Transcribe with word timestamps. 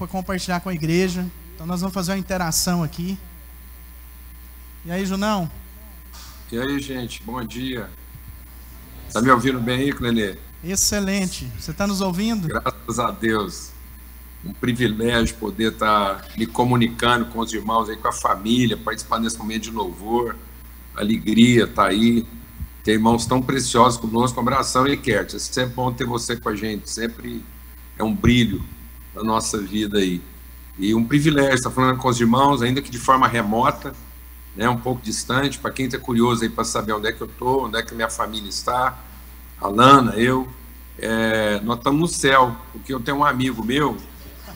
para 0.00 0.08
compartilhar 0.08 0.60
com 0.60 0.70
a 0.70 0.74
igreja. 0.74 1.26
Então 1.54 1.66
nós 1.66 1.82
vamos 1.82 1.92
fazer 1.92 2.12
uma 2.12 2.18
interação 2.18 2.82
aqui. 2.82 3.18
E 4.82 4.90
aí, 4.90 5.04
Junão? 5.04 5.50
E 6.50 6.58
aí, 6.58 6.80
gente, 6.80 7.22
bom 7.22 7.44
dia. 7.44 7.90
Tá 9.12 9.20
me 9.20 9.30
ouvindo 9.30 9.60
bem 9.60 9.80
aí, 9.80 9.92
Clenê? 9.92 10.38
Excelente. 10.64 11.52
Você 11.58 11.70
está 11.70 11.86
nos 11.86 12.00
ouvindo? 12.00 12.48
Graças 12.48 12.98
a 12.98 13.10
Deus. 13.10 13.72
Um 14.42 14.54
privilégio 14.54 15.36
poder 15.36 15.72
estar 15.72 16.14
tá 16.14 16.28
me 16.34 16.46
comunicando 16.46 17.26
com 17.26 17.40
os 17.40 17.52
irmãos 17.52 17.90
aí, 17.90 17.96
com 17.96 18.08
a 18.08 18.12
família, 18.12 18.78
participar 18.78 19.18
nesse 19.18 19.36
momento 19.36 19.64
de 19.64 19.70
louvor. 19.70 20.34
Alegria 20.96 21.66
tá 21.66 21.88
aí. 21.88 22.26
Tem 22.82 22.94
irmãos 22.94 23.26
tão 23.26 23.42
preciosos 23.42 24.00
conosco. 24.00 24.40
Um 24.40 24.42
abração, 24.42 24.86
e 24.86 24.96
Kert. 24.96 25.34
É 25.34 25.38
sempre 25.38 25.74
bom 25.74 25.92
ter 25.92 26.06
você 26.06 26.36
com 26.36 26.48
a 26.48 26.56
gente. 26.56 26.88
Sempre 26.88 27.44
é 27.98 28.02
um 28.02 28.14
brilho 28.14 28.64
na 29.14 29.22
nossa 29.22 29.58
vida 29.58 29.98
aí. 29.98 30.22
E 30.78 30.94
um 30.94 31.04
privilégio 31.04 31.54
estar 31.54 31.70
falando 31.70 31.98
com 31.98 32.08
os 32.08 32.20
irmãos, 32.20 32.62
ainda 32.62 32.80
que 32.80 32.90
de 32.90 32.98
forma 32.98 33.26
remota 33.28 33.94
né, 34.56 34.68
um 34.68 34.76
pouco 34.76 35.02
distante. 35.02 35.58
Para 35.58 35.70
quem 35.70 35.86
está 35.86 35.98
curioso 35.98 36.42
aí 36.42 36.48
para 36.48 36.64
saber 36.64 36.92
onde 36.92 37.08
é 37.08 37.12
que 37.12 37.20
eu 37.20 37.26
estou, 37.26 37.66
onde 37.66 37.78
é 37.78 37.82
que 37.82 37.94
minha 37.94 38.10
família 38.10 38.48
está, 38.48 38.98
a 39.60 39.68
Lana, 39.68 40.12
eu, 40.12 40.48
é, 40.98 41.60
nós 41.60 41.78
estamos 41.78 42.00
no 42.00 42.08
céu, 42.08 42.56
porque 42.72 42.92
eu 42.92 43.00
tenho 43.00 43.18
um 43.18 43.24
amigo 43.24 43.64
meu, 43.64 43.96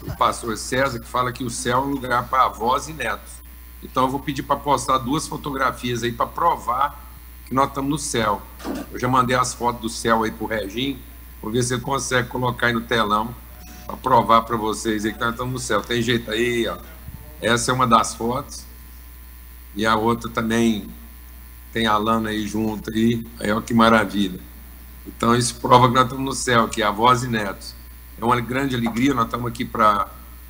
o 0.02 0.16
pastor 0.16 0.56
César, 0.56 0.98
que 0.98 1.06
fala 1.06 1.32
que 1.32 1.44
o 1.44 1.50
céu 1.50 1.78
é 1.78 1.80
um 1.80 1.90
lugar 1.90 2.28
para 2.28 2.44
avós 2.44 2.88
e 2.88 2.92
netos. 2.92 3.32
Então 3.82 4.04
eu 4.04 4.10
vou 4.10 4.20
pedir 4.20 4.42
para 4.42 4.56
postar 4.56 4.98
duas 4.98 5.28
fotografias 5.28 6.02
aí 6.02 6.12
para 6.12 6.26
provar 6.26 7.02
que 7.46 7.54
nós 7.54 7.68
estamos 7.68 7.90
no 7.90 7.98
céu. 7.98 8.40
Eu 8.90 8.98
já 8.98 9.08
mandei 9.08 9.36
as 9.36 9.52
fotos 9.52 9.82
do 9.82 9.88
céu 9.90 10.22
aí 10.22 10.30
para 10.30 10.44
o 10.44 10.46
Regim, 10.46 10.98
vou 11.42 11.52
ver 11.52 11.62
se 11.62 11.74
ele 11.74 11.82
consegue 11.82 12.28
colocar 12.28 12.68
aí 12.68 12.72
no 12.72 12.80
telão 12.80 13.34
para 13.86 13.96
provar 13.96 14.42
para 14.42 14.56
vocês 14.56 15.04
aí 15.04 15.12
que 15.12 15.20
nós 15.20 15.30
estamos 15.30 15.52
no 15.52 15.58
céu. 15.58 15.82
Tem 15.82 16.02
jeito 16.02 16.30
aí, 16.30 16.66
ó. 16.66 16.76
Essa 17.40 17.70
é 17.70 17.74
uma 17.74 17.86
das 17.86 18.14
fotos 18.14 18.64
e 19.76 19.84
a 19.84 19.96
outra 19.96 20.30
também 20.30 20.88
tem 21.72 21.86
a 21.86 21.96
Lana 21.96 22.30
aí 22.30 22.46
junto 22.46 22.90
aí, 22.90 23.26
aí 23.40 23.50
olha 23.50 23.60
que 23.60 23.74
maravilha. 23.74 24.40
Então 25.06 25.34
isso 25.34 25.56
prova 25.56 25.88
que 25.88 25.94
nós 25.94 26.04
estamos 26.04 26.24
no 26.24 26.32
céu, 26.32 26.68
que 26.68 26.82
é 26.82 26.86
avós 26.86 27.24
e 27.24 27.28
netos. 27.28 27.74
É 28.20 28.24
uma 28.24 28.40
grande 28.40 28.76
alegria, 28.76 29.12
nós 29.12 29.26
estamos 29.26 29.48
aqui 29.48 29.64
para 29.64 30.08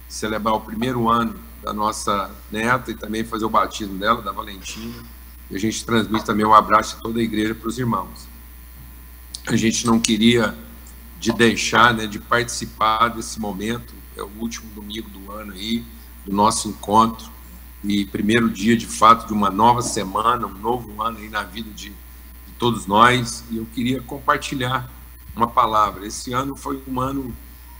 celebrar 0.08 0.54
o 0.54 0.60
primeiro 0.60 1.08
ano 1.08 1.34
da 1.62 1.72
nossa 1.72 2.30
neta 2.52 2.90
e 2.90 2.94
também 2.94 3.24
fazer 3.24 3.46
o 3.46 3.50
batismo 3.50 3.98
dela, 3.98 4.20
da 4.20 4.30
Valentina. 4.30 5.02
E 5.50 5.56
a 5.56 5.58
gente 5.58 5.84
transmite 5.84 6.24
também 6.24 6.44
um 6.44 6.54
abraço 6.54 6.96
de 6.96 7.02
toda 7.02 7.18
a 7.18 7.22
igreja 7.22 7.54
para 7.54 7.68
os 7.68 7.78
irmãos. 7.78 8.28
A 9.46 9.56
gente 9.56 9.86
não 9.86 9.98
queria 9.98 10.54
de 11.24 11.32
deixar, 11.32 11.94
né, 11.94 12.06
de 12.06 12.18
participar 12.18 13.08
desse 13.08 13.40
momento, 13.40 13.94
é 14.14 14.22
o 14.22 14.30
último 14.38 14.70
domingo 14.74 15.08
do 15.08 15.32
ano 15.32 15.54
aí, 15.54 15.82
do 16.22 16.34
nosso 16.34 16.68
encontro, 16.68 17.30
e 17.82 18.04
primeiro 18.04 18.50
dia 18.50 18.76
de 18.76 18.86
fato 18.86 19.26
de 19.26 19.32
uma 19.32 19.48
nova 19.48 19.80
semana, 19.80 20.46
um 20.46 20.52
novo 20.52 21.00
ano 21.00 21.16
aí 21.16 21.30
na 21.30 21.42
vida 21.42 21.70
de, 21.70 21.88
de 21.88 22.52
todos 22.58 22.86
nós. 22.86 23.42
E 23.50 23.56
eu 23.56 23.66
queria 23.74 24.02
compartilhar 24.02 24.86
uma 25.34 25.46
palavra. 25.46 26.06
Esse 26.06 26.34
ano 26.34 26.56
foi 26.56 26.82
um 26.86 27.00
ano 27.00 27.34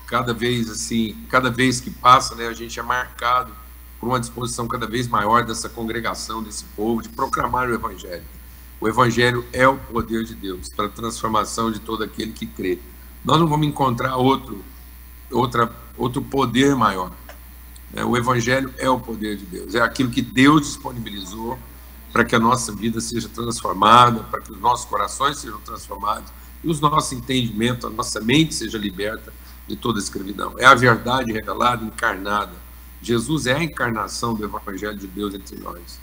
cada 0.07 0.33
vez 0.33 0.71
assim, 0.71 1.15
cada 1.29 1.51
vez 1.51 1.83
que 1.83 1.91
passa, 1.91 2.35
né, 2.35 2.49
a 2.49 2.55
gente 2.55 2.81
é 2.81 2.83
marcado 2.83 3.53
por 4.01 4.09
uma 4.09 4.21
disposição 4.21 4.67
cada 4.67 4.87
vez 4.87 5.07
maior 5.07 5.45
dessa 5.45 5.69
congregação, 5.69 6.43
desse 6.43 6.65
povo, 6.75 7.03
de 7.03 7.11
proclamar 7.11 7.69
o 7.69 7.75
Evangelho. 7.75 8.25
O 8.81 8.89
Evangelho 8.89 9.45
é 9.53 9.69
o 9.69 9.77
poder 9.77 10.25
de 10.25 10.35
Deus 10.35 10.71
para 10.71 10.87
a 10.87 10.89
transformação 10.89 11.71
de 11.71 11.79
todo 11.79 12.03
aquele 12.03 12.33
que 12.33 12.47
crê. 12.47 12.79
Nós 13.25 13.41
não 13.41 13.47
vamos 13.47 13.67
encontrar 13.67 14.17
outro, 14.17 14.63
outra, 15.31 15.75
outro 15.97 16.21
poder 16.23 16.77
maior. 16.77 17.11
É, 17.95 18.05
o 18.05 18.17
Evangelho 18.17 18.73
é 18.77 18.91
o 18.91 18.99
poder 18.99 19.37
de 19.37 19.47
Deus, 19.47 19.75
é 19.75 19.81
aquilo 19.81 20.11
que 20.11 20.21
Deus 20.21 20.63
disponibilizou 20.63 21.59
para 22.13 22.25
que 22.25 22.35
a 22.35 22.39
nossa 22.39 22.73
vida 22.73 23.01
seja 23.01 23.29
transformada, 23.29 24.21
para 24.25 24.41
que 24.41 24.53
os 24.53 24.61
nossos 24.61 24.85
corações 24.85 25.39
sejam 25.39 25.61
transformados 25.61 26.31
e 26.63 26.69
os 26.69 26.81
nossos 26.81 27.13
entendimentos, 27.13 27.85
a 27.85 27.91
nossa 27.91 28.21
mente 28.21 28.55
seja 28.55 28.79
liberta 28.79 29.33
de 29.67 29.77
toda 29.77 29.99
escravidão. 29.99 30.55
É 30.59 30.65
a 30.65 30.75
verdade 30.75 31.33
revelada, 31.33 31.85
encarnada. 31.85 32.53
Jesus 33.03 33.47
é 33.47 33.55
a 33.55 33.63
encarnação 33.63 34.35
do 34.35 34.45
Evangelho 34.45 34.97
de 34.97 35.07
Deus 35.07 35.35
entre 35.35 35.59
nós. 35.59 36.01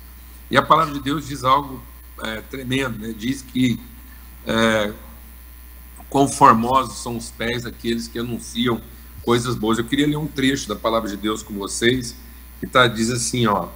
E 0.50 0.58
a 0.58 0.62
palavra 0.62 0.94
de 0.94 1.00
Deus 1.00 1.28
diz 1.28 1.44
algo 1.44 1.82
é, 2.22 2.42
tremendo, 2.42 3.00
né? 3.00 3.14
diz 3.18 3.42
que 3.42 3.80
é, 4.46 4.94
quão 6.12 6.28
formosos 6.28 6.98
são 6.98 7.16
os 7.16 7.32
pés 7.32 7.64
daqueles 7.64 8.06
que 8.06 8.20
anunciam 8.20 8.82
coisas 9.24 9.56
boas. 9.56 9.78
Eu 9.78 9.86
queria 9.86 10.06
ler 10.06 10.18
um 10.18 10.28
trecho 10.28 10.68
da 10.68 10.76
palavra 10.76 11.10
de 11.10 11.16
Deus 11.16 11.42
com 11.42 11.54
vocês, 11.54 12.14
que 12.60 12.68
tá, 12.68 12.86
diz 12.86 13.10
assim, 13.10 13.48
ó, 13.48 13.70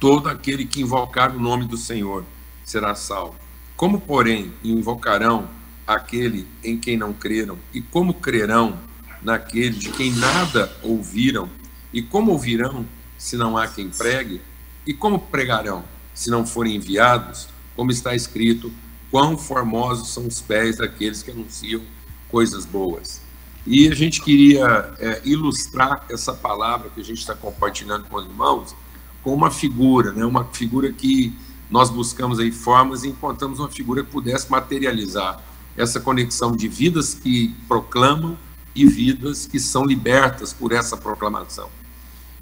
todo 0.00 0.30
aquele 0.30 0.64
que 0.64 0.80
invocar 0.80 1.36
o 1.36 1.38
nome 1.38 1.66
do 1.66 1.76
Senhor 1.76 2.24
será 2.64 2.94
salvo. 2.94 3.36
Como, 3.76 4.00
porém, 4.00 4.54
invocarão 4.64 5.50
aquele 5.86 6.48
em 6.64 6.78
quem 6.78 6.96
não 6.96 7.12
creram? 7.12 7.58
E 7.74 7.82
como 7.82 8.14
crerão 8.14 8.78
naquele 9.22 9.76
de 9.78 9.90
quem 9.90 10.10
nada 10.12 10.74
ouviram? 10.82 11.50
E 11.92 12.00
como 12.00 12.32
ouvirão 12.32 12.86
se 13.18 13.36
não 13.36 13.58
há 13.58 13.68
quem 13.68 13.90
pregue? 13.90 14.40
E 14.86 14.94
como 14.94 15.18
pregarão 15.18 15.84
se 16.14 16.30
não 16.30 16.46
forem 16.46 16.76
enviados? 16.76 17.46
Como 17.76 17.90
está 17.90 18.14
escrito, 18.14 18.72
quão 19.10 19.36
formosos 19.36 20.08
são 20.08 20.26
os 20.26 20.40
pés 20.40 20.76
daqueles 20.76 21.22
que 21.22 21.30
anunciam 21.30 21.82
coisas 22.28 22.64
boas. 22.64 23.20
E 23.66 23.88
a 23.88 23.94
gente 23.94 24.22
queria 24.22 24.94
é, 24.98 25.20
ilustrar 25.24 26.04
essa 26.10 26.32
palavra 26.32 26.90
que 26.90 27.00
a 27.00 27.04
gente 27.04 27.18
está 27.18 27.34
compartilhando 27.34 28.04
com 28.08 28.16
os 28.16 28.24
irmãos 28.24 28.74
com 29.22 29.34
uma 29.34 29.50
figura, 29.50 30.12
né? 30.12 30.24
uma 30.24 30.44
figura 30.44 30.92
que 30.92 31.34
nós 31.70 31.90
buscamos 31.90 32.38
aí 32.38 32.50
formas 32.50 33.04
e 33.04 33.08
encontramos 33.08 33.58
uma 33.58 33.68
figura 33.68 34.02
que 34.02 34.10
pudesse 34.10 34.50
materializar 34.50 35.42
essa 35.76 36.00
conexão 36.00 36.52
de 36.52 36.66
vidas 36.66 37.14
que 37.14 37.54
proclamam 37.66 38.38
e 38.74 38.86
vidas 38.86 39.46
que 39.46 39.60
são 39.60 39.84
libertas 39.84 40.52
por 40.52 40.72
essa 40.72 40.96
proclamação. 40.96 41.68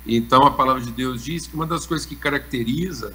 Então 0.07 0.47
a 0.47 0.51
palavra 0.51 0.83
de 0.83 0.93
Deus 0.93 1.25
diz 1.25 1.47
que 1.47 1.55
uma 1.55 1.67
das 1.67 1.87
coisas 1.87 2.07
que 2.07 2.15
caracteriza 2.15 3.15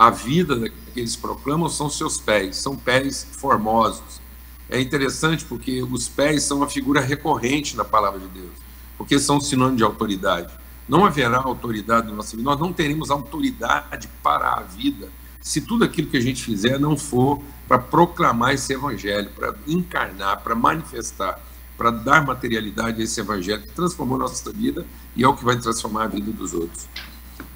a 0.00 0.08
vida 0.08 0.72
que 0.94 0.98
eles 0.98 1.14
proclamam 1.14 1.68
são 1.68 1.90
seus 1.90 2.18
pés, 2.18 2.56
são 2.56 2.74
pés 2.74 3.26
formosos, 3.32 4.18
é 4.66 4.80
interessante 4.80 5.44
porque 5.44 5.82
os 5.82 6.08
pés 6.08 6.44
são 6.44 6.56
uma 6.56 6.70
figura 6.70 7.02
recorrente 7.02 7.76
na 7.76 7.84
palavra 7.84 8.18
de 8.18 8.28
Deus, 8.28 8.52
porque 8.96 9.18
são 9.18 9.38
sinônimo 9.38 9.76
de 9.76 9.84
autoridade. 9.84 10.50
Não 10.88 11.04
haverá 11.04 11.36
autoridade 11.36 12.06
na 12.06 12.14
nossa 12.14 12.34
vida, 12.34 12.48
nós 12.48 12.58
não 12.58 12.72
teremos 12.72 13.10
autoridade 13.10 14.08
para 14.22 14.54
a 14.54 14.60
vida 14.62 15.10
se 15.38 15.60
tudo 15.60 15.84
aquilo 15.84 16.08
que 16.08 16.16
a 16.16 16.22
gente 16.22 16.42
fizer 16.42 16.80
não 16.80 16.96
for 16.96 17.38
para 17.68 17.78
proclamar 17.78 18.54
esse 18.54 18.72
evangelho, 18.72 19.28
para 19.36 19.54
encarnar, 19.66 20.40
para 20.40 20.54
manifestar, 20.54 21.38
para 21.76 21.90
dar 21.90 22.24
materialidade 22.24 23.02
a 23.02 23.04
esse 23.04 23.20
evangelho 23.20 23.60
que 23.60 23.72
transformou 23.72 24.16
nossa 24.16 24.50
vida 24.50 24.86
e 25.14 25.22
é 25.22 25.28
o 25.28 25.36
que 25.36 25.44
vai 25.44 25.58
transformar 25.58 26.04
a 26.04 26.08
vida 26.08 26.32
dos 26.32 26.54
outros. 26.54 26.88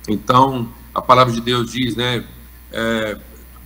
Então, 0.06 0.70
a 0.94 1.02
palavra 1.02 1.32
de 1.32 1.40
Deus 1.40 1.72
diz, 1.72 1.96
né? 1.96 2.24
É, 2.70 3.18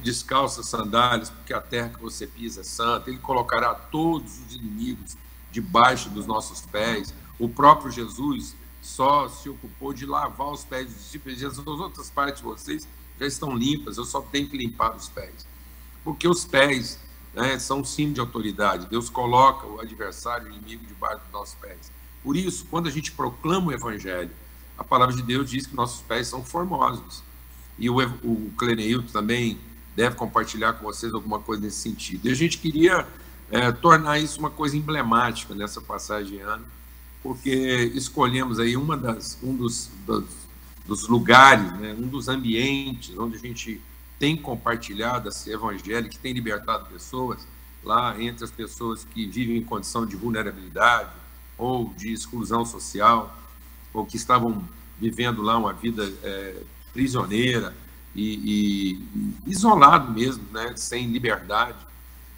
descalça 0.03 0.63
sandálias, 0.63 1.29
porque 1.29 1.53
a 1.53 1.61
terra 1.61 1.91
que 1.91 2.01
você 2.01 2.27
pisa 2.27 2.63
é 2.63 2.65
santa. 2.65 3.11
Ele 3.11 3.19
colocará 3.19 3.75
todos 3.75 4.39
os 4.47 4.55
inimigos 4.55 5.17
debaixo 5.51 6.09
dos 6.09 6.27
nossos 6.27 6.63
pés. 6.63 7.13
O 7.39 7.49
próprio 7.49 7.91
Jesus 7.91 8.57
só 8.81 9.29
se 9.29 9.49
ocupou 9.49 9.93
de 9.93 10.07
lavar 10.07 10.49
os 10.49 10.65
pés 10.65 10.87
dos 10.87 10.97
discípulos. 10.97 11.39
Jesus, 11.39 11.59
as 11.59 11.67
outras 11.67 12.11
partes 12.11 12.41
de 12.41 12.45
vocês 12.45 12.89
já 13.19 13.27
estão 13.27 13.55
limpas, 13.55 13.99
eu 13.99 14.05
só 14.05 14.21
tenho 14.21 14.49
que 14.49 14.57
limpar 14.57 14.95
os 14.97 15.09
pés. 15.09 15.47
Porque 16.05 16.27
os 16.27 16.45
pés 16.45 16.99
né, 17.35 17.59
são 17.59 17.85
sim 17.85 18.13
de 18.13 18.21
autoridade. 18.21 18.87
Deus 18.87 19.11
coloca 19.11 19.67
o 19.67 19.81
adversário, 19.81 20.47
o 20.47 20.51
inimigo, 20.51 20.87
debaixo 20.87 21.21
dos 21.25 21.33
nossos 21.33 21.55
pés. 21.57 21.93
Por 22.23 22.37
isso, 22.37 22.67
quando 22.71 22.89
a 22.89 22.91
gente 22.91 23.13
proclama 23.13 23.69
o 23.69 23.73
evangelho, 23.73 24.31
a 24.79 24.85
palavra 24.85 25.15
de 25.15 25.23
Deus 25.23 25.51
diz 25.51 25.67
que 25.67 25.75
nossos 25.75 26.01
pés 26.03 26.29
são 26.29 26.45
formosos. 26.45 27.23
E 27.79 27.91
o, 27.91 27.99
o 27.99 28.51
Cleneilton 28.57 29.09
também 29.13 29.59
deve 29.97 30.15
compartilhar 30.15 30.75
com 30.75 30.85
vocês 30.85 31.13
alguma 31.13 31.41
coisa 31.41 31.63
nesse 31.63 31.79
sentido. 31.79 32.29
E 32.29 32.31
a 32.31 32.35
gente 32.35 32.59
queria 32.59 33.07
é, 33.51 33.73
tornar 33.73 34.19
isso 34.19 34.39
uma 34.39 34.51
coisa 34.51 34.77
emblemática 34.77 35.55
nessa 35.55 35.81
passagem 35.81 36.39
de 36.39 36.41
ano, 36.41 36.65
porque 37.23 37.93
escolhemos 37.95 38.61
aí 38.61 38.77
uma 38.77 38.97
das, 38.97 39.39
um 39.43 39.55
dos, 39.55 39.91
dos, 40.07 40.25
dos 40.87 41.09
lugares, 41.09 41.73
né, 41.81 41.97
um 41.99 42.07
dos 42.07 42.29
ambientes 42.29 43.17
onde 43.19 43.37
a 43.37 43.41
gente 43.41 43.81
tem 44.19 44.37
compartilhado 44.37 45.29
esse 45.29 45.51
evangelho, 45.51 46.09
que 46.09 46.19
tem 46.19 46.33
libertado 46.33 46.87
pessoas, 46.87 47.47
lá 47.85 48.21
entre 48.21 48.45
as 48.45 48.51
pessoas 48.51 49.05
que 49.05 49.27
vivem 49.27 49.57
em 49.57 49.65
condição 49.65 50.05
de 50.05 50.17
vulnerabilidade 50.17 51.11
ou 51.57 51.93
de 51.97 52.13
exclusão 52.13 52.65
social, 52.65 53.37
ou 53.93 54.05
que 54.05 54.17
estavam 54.17 54.63
vivendo 54.99 55.43
lá 55.43 55.57
uma 55.57 55.73
vida 55.73 56.13
é, 56.23 56.63
prisioneira, 56.93 57.75
e, 58.15 58.99
e 59.47 59.51
isolado 59.51 60.13
mesmo, 60.13 60.45
né, 60.53 60.73
sem 60.77 61.07
liberdade, 61.07 61.79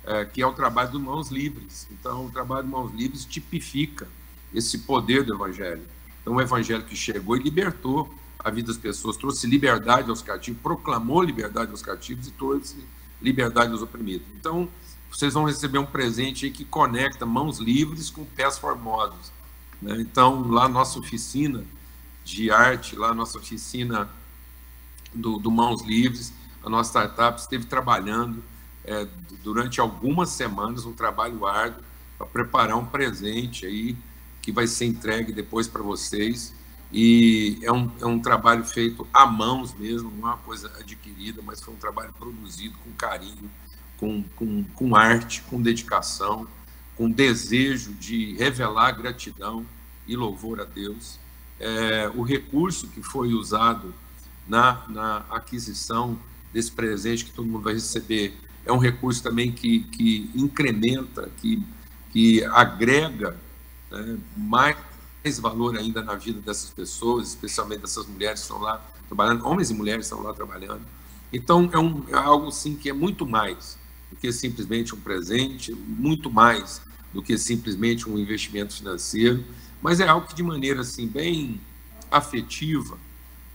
é, 0.05 0.25
que 0.25 0.43
é 0.43 0.47
o 0.47 0.52
trabalho 0.52 0.93
do 0.93 1.00
Mãos 1.00 1.31
Livres. 1.31 1.87
Então, 1.91 2.26
o 2.26 2.31
trabalho 2.31 2.64
do 2.64 2.70
Mãos 2.70 2.93
Livres 2.93 3.25
tipifica 3.25 4.06
esse 4.52 4.79
poder 4.79 5.25
do 5.25 5.35
Evangelho. 5.35 5.82
Então, 6.20 6.35
o 6.35 6.41
Evangelho 6.41 6.85
que 6.85 6.97
chegou 6.97 7.37
e 7.37 7.41
libertou 7.41 8.12
a 8.38 8.50
vida 8.50 8.69
das 8.69 8.76
pessoas, 8.76 9.17
trouxe 9.17 9.46
liberdade 9.46 10.08
aos 10.08 10.23
cativos, 10.23 10.61
proclamou 10.62 11.23
liberdade 11.23 11.70
aos 11.70 11.82
cativos 11.82 12.26
e 12.26 12.31
trouxe 12.31 12.76
liberdade 13.20 13.73
aos 13.73 13.82
oprimidos. 13.82 14.26
Então, 14.38 14.69
vocês 15.11 15.35
vão 15.35 15.44
receber 15.44 15.79
um 15.79 15.87
presente 15.87 16.50
que 16.50 16.64
conecta 16.64 17.26
mãos 17.26 17.58
livres 17.58 18.11
com 18.11 18.25
pés 18.25 18.58
formosos. 18.58 19.32
Né? 19.81 20.00
Então, 20.00 20.49
lá 20.49 20.69
nossa 20.69 20.99
oficina 20.99 21.65
de 22.25 22.50
arte, 22.50 22.97
lá 22.97 23.15
nossa 23.15 23.38
oficina 23.38 24.09
do, 25.15 25.38
do 25.38 25.50
Mãos 25.50 25.82
Livres, 25.82 26.32
a 26.62 26.69
nossa 26.69 26.91
startup 26.91 27.41
esteve 27.41 27.65
trabalhando 27.65 28.43
é, 28.85 29.06
durante 29.43 29.81
algumas 29.81 30.31
semanas, 30.31 30.85
um 30.85 30.93
trabalho 30.93 31.47
árduo, 31.47 31.82
para 32.19 32.27
preparar 32.27 32.77
um 32.77 32.85
presente 32.85 33.65
aí 33.65 33.97
que 34.43 34.53
vai 34.53 34.67
ser 34.67 34.87
entregue 34.87 35.32
depois 35.32 35.67
para 35.67 35.82
vocês. 35.82 36.55
E 36.93 37.59
é 37.62 37.73
um, 37.73 37.91
é 38.00 38.06
um 38.06 38.19
trabalho 38.19 38.65
feito 38.65 39.06
a 39.12 39.25
mãos 39.25 39.73
mesmo, 39.75 40.11
não 40.11 40.29
é 40.29 40.32
uma 40.32 40.38
coisa 40.38 40.71
adquirida, 40.79 41.41
mas 41.43 41.62
foi 41.62 41.73
um 41.73 41.77
trabalho 41.77 42.12
produzido 42.12 42.77
com 42.79 42.91
carinho, 42.93 43.50
com, 43.97 44.23
com, 44.35 44.65
com 44.75 44.97
arte, 44.97 45.43
com 45.43 45.62
dedicação, 45.62 46.47
com 47.00 47.11
desejo 47.11 47.94
de 47.94 48.35
revelar 48.35 48.93
gratidão 48.93 49.64
e 50.06 50.14
louvor 50.14 50.61
a 50.61 50.64
Deus. 50.64 51.19
É, 51.58 52.12
o 52.14 52.20
recurso 52.20 52.88
que 52.88 53.02
foi 53.02 53.32
usado 53.32 53.94
na, 54.47 54.85
na 54.87 55.25
aquisição 55.31 56.19
desse 56.52 56.70
presente 56.70 57.25
que 57.25 57.31
todo 57.31 57.49
mundo 57.49 57.62
vai 57.62 57.73
receber 57.73 58.35
é 58.67 58.70
um 58.70 58.76
recurso 58.76 59.23
também 59.23 59.50
que, 59.50 59.85
que 59.85 60.31
incrementa, 60.35 61.31
que, 61.38 61.64
que 62.11 62.44
agrega 62.44 63.35
né, 63.91 64.19
mais 64.37 64.76
mais 65.25 65.38
valor 65.38 65.79
ainda 65.79 66.03
na 66.03 66.17
vida 66.17 66.38
dessas 66.41 66.69
pessoas, 66.69 67.29
especialmente 67.29 67.81
dessas 67.81 68.06
mulheres 68.06 68.41
que 68.41 68.44
estão 68.44 68.58
lá 68.58 68.79
trabalhando, 69.08 69.46
homens 69.46 69.70
e 69.70 69.75
mulheres 69.75 70.05
estão 70.05 70.23
lá 70.23 70.35
trabalhando. 70.35 70.82
Então, 71.32 71.70
é, 71.73 71.79
um, 71.79 72.05
é 72.08 72.14
algo, 72.14 72.50
sim, 72.50 72.76
que 72.76 72.91
é 72.91 72.93
muito 72.93 73.26
mais 73.26 73.79
do 74.11 74.17
que 74.17 74.31
simplesmente 74.32 74.94
um 74.94 75.00
presente, 75.00 75.75
muito 75.75 76.31
mais 76.31 76.82
do 77.12 77.22
que 77.22 77.36
simplesmente 77.36 78.08
um 78.08 78.18
investimento 78.18 78.74
financeiro, 78.74 79.44
mas 79.82 80.00
é 80.00 80.08
algo 80.08 80.26
que, 80.26 80.34
de 80.34 80.42
maneira, 80.42 80.80
assim, 80.82 81.06
bem 81.06 81.60
afetiva, 82.10 82.98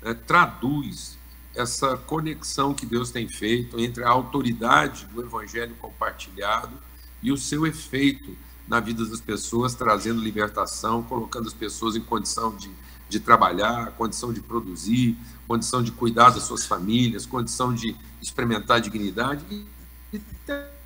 né, 0.02 0.14
traduz 0.14 1.18
essa 1.56 1.96
conexão 1.96 2.74
que 2.74 2.86
Deus 2.86 3.12
tem 3.12 3.28
feito 3.28 3.80
entre 3.80 4.04
a 4.04 4.10
autoridade 4.10 5.06
do 5.06 5.22
evangelho 5.22 5.74
compartilhado 5.76 6.78
e 7.24 7.32
o 7.32 7.38
seu 7.38 7.66
efeito 7.66 8.36
na 8.68 8.80
vida 8.80 9.06
das 9.06 9.22
pessoas, 9.22 9.74
trazendo 9.74 10.22
libertação, 10.22 11.04
colocando 11.04 11.48
as 11.48 11.54
pessoas 11.54 11.96
em 11.96 12.02
condição 12.02 12.56
de, 12.56 12.70
de 13.08 13.20
trabalhar, 13.20 13.92
condição 13.92 14.34
de 14.34 14.42
produzir, 14.42 15.18
condição 15.48 15.82
de 15.82 15.92
cuidar 15.92 16.32
das 16.32 16.44
suas 16.44 16.66
famílias, 16.66 17.26
condição 17.26 17.74
de 17.74 17.96
experimentar 18.22 18.82
dignidade 18.82 19.46
e, 19.50 19.66
e 20.14 20.22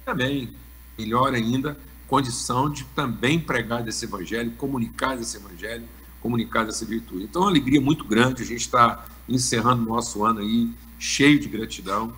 também, 0.06 0.54
melhor 0.98 1.34
ainda, 1.34 1.78
condição 2.10 2.70
de 2.70 2.84
também 2.86 3.40
pregar 3.40 3.84
desse 3.84 4.06
evangelho, 4.06 4.52
comunicar 4.52 5.16
desse 5.16 5.38
evangelho, 5.38 5.88
comunicar 6.20 6.66
dessa 6.66 6.84
virtude. 6.84 7.24
Então, 7.26 7.44
é 7.44 7.46
uma 7.46 7.52
alegria 7.52 7.80
muito 7.80 8.04
grande, 8.04 8.42
a 8.42 8.46
gente 8.46 8.62
está 8.62 9.06
encerrando 9.28 9.84
o 9.84 9.86
nosso 9.86 10.26
ano 10.26 10.40
aí 10.40 10.70
cheio 10.98 11.40
de 11.40 11.48
gratidão 11.48 12.12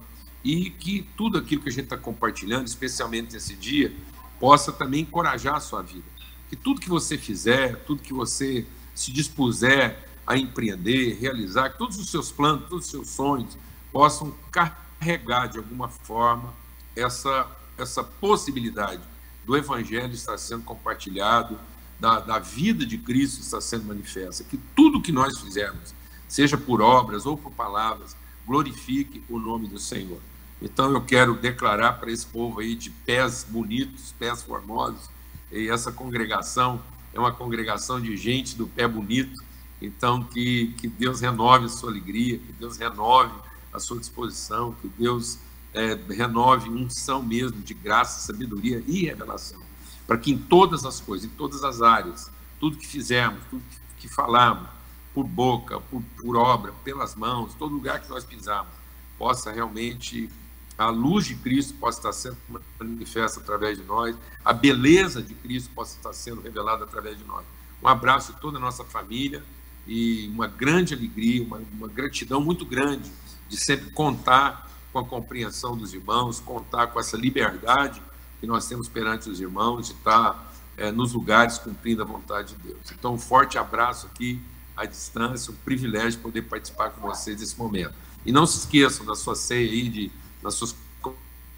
e 0.43 0.69
que 0.69 1.05
tudo 1.17 1.37
aquilo 1.37 1.61
que 1.61 1.69
a 1.69 1.71
gente 1.71 1.83
está 1.83 1.97
compartilhando, 1.97 2.65
especialmente 2.65 3.33
nesse 3.33 3.53
dia, 3.53 3.93
possa 4.39 4.71
também 4.71 5.01
encorajar 5.01 5.55
a 5.55 5.59
sua 5.59 5.81
vida. 5.81 6.05
Que 6.49 6.55
tudo 6.55 6.79
que 6.79 6.89
você 6.89 7.17
fizer, 7.17 7.75
tudo 7.85 8.01
que 8.01 8.13
você 8.13 8.65
se 8.95 9.11
dispuser 9.11 10.07
a 10.25 10.37
empreender, 10.37 11.17
realizar, 11.19 11.69
que 11.69 11.77
todos 11.77 11.99
os 11.99 12.09
seus 12.09 12.31
planos, 12.31 12.69
todos 12.69 12.85
os 12.85 12.91
seus 12.91 13.09
sonhos 13.09 13.57
possam 13.91 14.33
carregar 14.49 15.47
de 15.47 15.57
alguma 15.57 15.89
forma 15.89 16.53
essa, 16.95 17.45
essa 17.77 18.03
possibilidade 18.03 19.10
do 19.51 19.57
Evangelho 19.57 20.13
estar 20.13 20.37
sendo 20.37 20.63
compartilhado, 20.63 21.59
da, 21.99 22.21
da 22.21 22.39
vida 22.39 22.85
de 22.85 22.97
Cristo 22.97 23.41
estar 23.41 23.59
sendo 23.59 23.83
manifesta. 23.83 24.45
Que 24.45 24.57
tudo 24.73 25.01
que 25.01 25.11
nós 25.11 25.37
fizermos, 25.39 25.93
seja 26.25 26.57
por 26.57 26.81
obras 26.81 27.25
ou 27.25 27.37
por 27.37 27.51
palavras, 27.51 28.15
glorifique 28.47 29.21
o 29.27 29.37
nome 29.37 29.67
do 29.67 29.77
Senhor. 29.77 30.21
Então 30.61 30.89
eu 30.93 31.01
quero 31.01 31.35
declarar 31.35 31.93
para 31.99 32.09
esse 32.09 32.25
povo 32.25 32.61
aí 32.61 32.75
de 32.75 32.89
pés 32.89 33.45
bonitos, 33.47 34.15
pés 34.17 34.41
formosos, 34.41 35.09
e 35.51 35.67
essa 35.67 35.91
congregação 35.91 36.81
é 37.13 37.19
uma 37.19 37.33
congregação 37.33 37.99
de 37.99 38.15
gente 38.15 38.55
do 38.55 38.67
pé 38.67 38.87
bonito, 38.87 39.43
então 39.81 40.23
que, 40.23 40.73
que 40.77 40.87
Deus 40.87 41.19
renove 41.19 41.65
a 41.65 41.69
sua 41.69 41.89
alegria, 41.89 42.37
que 42.37 42.53
Deus 42.53 42.77
renove 42.77 43.33
a 43.73 43.79
sua 43.79 43.99
disposição, 43.99 44.73
que 44.81 44.87
Deus 44.87 45.39
é, 45.73 45.97
renove 46.09 46.69
unção 46.69 47.23
mesmo 47.23 47.61
de 47.61 47.73
graça, 47.73 48.19
sabedoria 48.21 48.83
e 48.87 49.05
revelação, 49.05 49.61
para 50.05 50.17
que 50.17 50.31
em 50.31 50.37
todas 50.37 50.85
as 50.85 50.99
coisas, 50.99 51.29
em 51.29 51.33
todas 51.35 51.63
as 51.63 51.81
áreas, 51.81 52.29
tudo 52.59 52.77
que 52.77 52.87
fizermos, 52.87 53.41
tudo 53.49 53.63
que, 53.97 54.07
falarmos, 54.07 54.67
por 55.13 55.25
boca, 55.25 55.79
por, 55.79 56.01
por 56.17 56.35
obra, 56.35 56.73
pelas 56.83 57.15
mãos, 57.15 57.53
todo 57.55 57.73
lugar 57.73 58.01
que 58.01 58.09
nós 58.09 58.23
pisarmos, 58.23 58.73
possa 59.17 59.51
realmente 59.51 60.29
a 60.77 60.89
luz 60.89 61.25
de 61.25 61.35
Cristo 61.35 61.75
possa 61.75 61.99
estar 61.99 62.13
sendo 62.13 62.37
manifesta 62.79 63.39
através 63.39 63.77
de 63.77 63.83
nós, 63.83 64.15
a 64.43 64.51
beleza 64.51 65.21
de 65.21 65.35
Cristo 65.35 65.69
possa 65.75 65.95
estar 65.97 66.13
sendo 66.13 66.41
revelada 66.41 66.85
através 66.85 67.17
de 67.17 67.23
nós. 67.23 67.45
Um 67.83 67.87
abraço 67.87 68.31
a 68.31 68.35
toda 68.35 68.57
a 68.57 68.61
nossa 68.61 68.83
família 68.83 69.43
e 69.85 70.27
uma 70.33 70.47
grande 70.47 70.93
alegria, 70.93 71.43
uma, 71.43 71.61
uma 71.71 71.87
gratidão 71.87 72.41
muito 72.41 72.65
grande 72.65 73.11
de 73.47 73.57
sempre 73.57 73.91
contar 73.91 74.70
com 74.91 74.99
a 74.99 75.05
compreensão 75.05 75.75
dos 75.75 75.93
irmãos, 75.93 76.39
contar 76.39 76.87
com 76.87 76.99
essa 76.99 77.17
liberdade 77.17 78.01
que 78.39 78.47
nós 78.47 78.67
temos 78.67 78.87
perante 78.87 79.29
os 79.29 79.39
irmãos 79.39 79.87
de 79.87 79.93
estar 79.93 80.51
é, 80.77 80.91
nos 80.91 81.13
lugares 81.13 81.57
cumprindo 81.57 82.01
a 82.01 82.05
vontade 82.05 82.55
de 82.55 82.63
Deus. 82.63 82.91
Então, 82.91 83.13
um 83.13 83.19
forte 83.19 83.57
abraço 83.57 84.07
aqui 84.07 84.41
à 84.75 84.85
distância, 84.85 85.51
um 85.51 85.55
privilégio 85.57 86.19
poder 86.19 86.41
participar 86.43 86.89
com 86.89 87.01
vocês 87.01 87.39
nesse 87.39 87.57
momento. 87.57 87.93
E 88.25 88.31
não 88.31 88.45
se 88.45 88.59
esqueçam 88.59 89.05
da 89.05 89.15
sua 89.15 89.35
ceia 89.35 89.69
aí 89.69 89.89
de 89.89 90.11
nas 90.41 90.55
suas 90.55 90.75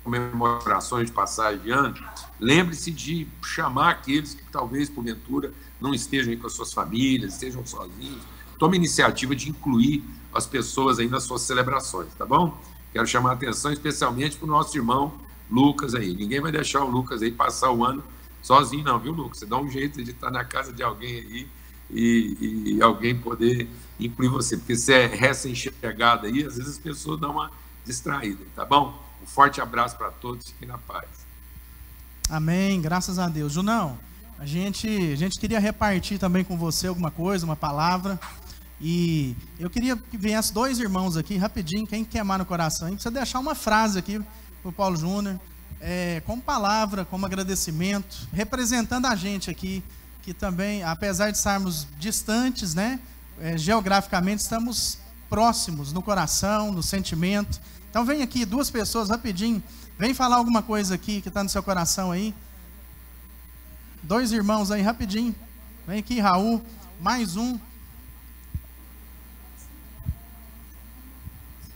comemorações 0.04 1.08
de 1.08 1.14
passagem 1.14 1.62
de 1.62 1.72
ano, 1.72 1.96
lembre-se 2.38 2.92
de 2.92 3.26
chamar 3.42 3.92
aqueles 3.92 4.34
que 4.34 4.44
talvez, 4.52 4.90
porventura, 4.90 5.54
não 5.80 5.94
estejam 5.94 6.32
aí 6.32 6.38
com 6.38 6.48
as 6.48 6.54
suas 6.54 6.74
famílias, 6.74 7.34
estejam 7.34 7.66
sozinhos. 7.66 8.22
Tome 8.60 8.76
iniciativa 8.76 9.34
de 9.34 9.50
incluir 9.50 10.04
as 10.34 10.46
pessoas 10.46 11.00
aí 11.00 11.08
nas 11.08 11.24
suas 11.24 11.42
celebrações, 11.44 12.14
tá 12.16 12.26
bom? 12.26 12.58
Quero 12.94 13.08
chamar 13.08 13.32
a 13.32 13.34
atenção 13.34 13.74
especialmente 13.74 14.38
para 14.38 14.46
o 14.46 14.50
nosso 14.50 14.78
irmão 14.78 15.12
Lucas 15.50 15.96
aí. 15.96 16.14
Ninguém 16.14 16.40
vai 16.40 16.52
deixar 16.52 16.84
o 16.84 16.90
Lucas 16.90 17.22
aí 17.22 17.32
passar 17.32 17.72
o 17.72 17.84
ano 17.84 18.04
sozinho, 18.42 18.84
não, 18.84 19.00
viu, 19.00 19.12
Lucas? 19.12 19.40
Você 19.40 19.46
dá 19.46 19.58
um 19.58 19.70
jeito 19.70 20.04
de 20.04 20.12
estar 20.12 20.30
na 20.30 20.46
casa 20.46 20.72
de 20.72 20.84
alguém 20.84 21.16
aí 21.16 21.48
e, 21.90 22.76
e 22.76 22.82
alguém 22.82 23.18
poder 23.18 23.68
incluir 24.00 24.30
você, 24.30 24.58
porque 24.58 24.76
você 24.76 24.94
é 24.94 25.08
recém-chegado 25.08 26.28
aí, 26.28 26.44
às 26.44 26.58
vezes 26.58 26.74
as 26.74 26.78
pessoas 26.78 27.20
dão 27.20 27.32
uma 27.32 27.52
distraída, 27.86 28.44
tá 28.56 28.66
bom? 28.66 29.00
Um 29.22 29.26
forte 29.26 29.62
abraço 29.62 29.98
para 29.98 30.12
todos, 30.12 30.48
fiquem 30.48 30.68
na 30.68 30.78
paz. 30.78 31.08
Amém, 32.30 32.82
graças 32.82 33.20
a 33.20 33.28
Deus. 33.28 33.54
Junão, 33.54 33.98
a 34.40 34.46
gente, 34.46 34.88
a 34.88 35.16
gente 35.16 35.40
queria 35.40 35.60
repartir 35.60 36.20
também 36.20 36.44
com 36.44 36.58
você 36.58 36.88
alguma 36.88 37.12
coisa, 37.12 37.46
uma 37.46 37.56
palavra. 37.56 38.20
E 38.86 39.34
eu 39.58 39.70
queria 39.70 39.96
que 39.96 40.18
viesse 40.18 40.54
dois 40.54 40.78
irmãos 40.78 41.16
aqui, 41.16 41.38
rapidinho, 41.38 41.88
quem 41.88 42.04
queimar 42.04 42.38
no 42.38 42.46
coração, 42.46 42.90
aí, 42.90 42.94
precisa 42.94 43.14
deixar 43.14 43.40
uma 43.40 43.56
frase 43.56 43.98
aqui 43.98 44.22
para 44.62 44.70
o 44.70 44.74
Paulo 44.74 44.98
Júnior, 44.98 45.40
é, 45.80 46.22
como 46.26 46.42
palavra, 46.42 47.06
como 47.06 47.26
agradecimento, 47.26 48.28
representando 48.34 49.06
a 49.06 49.16
gente 49.16 49.50
aqui, 49.50 49.82
que 50.22 50.34
também, 50.34 50.84
apesar 50.84 51.32
de 51.32 51.38
estarmos 51.38 51.88
distantes, 51.98 52.76
né, 52.76 53.00
é, 53.40 53.58
geograficamente, 53.58 54.42
estamos 54.42 54.98
próximos 55.30 55.94
no 55.94 56.02
coração, 56.02 56.70
no 56.74 56.84
sentimento. 56.84 57.62
Então 57.90 58.04
vem 58.04 58.22
aqui, 58.22 58.44
duas 58.44 58.70
pessoas 58.70 59.08
rapidinho. 59.08 59.64
Vem 59.98 60.14
falar 60.14 60.36
alguma 60.36 60.62
coisa 60.62 60.96
aqui 60.96 61.22
que 61.22 61.30
está 61.30 61.42
no 61.42 61.50
seu 61.50 61.64
coração 61.64 62.12
aí. 62.12 62.36
Dois 64.02 64.34
irmãos 64.34 64.72
aí, 64.72 64.82
rapidinho. 64.82 65.34
Vem 65.88 66.00
aqui, 66.00 66.20
Raul. 66.20 66.62
Mais 67.00 67.38
um. 67.38 67.58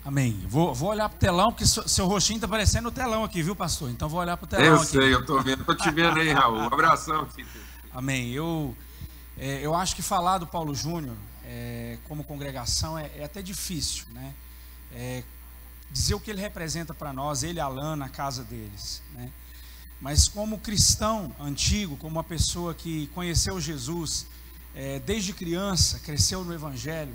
Amém. 0.08 0.40
Vou, 0.48 0.74
vou 0.74 0.92
olhar 0.92 1.10
para 1.10 1.18
o 1.18 1.20
telão, 1.20 1.48
porque 1.48 1.66
seu 1.66 2.08
rostinho 2.08 2.38
está 2.38 2.48
parecendo 2.48 2.84
no 2.84 2.92
telão 2.92 3.26
aqui, 3.26 3.44
viu, 3.44 3.54
pastor? 3.54 3.90
Então 3.90 4.08
vou 4.08 4.22
olhar 4.22 4.38
para 4.38 4.46
o 4.46 4.48
telão. 4.48 4.66
Eu 4.66 4.76
aqui. 4.78 4.86
sei, 4.86 5.14
eu 5.14 5.20
estou 5.20 5.44
vendo. 5.44 5.60
Estou 5.60 5.76
te 5.76 5.92
vendo 5.92 6.18
aí, 6.18 6.32
Raul. 6.32 6.60
Um 6.60 6.68
abração, 6.68 7.28
filho. 7.30 7.46
Amém. 7.94 8.32
Eu, 8.32 8.74
é, 9.38 9.60
eu 9.62 9.76
acho 9.76 9.94
que 9.98 10.02
falar 10.02 10.38
do 10.38 10.48
Paulo 10.48 10.74
Júnior 10.74 11.18
é, 11.44 11.98
como 12.08 12.24
congregação 12.24 12.98
é, 12.98 13.12
é, 13.18 13.26
até 13.26 13.42
difícil, 13.42 14.06
né? 14.12 14.34
É, 14.94 15.24
dizer 15.92 16.16
o 16.16 16.22
que 16.22 16.32
ele 16.32 16.40
representa 16.40 16.94
para 16.94 17.12
nós, 17.12 17.44
ele 17.44 17.58
e 17.58 17.62
Alan 17.62 17.98
na 17.98 18.08
casa 18.08 18.46
deles, 18.46 19.04
né? 19.14 19.30
Mas 20.00 20.30
como 20.30 20.58
cristão 20.58 21.36
antigo, 21.38 21.98
como 21.98 22.16
uma 22.16 22.24
pessoa 22.24 22.74
que 22.74 23.08
conheceu 23.08 23.60
Jesus 23.60 24.26
é, 24.74 25.00
desde 25.00 25.34
criança, 25.34 26.00
cresceu 26.00 26.46
no 26.46 26.54
Evangelho, 26.54 27.14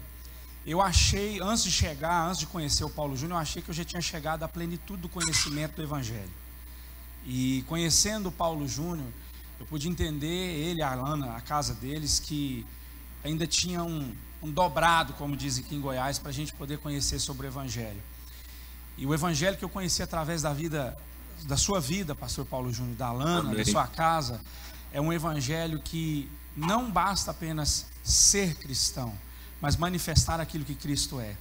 eu 0.64 0.80
achei, 0.80 1.40
antes 1.40 1.64
de 1.64 1.70
chegar, 1.70 2.28
antes 2.28 2.38
de 2.38 2.46
conhecer 2.46 2.84
o 2.84 2.90
Paulo 2.90 3.16
Júnior, 3.16 3.38
eu 3.38 3.42
achei 3.42 3.60
que 3.60 3.70
eu 3.70 3.74
já 3.74 3.84
tinha 3.84 4.00
chegado 4.00 4.44
à 4.44 4.48
plenitude 4.48 5.02
do 5.02 5.08
conhecimento 5.08 5.76
do 5.76 5.82
Evangelho. 5.82 6.30
E 7.26 7.64
conhecendo 7.68 8.28
o 8.28 8.32
Paulo 8.32 8.66
Júnior, 8.68 9.08
eu 9.58 9.66
pude 9.66 9.88
entender, 9.88 10.26
ele 10.26 10.82
a 10.82 10.92
Alana, 10.92 11.36
a 11.36 11.40
casa 11.40 11.74
deles, 11.74 12.20
que 12.20 12.66
ainda 13.24 13.46
tinha 13.46 13.82
um, 13.82 14.14
um 14.42 14.50
dobrado, 14.50 15.12
como 15.14 15.36
dizem 15.36 15.64
aqui 15.64 15.74
em 15.74 15.80
Goiás, 15.80 16.18
para 16.18 16.30
a 16.30 16.32
gente 16.32 16.52
poder 16.52 16.78
conhecer 16.78 17.18
sobre 17.18 17.46
o 17.46 17.48
Evangelho. 17.48 18.02
E 18.96 19.06
o 19.06 19.14
Evangelho 19.14 19.56
que 19.56 19.64
eu 19.64 19.68
conheci 19.68 20.02
através 20.02 20.42
da 20.42 20.52
vida, 20.52 20.96
da 21.44 21.56
sua 21.56 21.80
vida, 21.80 22.14
Pastor 22.14 22.44
Paulo 22.44 22.72
Júnior, 22.72 22.96
da 22.96 23.06
Alana, 23.06 23.50
Amém. 23.50 23.56
da 23.56 23.64
sua 23.64 23.86
casa, 23.86 24.40
é 24.92 25.00
um 25.00 25.12
Evangelho 25.12 25.80
que 25.80 26.30
não 26.56 26.90
basta 26.90 27.30
apenas 27.30 27.86
ser 28.02 28.54
cristão, 28.56 29.16
mas 29.62 29.76
manifestar 29.76 30.40
aquilo 30.40 30.64
que 30.64 30.74
Cristo 30.74 31.20
é. 31.20 31.36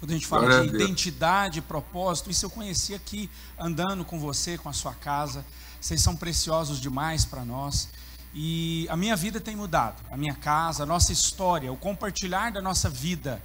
Quando 0.00 0.10
a 0.10 0.14
gente 0.14 0.26
fala 0.26 0.46
Glória 0.46 0.70
de 0.70 0.74
identidade, 0.74 1.62
propósito, 1.62 2.28
isso 2.28 2.44
eu 2.44 2.50
conheci 2.50 2.94
aqui 2.94 3.30
andando 3.56 4.04
com 4.04 4.18
você, 4.18 4.58
com 4.58 4.68
a 4.68 4.72
sua 4.72 4.92
casa. 4.92 5.46
Vocês 5.80 6.02
são 6.02 6.16
preciosos 6.16 6.80
demais 6.80 7.24
para 7.24 7.44
nós. 7.44 7.88
E 8.34 8.88
a 8.90 8.96
minha 8.96 9.14
vida 9.14 9.40
tem 9.40 9.54
mudado, 9.54 10.02
a 10.10 10.16
minha 10.16 10.34
casa, 10.34 10.82
a 10.82 10.86
nossa 10.86 11.12
história, 11.12 11.72
o 11.72 11.76
compartilhar 11.76 12.50
da 12.50 12.60
nossa 12.60 12.90
vida, 12.90 13.40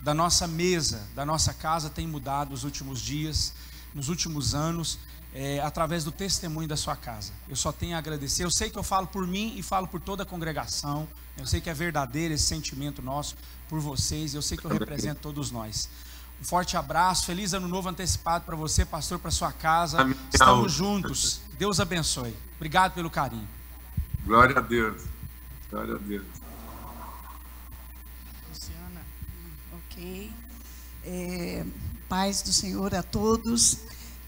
da 0.00 0.12
nossa 0.12 0.48
mesa, 0.48 1.06
da 1.14 1.24
nossa 1.24 1.54
casa 1.54 1.88
tem 1.88 2.08
mudado 2.08 2.50
nos 2.50 2.64
últimos 2.64 3.00
dias, 3.00 3.54
nos 3.94 4.08
últimos 4.08 4.52
anos, 4.52 4.98
é, 5.34 5.58
através 5.60 6.04
do 6.04 6.12
testemunho 6.12 6.68
da 6.68 6.76
sua 6.76 6.94
casa. 6.94 7.32
Eu 7.48 7.56
só 7.56 7.72
tenho 7.72 7.96
a 7.96 7.98
agradecer. 7.98 8.44
Eu 8.44 8.50
sei 8.50 8.70
que 8.70 8.78
eu 8.78 8.84
falo 8.84 9.08
por 9.08 9.26
mim 9.26 9.54
e 9.56 9.62
falo 9.62 9.88
por 9.88 10.00
toda 10.00 10.22
a 10.22 10.26
congregação. 10.26 11.08
Eu 11.36 11.44
sei 11.44 11.60
que 11.60 11.68
é 11.68 11.74
verdadeiro 11.74 12.32
esse 12.32 12.44
sentimento 12.44 13.02
nosso 13.02 13.36
por 13.68 13.80
vocês. 13.80 14.34
Eu 14.34 14.42
sei 14.42 14.56
que 14.56 14.64
eu 14.64 14.70
represento 14.70 15.20
todos 15.20 15.50
nós. 15.50 15.88
Um 16.40 16.44
forte 16.44 16.76
abraço, 16.76 17.26
feliz 17.26 17.52
ano 17.52 17.66
novo 17.66 17.88
antecipado 17.88 18.44
para 18.44 18.54
você, 18.54 18.84
pastor, 18.84 19.18
para 19.18 19.30
sua 19.32 19.50
casa. 19.50 19.98
Estamos 20.32 20.72
juntos. 20.72 21.40
Deus 21.58 21.80
abençoe. 21.80 22.36
Obrigado 22.56 22.92
pelo 22.92 23.10
carinho. 23.10 23.48
Glória 24.24 24.56
a 24.56 24.60
Deus. 24.60 25.02
Glória 25.70 25.96
a 25.96 25.98
Deus. 25.98 26.24
Luciana. 28.48 29.00
Ok. 29.72 30.32
É, 31.04 31.64
paz 32.08 32.40
do 32.42 32.52
Senhor 32.52 32.94
a 32.94 33.02
todos. 33.02 33.78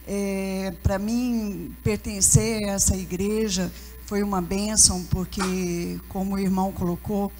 É, 0.07 0.73
Para 0.83 0.99
mim, 0.99 1.75
pertencer 1.83 2.69
a 2.69 2.73
essa 2.73 2.97
igreja 2.97 3.73
foi 4.07 4.23
uma 4.23 4.41
bênção, 4.41 5.03
porque, 5.11 5.99
como 6.09 6.37
o 6.37 6.39
irmão 6.39 6.71
colocou, 6.71 7.33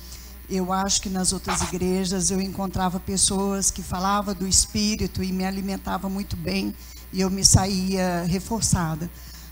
eu 0.51 0.73
acho 0.73 1.01
que 1.01 1.09
nas 1.09 1.33
outras 1.33 1.61
igrejas 1.63 2.31
eu 2.31 2.41
encontrava 2.41 2.99
pessoas 2.99 3.71
que 3.71 3.83
falavam 3.83 4.35
do 4.35 4.47
Espírito 4.47 5.23
e 5.23 5.33
me 5.33 5.45
alimentavam 5.45 6.11
muito 6.11 6.37
bem 6.37 6.75
e 7.13 7.21
eu 7.21 7.31
me 7.31 7.45
saía 7.45 8.25
reforçada. 8.25 9.09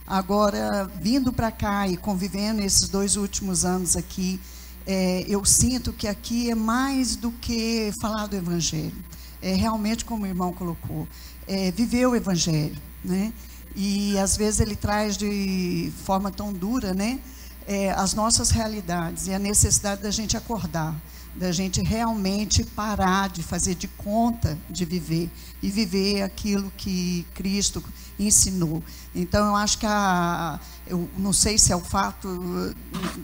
Agora, 0.06 0.90
vindo 1.00 1.32
para 1.32 1.50
cá 1.50 1.88
e 1.88 1.96
convivendo 1.96 2.60
esses 2.62 2.88
dois 2.88 3.16
últimos 3.16 3.64
anos 3.64 3.96
aqui, 3.96 4.40
é, 4.86 5.24
eu 5.26 5.44
sinto 5.44 5.92
que 5.92 6.06
aqui 6.06 6.50
é 6.50 6.54
mais 6.54 7.16
do 7.16 7.30
que 7.30 7.90
falar 8.00 8.26
do 8.26 8.36
Evangelho. 8.36 8.92
É 9.40 9.54
realmente, 9.54 10.04
como 10.04 10.24
o 10.24 10.26
irmão 10.26 10.52
colocou, 10.52 11.08
é 11.46 11.70
viver 11.70 12.06
o 12.06 12.14
Evangelho, 12.14 12.76
né? 13.04 13.32
E 13.76 14.18
às 14.18 14.36
vezes 14.36 14.60
ele 14.60 14.76
traz 14.76 15.16
de 15.16 15.92
forma 16.04 16.30
tão 16.30 16.52
dura, 16.52 16.94
né? 16.94 17.20
É, 17.66 17.90
as 17.92 18.14
nossas 18.14 18.50
realidades 18.50 19.26
e 19.26 19.34
a 19.34 19.38
necessidade 19.38 20.02
da 20.02 20.10
gente 20.10 20.36
acordar 20.36 20.94
da 21.36 21.50
gente 21.50 21.82
realmente 21.82 22.62
parar 22.62 23.28
de 23.28 23.42
fazer 23.42 23.74
de 23.74 23.88
conta 23.88 24.56
de 24.70 24.84
viver 24.84 25.28
e 25.62 25.68
viver 25.68 26.22
aquilo 26.22 26.72
que 26.76 27.26
Cristo 27.34 27.82
ensinou. 28.18 28.82
Então, 29.14 29.46
eu 29.46 29.56
acho 29.56 29.78
que 29.78 29.86
a, 29.86 30.58
eu 30.86 31.08
não 31.16 31.32
sei 31.32 31.56
se 31.56 31.72
é 31.72 31.76
o 31.76 31.80
fato 31.80 32.74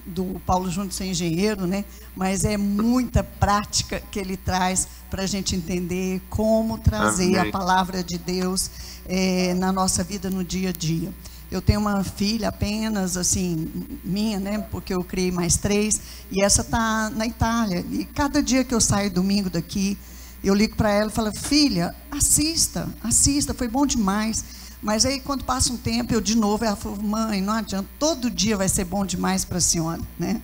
do 0.06 0.40
Paulo 0.46 0.70
Júnior 0.70 0.92
ser 0.92 1.06
engenheiro, 1.06 1.66
né? 1.66 1.84
Mas 2.16 2.44
é 2.44 2.56
muita 2.56 3.22
prática 3.22 4.02
que 4.10 4.18
ele 4.18 4.36
traz 4.36 4.88
para 5.10 5.24
a 5.24 5.26
gente 5.26 5.54
entender 5.54 6.22
como 6.30 6.78
trazer 6.78 7.38
Amém. 7.38 7.50
a 7.50 7.52
palavra 7.52 8.02
de 8.02 8.18
Deus 8.18 8.70
é, 9.06 9.54
na 9.54 9.72
nossa 9.72 10.02
vida 10.02 10.30
no 10.30 10.44
dia 10.44 10.70
a 10.70 10.72
dia. 10.72 11.12
Eu 11.50 11.60
tenho 11.60 11.80
uma 11.80 12.04
filha 12.04 12.48
apenas, 12.48 13.16
assim, 13.16 13.68
minha, 14.04 14.38
né? 14.38 14.58
Porque 14.70 14.94
eu 14.94 15.02
criei 15.02 15.32
mais 15.32 15.56
três. 15.56 16.00
E 16.30 16.44
essa 16.44 16.60
está 16.60 17.10
na 17.10 17.26
Itália. 17.26 17.84
E 17.90 18.04
cada 18.04 18.40
dia 18.40 18.62
que 18.62 18.72
eu 18.72 18.80
saio 18.80 19.10
domingo 19.10 19.50
daqui, 19.50 19.98
eu 20.44 20.54
ligo 20.54 20.76
para 20.76 20.90
ela 20.90 21.10
e 21.10 21.12
falo: 21.12 21.32
Filha, 21.32 21.92
assista, 22.08 22.88
assista, 23.02 23.52
foi 23.52 23.66
bom 23.66 23.84
demais. 23.84 24.44
Mas 24.82 25.04
aí, 25.04 25.20
quando 25.20 25.44
passa 25.44 25.72
um 25.72 25.76
tempo, 25.76 26.14
eu 26.14 26.20
de 26.20 26.36
novo, 26.36 26.64
ela 26.64 26.76
falou: 26.76 27.00
Mãe, 27.02 27.40
não 27.40 27.54
adianta, 27.54 27.88
todo 27.98 28.30
dia 28.30 28.56
vai 28.56 28.68
ser 28.68 28.84
bom 28.84 29.04
demais 29.04 29.44
para 29.44 29.58
a 29.58 29.60
senhora, 29.60 30.00
né? 30.18 30.40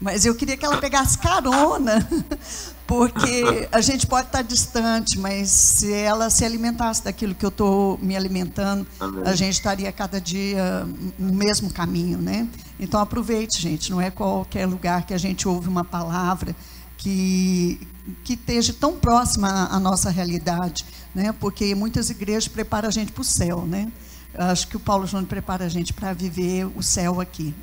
Mas 0.00 0.24
eu 0.24 0.34
queria 0.34 0.56
que 0.56 0.64
ela 0.64 0.78
pegasse 0.78 1.18
carona, 1.18 2.08
porque 2.86 3.68
a 3.70 3.82
gente 3.82 4.06
pode 4.06 4.28
estar 4.28 4.40
distante, 4.40 5.18
mas 5.18 5.50
se 5.50 5.92
ela 5.92 6.30
se 6.30 6.42
alimentasse 6.42 7.04
daquilo 7.04 7.34
que 7.34 7.44
eu 7.44 7.50
estou 7.50 7.98
me 7.98 8.16
alimentando, 8.16 8.86
Amém. 8.98 9.22
a 9.26 9.34
gente 9.34 9.52
estaria 9.52 9.92
cada 9.92 10.18
dia 10.18 10.88
no 11.18 11.34
mesmo 11.34 11.70
caminho, 11.70 12.16
né? 12.16 12.48
Então 12.78 12.98
aproveite, 12.98 13.60
gente. 13.60 13.90
Não 13.90 14.00
é 14.00 14.10
qualquer 14.10 14.64
lugar 14.64 15.04
que 15.04 15.12
a 15.12 15.18
gente 15.18 15.46
ouve 15.46 15.68
uma 15.68 15.84
palavra 15.84 16.56
que 16.96 17.86
que 18.24 18.32
esteja 18.32 18.72
tão 18.72 18.94
próxima 18.94 19.68
à 19.70 19.78
nossa 19.78 20.10
realidade, 20.10 20.84
né? 21.14 21.32
Porque 21.32 21.74
muitas 21.74 22.10
igrejas 22.10 22.48
preparam 22.48 22.88
a 22.88 22.92
gente 22.92 23.12
para 23.12 23.22
o 23.22 23.24
céu, 23.24 23.66
né? 23.66 23.90
Acho 24.34 24.68
que 24.68 24.76
o 24.76 24.80
Paulo 24.80 25.06
Júnior 25.06 25.28
prepara 25.28 25.64
a 25.64 25.68
gente 25.68 25.92
para 25.92 26.12
viver 26.12 26.66
o 26.76 26.82
céu 26.82 27.20
aqui. 27.20 27.54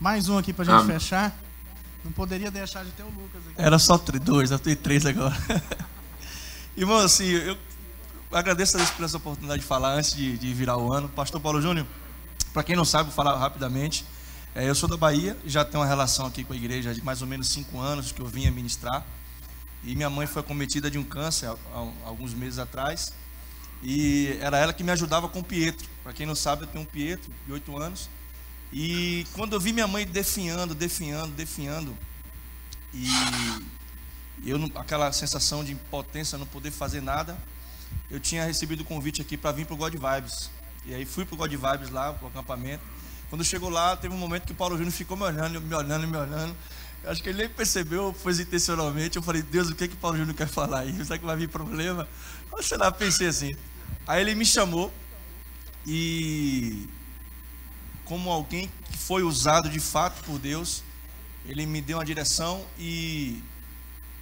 Mais 0.00 0.30
um 0.30 0.38
aqui 0.38 0.50
para 0.50 0.64
a 0.64 0.78
gente 0.78 0.90
fechar. 0.90 1.38
Não 2.02 2.10
poderia 2.10 2.50
deixar 2.50 2.82
de 2.82 2.90
ter 2.92 3.02
o 3.02 3.10
Lucas 3.10 3.42
aqui. 3.50 3.54
Era 3.60 3.78
só 3.78 3.98
dois, 3.98 4.50
eu 4.50 4.58
tenho 4.58 4.76
três 4.76 5.04
agora. 5.04 5.36
Irmão, 6.74 6.96
assim, 6.96 7.26
eu 7.26 7.58
agradeço 8.32 8.76
a 8.76 8.78
Deus 8.78 8.90
por 8.90 9.04
essa 9.04 9.18
oportunidade 9.18 9.60
de 9.60 9.66
falar 9.66 9.92
antes 9.92 10.14
de, 10.14 10.38
de 10.38 10.54
virar 10.54 10.78
o 10.78 10.90
ano. 10.90 11.06
Pastor 11.10 11.38
Paulo 11.38 11.60
Júnior, 11.60 11.86
para 12.54 12.62
quem 12.62 12.74
não 12.74 12.84
sabe, 12.86 13.08
vou 13.08 13.14
falar 13.14 13.36
rapidamente. 13.36 14.06
É, 14.54 14.66
eu 14.66 14.74
sou 14.74 14.88
da 14.88 14.96
Bahia, 14.96 15.36
já 15.44 15.66
tenho 15.66 15.82
uma 15.82 15.86
relação 15.86 16.24
aqui 16.24 16.44
com 16.44 16.54
a 16.54 16.56
igreja 16.56 16.94
de 16.94 17.04
mais 17.04 17.20
ou 17.20 17.28
menos 17.28 17.48
cinco 17.50 17.78
anos 17.78 18.10
que 18.10 18.22
eu 18.22 18.26
vinha 18.26 18.50
ministrar. 18.50 19.04
E 19.82 19.94
minha 19.94 20.10
mãe 20.10 20.26
foi 20.26 20.42
cometida 20.42 20.90
de 20.90 20.98
um 20.98 21.04
câncer 21.04 21.50
alguns 22.04 22.34
meses 22.34 22.58
atrás. 22.58 23.12
E 23.82 24.38
era 24.40 24.58
ela 24.58 24.72
que 24.72 24.84
me 24.84 24.90
ajudava 24.90 25.28
com 25.28 25.40
o 25.40 25.44
Pietro. 25.44 25.88
Para 26.02 26.12
quem 26.12 26.26
não 26.26 26.34
sabe, 26.34 26.62
eu 26.62 26.66
tenho 26.66 26.84
um 26.84 26.86
Pietro 26.86 27.32
de 27.46 27.52
oito 27.52 27.76
anos. 27.76 28.08
E 28.72 29.26
quando 29.32 29.54
eu 29.54 29.60
vi 29.60 29.72
minha 29.72 29.88
mãe 29.88 30.06
definhando, 30.06 30.74
definhando, 30.74 31.32
definhando, 31.34 31.96
e 32.94 33.08
eu 34.44 34.58
aquela 34.76 35.12
sensação 35.12 35.64
de 35.64 35.72
impotência, 35.72 36.38
não 36.38 36.46
poder 36.46 36.70
fazer 36.70 37.00
nada, 37.00 37.36
eu 38.10 38.20
tinha 38.20 38.44
recebido 38.44 38.80
o 38.80 38.84
convite 38.84 39.20
aqui 39.20 39.36
para 39.36 39.52
vir 39.52 39.66
para 39.66 39.74
o 39.74 39.76
God 39.76 39.94
Vibes. 39.94 40.50
E 40.86 40.94
aí 40.94 41.04
fui 41.04 41.24
para 41.24 41.34
o 41.34 41.38
God 41.38 41.50
Vibes 41.52 41.90
lá, 41.90 42.12
para 42.12 42.26
o 42.26 42.28
acampamento. 42.28 42.82
Quando 43.28 43.44
chegou 43.44 43.68
lá, 43.68 43.96
teve 43.96 44.14
um 44.14 44.18
momento 44.18 44.44
que 44.44 44.52
o 44.52 44.54
Paulo 44.54 44.76
Júnior 44.76 44.92
ficou 44.92 45.16
me 45.16 45.22
olhando, 45.24 45.60
me 45.60 45.74
olhando, 45.74 46.06
me 46.06 46.16
olhando. 46.16 46.56
Acho 47.04 47.22
que 47.22 47.30
ele 47.30 47.38
nem 47.38 47.48
percebeu, 47.48 48.12
foi 48.12 48.32
intencionalmente. 48.32 49.16
Eu 49.16 49.22
falei, 49.22 49.42
Deus, 49.42 49.68
o 49.70 49.74
que 49.74 49.84
é 49.84 49.88
que 49.88 49.96
Paulo 49.96 50.18
Júnior 50.18 50.36
quer 50.36 50.48
falar 50.48 50.80
aí? 50.80 51.04
Será 51.04 51.18
que 51.18 51.24
vai 51.24 51.36
vir 51.36 51.48
problema? 51.48 52.08
Sei 52.60 52.76
lá, 52.76 52.92
pensei 52.92 53.26
assim. 53.26 53.54
Aí 54.06 54.20
ele 54.20 54.34
me 54.34 54.44
chamou 54.44 54.92
e 55.86 56.88
como 58.04 58.30
alguém 58.30 58.70
que 58.90 58.98
foi 58.98 59.22
usado 59.22 59.70
de 59.70 59.80
fato 59.80 60.22
por 60.24 60.38
Deus. 60.38 60.82
Ele 61.46 61.64
me 61.64 61.80
deu 61.80 61.96
uma 61.96 62.04
direção 62.04 62.64
e 62.78 63.42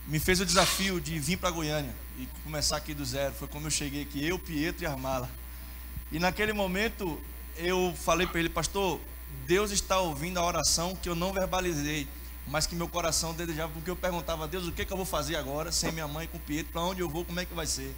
me 0.06 0.18
fez 0.18 0.40
o 0.40 0.46
desafio 0.46 1.00
de 1.00 1.18
vir 1.18 1.36
para 1.36 1.50
Goiânia 1.50 1.94
e 2.18 2.28
começar 2.44 2.76
aqui 2.76 2.94
do 2.94 3.04
zero. 3.04 3.34
Foi 3.34 3.48
como 3.48 3.66
eu 3.66 3.70
cheguei 3.70 4.02
aqui, 4.02 4.24
eu, 4.24 4.38
Pietro 4.38 4.84
e 4.84 4.86
Armala. 4.86 5.28
E 6.12 6.18
naquele 6.18 6.52
momento 6.52 7.20
eu 7.56 7.94
falei 7.96 8.26
para 8.26 8.40
ele, 8.40 8.48
pastor, 8.48 9.00
Deus 9.46 9.70
está 9.70 9.98
ouvindo 9.98 10.38
a 10.38 10.44
oração 10.44 10.94
que 10.94 11.08
eu 11.08 11.14
não 11.14 11.32
verbalizei, 11.32 12.06
mas 12.50 12.66
que 12.66 12.74
meu 12.74 12.88
coração 12.88 13.32
desejava, 13.32 13.72
porque 13.72 13.90
eu 13.90 13.96
perguntava 13.96 14.44
a 14.44 14.46
Deus 14.46 14.66
o 14.66 14.72
que, 14.72 14.84
que 14.84 14.92
eu 14.92 14.96
vou 14.96 15.06
fazer 15.06 15.36
agora, 15.36 15.70
sem 15.70 15.92
minha 15.92 16.08
mãe, 16.08 16.26
com 16.26 16.38
o 16.38 16.40
Pietro, 16.40 16.72
para 16.72 16.82
onde 16.82 17.00
eu 17.00 17.08
vou, 17.08 17.24
como 17.24 17.38
é 17.40 17.44
que 17.44 17.54
vai 17.54 17.66
ser. 17.66 17.94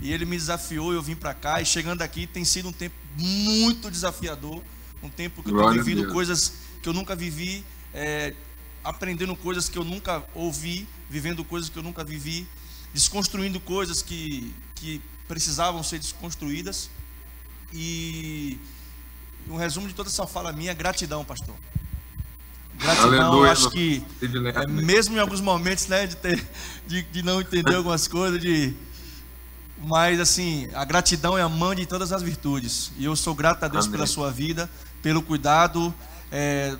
E 0.00 0.12
ele 0.12 0.24
me 0.24 0.36
desafiou, 0.36 0.92
eu 0.92 1.02
vim 1.02 1.16
para 1.16 1.32
cá, 1.32 1.60
e 1.60 1.66
chegando 1.66 2.02
aqui 2.02 2.26
tem 2.26 2.44
sido 2.44 2.68
um 2.68 2.72
tempo 2.72 2.94
muito 3.16 3.90
desafiador 3.90 4.62
um 5.02 5.08
tempo 5.08 5.42
que 5.42 5.50
eu 5.50 5.56
estou 5.56 5.72
vivendo 5.72 6.12
coisas 6.12 6.52
que 6.82 6.88
eu 6.88 6.92
nunca 6.92 7.14
vivi, 7.14 7.64
é, 7.92 8.34
aprendendo 8.84 9.34
coisas 9.36 9.68
que 9.68 9.78
eu 9.78 9.84
nunca 9.84 10.24
ouvi, 10.34 10.86
vivendo 11.08 11.44
coisas 11.44 11.68
que 11.68 11.78
eu 11.78 11.82
nunca 11.82 12.04
vivi, 12.04 12.46
desconstruindo 12.92 13.60
coisas 13.60 14.02
que, 14.02 14.54
que 14.74 15.00
precisavam 15.28 15.82
ser 15.82 15.98
desconstruídas. 15.98 16.90
E 17.72 18.58
um 19.48 19.56
resumo 19.56 19.88
de 19.88 19.94
toda 19.94 20.08
essa 20.08 20.26
fala 20.26 20.52
minha 20.52 20.70
é 20.70 20.74
gratidão, 20.74 21.24
pastor. 21.24 21.54
Gratidão, 22.78 23.22
Aleluia, 23.22 23.52
acho 23.52 23.70
que 23.70 24.02
é, 24.54 24.66
mesmo 24.66 25.16
em 25.16 25.20
alguns 25.20 25.40
momentos, 25.40 25.86
né, 25.86 26.06
de, 26.06 26.16
ter, 26.16 26.46
de, 26.86 27.02
de 27.02 27.22
não 27.22 27.40
entender 27.40 27.74
algumas 27.74 28.06
coisas, 28.06 28.40
de 28.40 28.74
mas 29.78 30.18
assim, 30.20 30.68
a 30.74 30.84
gratidão 30.84 31.36
é 31.36 31.42
a 31.42 31.48
mãe 31.48 31.76
de 31.76 31.86
todas 31.86 32.12
as 32.12 32.22
virtudes. 32.22 32.92
E 32.98 33.04
eu 33.04 33.14
sou 33.14 33.34
grato 33.34 33.64
a 33.64 33.68
Deus 33.68 33.84
Amém. 33.84 33.92
pela 33.92 34.06
sua 34.06 34.30
vida, 34.30 34.70
pelo 35.02 35.22
cuidado 35.22 35.94
é, 36.30 36.76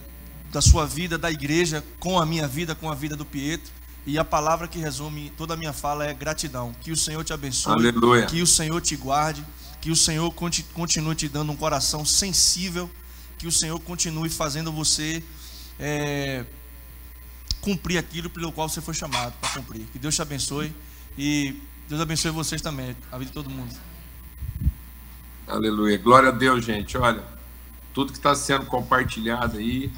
da 0.50 0.60
sua 0.60 0.86
vida, 0.86 1.18
da 1.18 1.30
igreja, 1.30 1.84
com 2.00 2.18
a 2.18 2.24
minha 2.24 2.48
vida, 2.48 2.74
com 2.74 2.90
a 2.90 2.94
vida 2.94 3.14
do 3.14 3.24
Pietro. 3.24 3.70
E 4.06 4.18
a 4.18 4.24
palavra 4.24 4.68
que 4.68 4.78
resume 4.78 5.32
toda 5.36 5.54
a 5.54 5.56
minha 5.56 5.72
fala 5.72 6.06
é 6.06 6.14
gratidão. 6.14 6.74
Que 6.80 6.90
o 6.90 6.96
Senhor 6.96 7.22
te 7.24 7.32
abençoe, 7.32 7.72
Aleluia. 7.72 8.26
que 8.26 8.40
o 8.40 8.46
Senhor 8.46 8.80
te 8.80 8.96
guarde, 8.96 9.44
que 9.80 9.90
o 9.90 9.96
Senhor 9.96 10.32
continue 10.72 11.14
te 11.14 11.28
dando 11.28 11.52
um 11.52 11.56
coração 11.56 12.04
sensível, 12.04 12.90
que 13.36 13.46
o 13.46 13.52
Senhor 13.52 13.78
continue 13.80 14.28
fazendo 14.30 14.72
você 14.72 15.22
é, 15.78 16.44
cumprir 17.60 17.98
aquilo 17.98 18.30
pelo 18.30 18.52
qual 18.52 18.68
você 18.68 18.80
foi 18.80 18.94
chamado 18.94 19.34
para 19.40 19.50
cumprir. 19.50 19.86
Que 19.92 19.98
Deus 19.98 20.14
te 20.14 20.22
abençoe 20.22 20.72
e 21.18 21.60
Deus 21.88 22.00
abençoe 22.00 22.30
vocês 22.30 22.62
também, 22.62 22.96
a 23.10 23.18
vida 23.18 23.30
de 23.30 23.34
todo 23.34 23.50
mundo. 23.50 23.74
Aleluia. 25.46 25.96
Glória 25.98 26.30
a 26.30 26.32
Deus, 26.32 26.64
gente. 26.64 26.98
Olha, 26.98 27.22
tudo 27.94 28.12
que 28.12 28.18
está 28.18 28.34
sendo 28.34 28.66
compartilhado 28.66 29.58
aí 29.58 29.92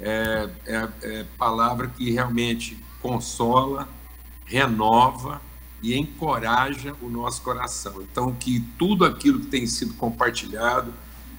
é, 0.00 0.48
é, 0.66 0.88
é 1.02 1.26
palavra 1.36 1.88
que 1.88 2.10
realmente 2.10 2.78
consola, 3.00 3.88
renova 4.44 5.40
e 5.82 5.96
encoraja 5.98 6.94
o 7.02 7.08
nosso 7.08 7.42
coração. 7.42 8.00
Então, 8.02 8.32
que 8.34 8.60
tudo 8.78 9.04
aquilo 9.04 9.40
que 9.40 9.46
tem 9.46 9.66
sido 9.66 9.94
compartilhado 9.94 10.94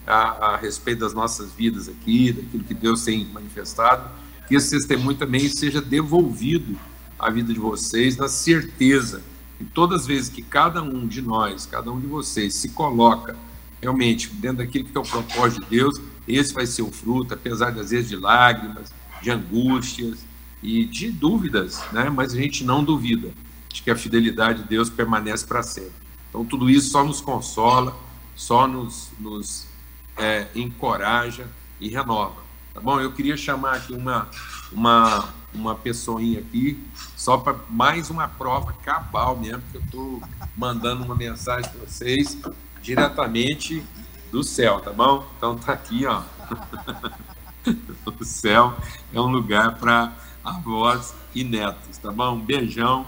a, 0.06 0.54
a, 0.54 0.58
respeito 0.58 1.00
das 1.00 1.14
nossas 1.14 1.52
vidas 1.54 1.88
aqui, 1.88 2.32
daquilo 2.32 2.64
que 2.64 2.74
Deus 2.74 3.04
tem 3.04 3.26
manifestado, 3.26 4.10
que 4.48 4.56
esse 4.56 4.72
testemunho 4.72 5.18
também 5.18 5.48
seja 5.50 5.82
devolvido 5.82 6.78
à 7.18 7.30
vida 7.30 7.54
de 7.54 7.60
vocês, 7.60 8.18
na 8.18 8.28
certeza 8.28 9.22
que 9.58 9.66
todas 9.66 10.02
as 10.02 10.08
vezes 10.08 10.30
que 10.30 10.42
cada 10.42 10.82
um 10.82 11.08
de 11.08 11.22
nós, 11.22 11.66
cada 11.66 11.92
um 11.92 12.00
de 12.00 12.08
vocês 12.08 12.56
se 12.56 12.70
coloca 12.70 13.36
realmente 13.82 14.30
dentro 14.30 14.58
daquilo 14.58 14.86
que 14.86 14.98
é 14.98 15.00
o 15.00 15.04
propósito 15.04 15.62
de 15.64 15.70
Deus, 15.70 16.02
esse 16.28 16.54
vai 16.54 16.66
ser 16.66 16.82
o 16.82 16.92
fruto, 16.92 17.34
apesar 17.34 17.72
das 17.72 17.90
vezes 17.92 18.10
de 18.10 18.16
lágrimas, 18.16 18.92
de 19.22 19.32
angústias 19.32 20.20
e 20.62 20.86
de 20.86 21.12
dúvidas, 21.12 21.82
né? 21.92 22.10
mas 22.10 22.34
a 22.34 22.38
gente 22.38 22.64
não 22.64 22.84
duvida 22.84 23.32
de 23.70 23.82
que 23.82 23.92
a 23.92 23.96
fidelidade 23.96 24.64
de 24.64 24.70
Deus 24.70 24.90
permanece 24.90 25.46
para 25.46 25.64
sempre. 25.64 25.92
Então, 26.30 26.46
tudo 26.46 26.70
isso 26.70 26.90
só 26.90 27.04
nos 27.04 27.22
consola, 27.22 27.96
só 28.36 28.68
nos, 28.68 29.10
nos 29.20 29.68
é, 30.18 30.48
encoraja 30.56 31.48
e 31.80 31.90
renova. 31.90 32.42
Tá 32.74 32.80
bom? 32.80 33.00
Eu 33.00 33.12
queria 33.12 33.38
chamar 33.38 33.76
aqui 33.76 33.94
uma, 33.94 34.28
uma, 34.72 35.30
uma 35.54 35.76
pessoinha 35.76 36.40
aqui, 36.40 36.84
só 37.16 37.38
para 37.38 37.56
mais 37.70 38.10
uma 38.10 38.28
prova 38.28 38.74
cabal 38.84 39.38
mesmo, 39.38 39.62
que 39.72 39.78
eu 39.78 39.82
estou 39.82 40.24
mandando 40.58 41.04
uma 41.04 41.16
mensagem 41.16 41.70
para 41.70 41.82
vocês 41.82 42.38
diretamente 42.82 43.84
do 44.32 44.44
céu, 44.44 44.80
tá 44.80 44.92
bom? 44.92 45.26
Então 45.38 45.58
tá 45.58 45.74
aqui, 45.74 46.06
ó. 46.06 46.24
o 48.06 48.26
céu 48.26 48.76
é 49.14 49.22
um 49.22 49.28
lugar 49.28 49.78
para 49.78 50.12
avós 50.44 51.14
e 51.36 51.44
netos, 51.44 51.98
tá 52.00 52.12
bom? 52.12 52.34
Um 52.34 52.42
beijão 52.42 53.06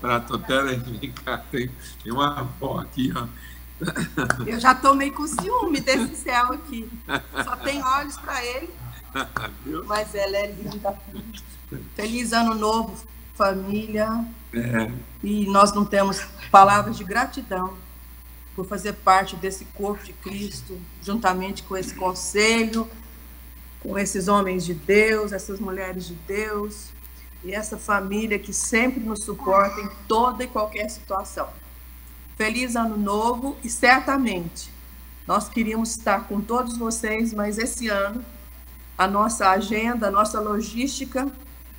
para 0.00 0.18
Totera. 0.18 0.74
Vem 0.74 1.12
cá, 1.12 1.38
tem, 1.50 1.70
tem 2.02 2.12
uma 2.12 2.40
avó 2.40 2.80
aqui, 2.80 3.12
ó 3.14 3.26
eu 4.46 4.60
já 4.60 4.74
tô 4.74 4.94
meio 4.94 5.12
com 5.12 5.26
ciúme 5.26 5.80
desse 5.80 6.16
céu 6.16 6.52
aqui. 6.52 6.88
Só 7.44 7.56
tem 7.56 7.82
olhos 7.82 8.16
para 8.16 8.44
ele. 8.44 8.70
Mas 9.86 10.14
ela 10.14 10.36
é 10.36 10.46
linda. 10.46 10.98
Feliz 11.94 12.32
ano 12.32 12.54
novo, 12.54 12.94
família. 13.34 14.24
É. 14.52 14.90
E 15.22 15.46
nós 15.46 15.72
não 15.72 15.84
temos 15.84 16.20
palavras 16.50 16.96
de 16.96 17.04
gratidão 17.04 17.76
por 18.54 18.66
fazer 18.66 18.92
parte 18.94 19.34
desse 19.36 19.64
corpo 19.66 20.04
de 20.04 20.12
Cristo, 20.12 20.78
juntamente 21.02 21.62
com 21.62 21.76
esse 21.76 21.94
conselho, 21.94 22.88
com 23.80 23.98
esses 23.98 24.28
homens 24.28 24.64
de 24.64 24.74
Deus, 24.74 25.32
essas 25.32 25.58
mulheres 25.58 26.06
de 26.06 26.14
Deus 26.14 26.90
e 27.44 27.52
essa 27.52 27.76
família 27.76 28.38
que 28.38 28.52
sempre 28.52 29.00
nos 29.00 29.24
suporta 29.24 29.80
em 29.80 29.88
toda 30.06 30.44
e 30.44 30.46
qualquer 30.46 30.88
situação. 30.88 31.48
Feliz 32.42 32.74
ano 32.74 32.96
novo 32.96 33.56
e 33.62 33.70
certamente 33.70 34.68
nós 35.28 35.48
queríamos 35.48 35.90
estar 35.90 36.24
com 36.24 36.40
todos 36.40 36.76
vocês, 36.76 37.32
mas 37.32 37.56
esse 37.56 37.86
ano 37.86 38.24
a 38.98 39.06
nossa 39.06 39.48
agenda, 39.50 40.08
a 40.08 40.10
nossa 40.10 40.40
logística 40.40 41.30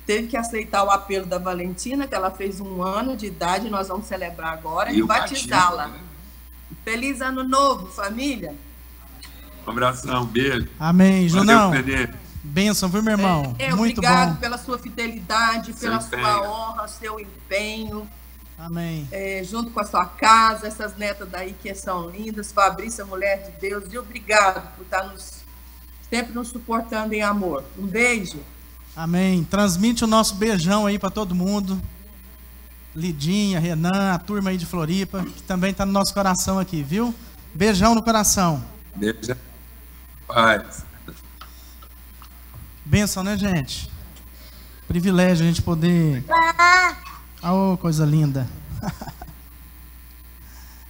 teve 0.06 0.28
que 0.28 0.38
aceitar 0.38 0.82
o 0.82 0.90
apelo 0.90 1.26
da 1.26 1.36
Valentina, 1.36 2.08
que 2.08 2.14
ela 2.14 2.30
fez 2.30 2.62
um 2.62 2.82
ano 2.82 3.14
de 3.14 3.26
idade, 3.26 3.68
nós 3.68 3.88
vamos 3.88 4.06
celebrar 4.06 4.54
agora 4.54 4.90
e, 4.90 5.00
e 5.00 5.02
batizá-la. 5.02 5.88
Né? 5.88 6.00
Feliz 6.82 7.20
ano 7.20 7.44
novo, 7.44 7.88
família. 7.88 8.54
Um 9.66 9.70
abração, 9.70 10.24
beijo. 10.24 10.66
Amém, 10.80 11.28
Junão. 11.28 11.72
Bênção, 12.42 12.88
viu, 12.88 13.02
meu 13.02 13.12
irmão? 13.12 13.54
É, 13.58 13.66
é, 13.66 13.74
Muito 13.74 13.98
obrigado 13.98 14.32
bom. 14.32 14.40
pela 14.40 14.56
sua 14.56 14.78
fidelidade, 14.78 15.74
pela 15.74 16.00
sua 16.00 16.40
honra, 16.40 16.88
seu 16.88 17.20
empenho. 17.20 18.08
Amém. 18.58 19.08
É, 19.10 19.42
junto 19.44 19.70
com 19.70 19.80
a 19.80 19.84
sua 19.84 20.06
casa, 20.06 20.66
essas 20.66 20.96
netas 20.96 21.28
daí 21.28 21.54
que 21.60 21.74
são 21.74 22.08
lindas, 22.08 22.52
Fabrícia, 22.52 23.04
mulher 23.04 23.50
de 23.50 23.60
Deus, 23.60 23.92
e 23.92 23.98
obrigado 23.98 24.74
por 24.76 24.84
estar 24.84 25.04
nos, 25.04 25.44
sempre 26.08 26.32
nos 26.32 26.48
suportando 26.48 27.12
em 27.14 27.22
amor. 27.22 27.64
Um 27.78 27.86
beijo. 27.86 28.38
Amém. 28.96 29.44
Transmite 29.44 30.04
o 30.04 30.06
nosso 30.06 30.36
beijão 30.36 30.86
aí 30.86 30.98
para 30.98 31.10
todo 31.10 31.34
mundo. 31.34 31.80
Lidinha, 32.94 33.58
Renan, 33.58 34.12
a 34.12 34.18
turma 34.20 34.50
aí 34.50 34.56
de 34.56 34.66
Floripa, 34.66 35.24
que 35.24 35.42
também 35.42 35.72
está 35.72 35.84
no 35.84 35.92
nosso 35.92 36.14
coração 36.14 36.60
aqui, 36.60 36.80
viu? 36.80 37.12
Beijão 37.52 37.94
no 37.94 38.02
coração. 38.02 38.64
Beijo. 38.94 39.36
Paz. 40.28 40.84
Benção, 42.84 43.24
né, 43.24 43.36
gente? 43.36 43.90
Privilégio 44.86 45.44
a 45.44 45.48
gente 45.48 45.60
poder. 45.60 46.24
Oh, 47.46 47.76
coisa 47.76 48.06
linda. 48.06 48.48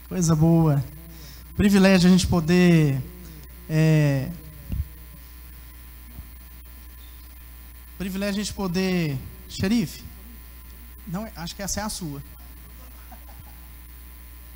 coisa 0.09 0.37
boa. 0.37 0.85
Privilégio 1.57 2.09
a 2.09 2.12
gente 2.12 2.29
poder. 2.29 3.03
É... 3.69 4.31
Privilégio 7.99 8.40
a 8.40 8.45
gente 8.45 8.55
poder. 8.55 9.19
Xerife? 9.49 10.05
Não, 11.09 11.29
acho 11.35 11.57
que 11.57 11.62
essa 11.62 11.81
é 11.81 11.83
a 11.83 11.88
sua. 11.88 12.23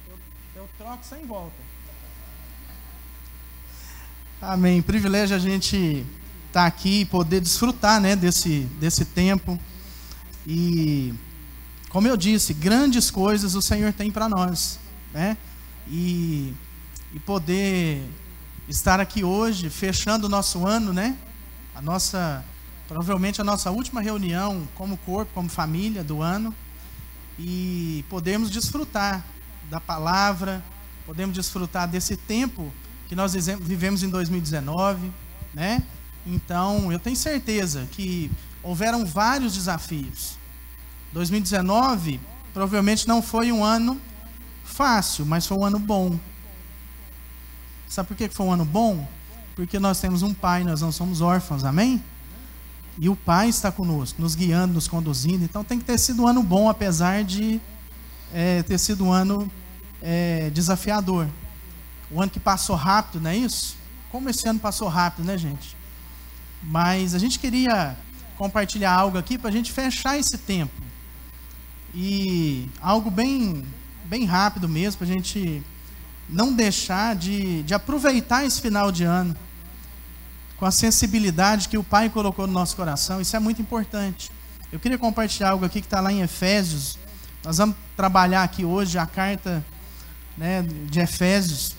Eu, 0.07 0.19
eu 0.55 0.69
troco 0.79 1.05
sem 1.05 1.27
volta. 1.27 1.57
Amém. 4.41 4.81
Privilégio 4.81 5.35
a 5.35 5.41
gente 5.41 6.07
estar 6.47 6.61
tá 6.61 6.67
aqui 6.67 7.01
e 7.01 7.05
poder 7.05 7.41
desfrutar 7.41 8.01
né, 8.01 8.15
desse, 8.15 8.61
desse 8.79 9.05
tempo. 9.05 9.59
E 10.47 11.13
como 11.89 12.07
eu 12.07 12.17
disse, 12.17 12.53
grandes 12.53 13.11
coisas 13.11 13.55
o 13.55 13.63
Senhor 13.63 13.93
tem 13.93 14.11
para 14.11 14.29
nós, 14.29 14.79
né? 15.13 15.37
E, 15.87 16.53
e 17.15 17.19
poder 17.21 18.03
estar 18.69 19.01
aqui 19.01 19.25
hoje, 19.25 19.71
fechando 19.71 20.27
o 20.27 20.29
nosso 20.29 20.67
ano, 20.67 20.93
né? 20.93 21.17
A 21.75 21.81
nossa, 21.81 22.45
provavelmente 22.87 23.41
a 23.41 23.45
nossa 23.45 23.71
última 23.71 24.03
reunião 24.03 24.69
como 24.75 24.97
corpo, 24.99 25.33
como 25.33 25.49
família 25.49 26.05
do 26.05 26.21
ano, 26.21 26.55
e 27.39 28.05
podermos 28.11 28.51
desfrutar 28.51 29.25
da 29.71 29.81
palavra, 29.81 30.63
podemos 31.07 31.35
desfrutar 31.35 31.89
desse 31.89 32.17
tempo 32.17 32.73
que 33.09 33.15
nós 33.15 33.33
vivemos 33.35 34.03
em 34.03 34.11
2019, 34.11 35.11
né? 35.55 35.83
Então, 36.27 36.93
eu 36.93 36.99
tenho 36.99 37.17
certeza 37.17 37.89
que 37.93 38.31
houveram 38.63 39.07
vários 39.07 39.55
desafios, 39.55 40.39
2019 41.13 42.21
provavelmente 42.53 43.07
não 43.07 43.23
foi 43.23 43.53
um 43.53 43.65
ano 43.65 44.01
fácil, 44.65 45.25
mas 45.25 45.47
foi 45.47 45.57
um 45.57 45.65
ano 45.65 45.79
bom. 45.79 46.19
Sabe 47.89 48.09
por 48.09 48.17
que 48.17 48.29
foi 48.29 48.47
um 48.47 48.53
ano 48.53 48.65
bom? 48.65 49.07
Porque 49.55 49.79
nós 49.79 50.01
temos 50.01 50.23
um 50.23 50.35
pai, 50.35 50.63
nós 50.63 50.81
não 50.81 50.93
somos 50.93 51.21
órfãos, 51.21 51.65
amém? 51.65 52.03
E 53.01 53.09
o 53.09 53.17
pai 53.17 53.49
está 53.49 53.71
conosco, 53.71 54.21
nos 54.21 54.35
guiando, 54.35 54.75
nos 54.75 54.89
conduzindo. 54.89 55.45
Então 55.45 55.65
tem 55.65 55.79
que 55.79 55.85
ter 55.85 55.99
sido 55.99 56.23
um 56.23 56.27
ano 56.27 56.43
bom, 56.43 56.69
apesar 56.69 57.25
de 57.25 57.61
é, 58.33 58.63
ter 58.63 58.79
sido 58.79 59.05
um 59.05 59.13
ano 59.13 59.51
é, 60.03 60.51
desafiador. 60.51 61.29
O 62.11 62.21
ano 62.21 62.31
que 62.31 62.41
passou 62.41 62.77
rápido, 62.77 63.21
não 63.21 63.31
é 63.31 63.37
isso? 63.37 63.77
Como 64.11 64.29
esse 64.29 64.49
ano 64.49 64.59
passou 64.59 64.89
rápido, 64.89 65.25
né, 65.25 65.39
gente? 65.39 65.77
Mas 66.63 67.15
a 67.15 67.19
gente 67.19 67.39
queria 67.39 67.97
compartilhar 68.37 68.93
algo 68.93 69.19
aqui 69.19 69.39
para 69.39 69.49
a 69.49 69.53
gente 69.53 69.73
fechar 69.73 70.19
esse 70.19 70.39
tempo. 70.39 70.88
E 71.95 72.69
algo 72.81 73.11
bem, 73.11 73.65
bem 74.05 74.25
rápido 74.25 74.69
mesmo, 74.69 74.99
para 74.99 75.07
a 75.07 75.11
gente 75.11 75.63
não 76.29 76.53
deixar 76.53 77.17
de, 77.17 77.63
de 77.63 77.75
aproveitar 77.75 78.45
esse 78.45 78.61
final 78.61 78.93
de 78.93 79.05
ano. 79.05 79.37
com 80.59 80.67
a 80.67 80.71
sensibilidade 80.73 81.69
que 81.69 81.79
o 81.79 81.85
Pai 81.85 82.11
colocou 82.11 82.47
no 82.47 82.53
nosso 82.53 82.75
coração. 82.75 83.21
Isso 83.21 83.37
é 83.37 83.39
muito 83.39 83.63
importante. 83.63 84.31
Eu 84.73 84.79
queria 84.79 84.99
compartilhar 84.99 85.51
algo 85.51 85.65
aqui 85.65 85.81
que 85.81 85.87
está 85.87 86.01
lá 86.01 86.13
em 86.13 86.21
Efésios. 86.21 86.99
Nós 87.45 87.59
vamos 87.59 87.77
trabalhar 87.97 88.43
aqui 88.43 88.65
hoje 88.65 88.99
a 88.99 89.07
carta 89.07 89.65
né, 90.37 90.63
de 90.63 91.01
Efésios. 91.01 91.77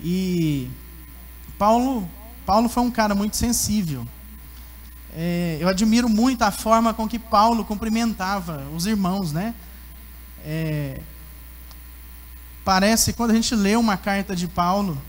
E 0.00 0.70
Paulo, 1.58 2.08
Paulo 2.46 2.68
foi 2.68 2.82
um 2.82 2.90
cara 2.90 3.14
muito 3.14 3.36
sensível. 3.36 4.06
É, 5.16 5.58
eu 5.60 5.68
admiro 5.68 6.08
muito 6.08 6.42
a 6.42 6.50
forma 6.50 6.92
com 6.92 7.08
que 7.08 7.18
Paulo 7.18 7.64
cumprimentava 7.64 8.64
os 8.74 8.84
irmãos, 8.84 9.32
né? 9.32 9.54
É, 10.44 11.00
parece, 12.64 13.12
quando 13.12 13.30
a 13.30 13.34
gente 13.34 13.54
lê 13.54 13.76
uma 13.76 13.96
carta 13.96 14.34
de 14.34 14.48
Paulo, 14.48 15.00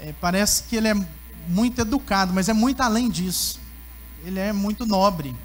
é, 0.00 0.14
parece 0.20 0.62
que 0.64 0.76
ele 0.76 0.88
é 0.88 0.94
muito 1.46 1.80
educado, 1.80 2.32
mas 2.32 2.48
é 2.48 2.54
muito 2.54 2.80
além 2.80 3.10
disso. 3.10 3.60
Ele 4.24 4.40
é 4.40 4.52
muito 4.52 4.86
nobre, 4.86 5.36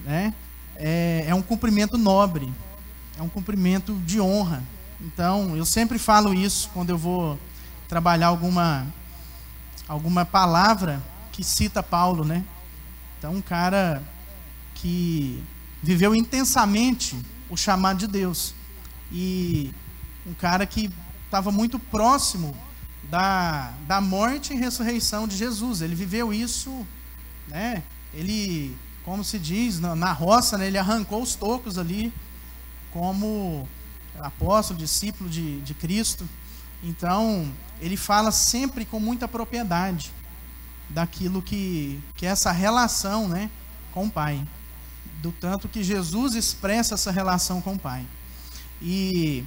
né? 0.00 0.32
É, 0.76 1.24
é 1.26 1.34
um 1.34 1.42
cumprimento 1.42 1.98
nobre, 1.98 2.52
é 3.18 3.22
um 3.22 3.28
cumprimento 3.28 3.94
de 4.06 4.20
honra. 4.20 4.62
Então, 5.00 5.56
eu 5.56 5.64
sempre 5.64 5.98
falo 5.98 6.32
isso 6.32 6.70
quando 6.72 6.90
eu 6.90 6.98
vou 6.98 7.38
trabalhar 7.88 8.28
alguma 8.28 8.86
alguma 9.88 10.24
palavra 10.24 11.02
que 11.32 11.42
cita 11.42 11.82
Paulo, 11.82 12.24
né? 12.24 12.44
Então, 13.18 13.34
um 13.34 13.42
cara 13.42 14.00
que 14.76 15.42
viveu 15.82 16.14
intensamente 16.14 17.18
o 17.50 17.56
chamado 17.56 17.98
de 17.98 18.06
Deus 18.06 18.54
e 19.10 19.72
um 20.24 20.32
cara 20.34 20.64
que 20.64 20.88
estava 21.24 21.50
muito 21.50 21.80
próximo 21.80 22.56
da, 23.10 23.72
da 23.88 24.00
morte 24.00 24.52
e 24.52 24.56
ressurreição 24.56 25.26
de 25.26 25.36
Jesus. 25.36 25.82
Ele 25.82 25.96
viveu 25.96 26.32
isso, 26.32 26.86
né? 27.48 27.82
Ele, 28.14 28.76
como 29.04 29.24
se 29.24 29.36
diz, 29.36 29.80
na, 29.80 29.96
na 29.96 30.12
roça, 30.12 30.56
né? 30.56 30.68
ele 30.68 30.78
arrancou 30.78 31.20
os 31.20 31.34
tocos 31.34 31.76
ali, 31.76 32.12
como 32.92 33.68
apóstolo, 34.20 34.78
discípulo 34.78 35.28
de, 35.28 35.60
de 35.62 35.74
Cristo. 35.74 36.28
Então, 36.84 37.52
ele 37.80 37.96
fala 37.96 38.30
sempre 38.30 38.84
com 38.84 39.00
muita 39.00 39.26
propriedade 39.26 40.12
daquilo 40.90 41.42
que, 41.42 42.00
que 42.14 42.26
é 42.26 42.30
essa 42.30 42.52
relação 42.52 43.28
né, 43.28 43.50
com 43.92 44.06
o 44.06 44.10
Pai. 44.10 44.46
Do 45.22 45.32
tanto 45.32 45.68
que 45.68 45.82
Jesus 45.82 46.34
expressa 46.34 46.94
essa 46.94 47.10
relação 47.10 47.60
com 47.60 47.74
o 47.74 47.78
Pai. 47.78 48.06
E 48.80 49.44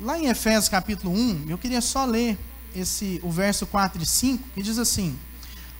lá 0.00 0.18
em 0.18 0.26
Efésios 0.26 0.68
capítulo 0.68 1.12
1, 1.14 1.46
eu 1.48 1.56
queria 1.56 1.80
só 1.80 2.04
ler 2.04 2.38
esse, 2.74 3.20
o 3.22 3.30
verso 3.30 3.66
4 3.66 4.02
e 4.02 4.06
5, 4.06 4.48
que 4.54 4.62
diz 4.62 4.78
assim: 4.78 5.18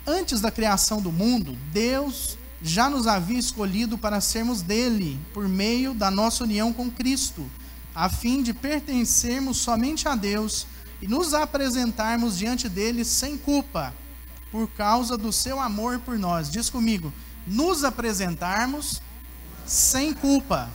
Antes 0.07 0.40
da 0.40 0.51
criação 0.51 1.03
do 1.03 1.12
mundo, 1.12 1.57
Deus 1.73 2.38
já 2.62 2.88
nos 2.88 3.07
havia 3.07 3.38
escolhido 3.38 3.97
para 3.97 4.21
sermos 4.21 4.62
dele, 4.62 5.21
por 5.33 5.49
meio 5.49 5.94
da 5.94 6.11
nossa 6.11 6.44
união 6.44 6.73
com 6.73 6.90
Cristo, 6.90 7.49
a 7.94 8.09
fim 8.09 8.42
de 8.42 8.53
pertencermos 8.53 9.59
somente 9.59 10.09
a 10.09 10.14
Deus 10.14 10.66
e 11.01 11.07
nos 11.07 11.35
apresentarmos 11.35 12.38
diante 12.38 12.68
dele 12.68 13.05
sem 13.05 13.37
culpa, 13.38 13.94
por 14.50 14.68
causa 14.68 15.16
do 15.16 15.32
seu 15.32 15.61
amor 15.61 15.98
por 16.00 16.18
nós. 16.18 16.50
Diz 16.50 16.70
comigo: 16.70 17.12
nos 17.46 17.84
apresentarmos 17.84 19.00
sem 19.66 20.12
culpa. 20.12 20.70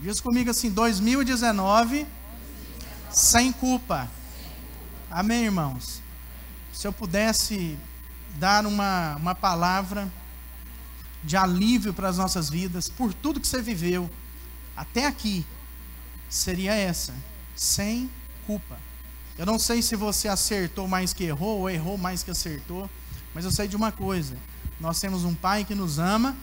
Diz 0.00 0.20
comigo 0.20 0.50
assim: 0.50 0.70
2019 0.70 2.06
sem 3.10 3.52
culpa. 3.52 4.08
Amém, 5.10 5.44
irmãos? 5.44 6.02
Se 6.72 6.86
eu 6.86 6.92
pudesse 6.92 7.78
dar 8.36 8.66
uma, 8.66 9.16
uma 9.16 9.34
palavra 9.34 10.12
de 11.22 11.36
alívio 11.36 11.94
para 11.94 12.08
as 12.08 12.18
nossas 12.18 12.50
vidas, 12.50 12.88
por 12.88 13.14
tudo 13.14 13.40
que 13.40 13.46
você 13.46 13.62
viveu 13.62 14.10
até 14.76 15.06
aqui, 15.06 15.46
seria 16.28 16.74
essa: 16.74 17.14
sem 17.54 18.10
culpa. 18.46 18.76
Eu 19.36 19.44
não 19.44 19.58
sei 19.58 19.82
se 19.82 19.96
você 19.96 20.28
acertou 20.28 20.86
mais 20.86 21.12
que 21.12 21.24
errou 21.24 21.60
ou 21.60 21.70
errou 21.70 21.98
mais 21.98 22.22
que 22.22 22.30
acertou, 22.30 22.88
mas 23.34 23.44
eu 23.44 23.50
sei 23.50 23.66
de 23.66 23.74
uma 23.74 23.90
coisa: 23.90 24.36
nós 24.80 25.00
temos 25.00 25.24
um 25.24 25.34
Pai 25.34 25.64
que 25.64 25.74
nos 25.74 25.98
ama 25.98 26.36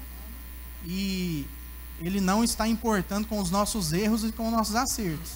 e 0.85 1.47
Ele 2.01 2.19
não 2.19 2.43
está 2.43 2.67
importando 2.67 3.27
com 3.27 3.39
os 3.39 3.49
nossos 3.49 3.93
erros 3.93 4.23
e 4.23 4.31
com 4.31 4.47
os 4.47 4.51
nossos 4.51 4.75
acertos. 4.75 5.33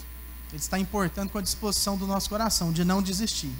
Ele 0.50 0.62
está 0.62 0.78
importando 0.78 1.32
com 1.32 1.38
a 1.38 1.42
disposição 1.42 1.98
do 1.98 2.06
nosso 2.06 2.30
coração 2.30 2.72
de 2.72 2.84
não 2.84 3.02
desistir. 3.02 3.52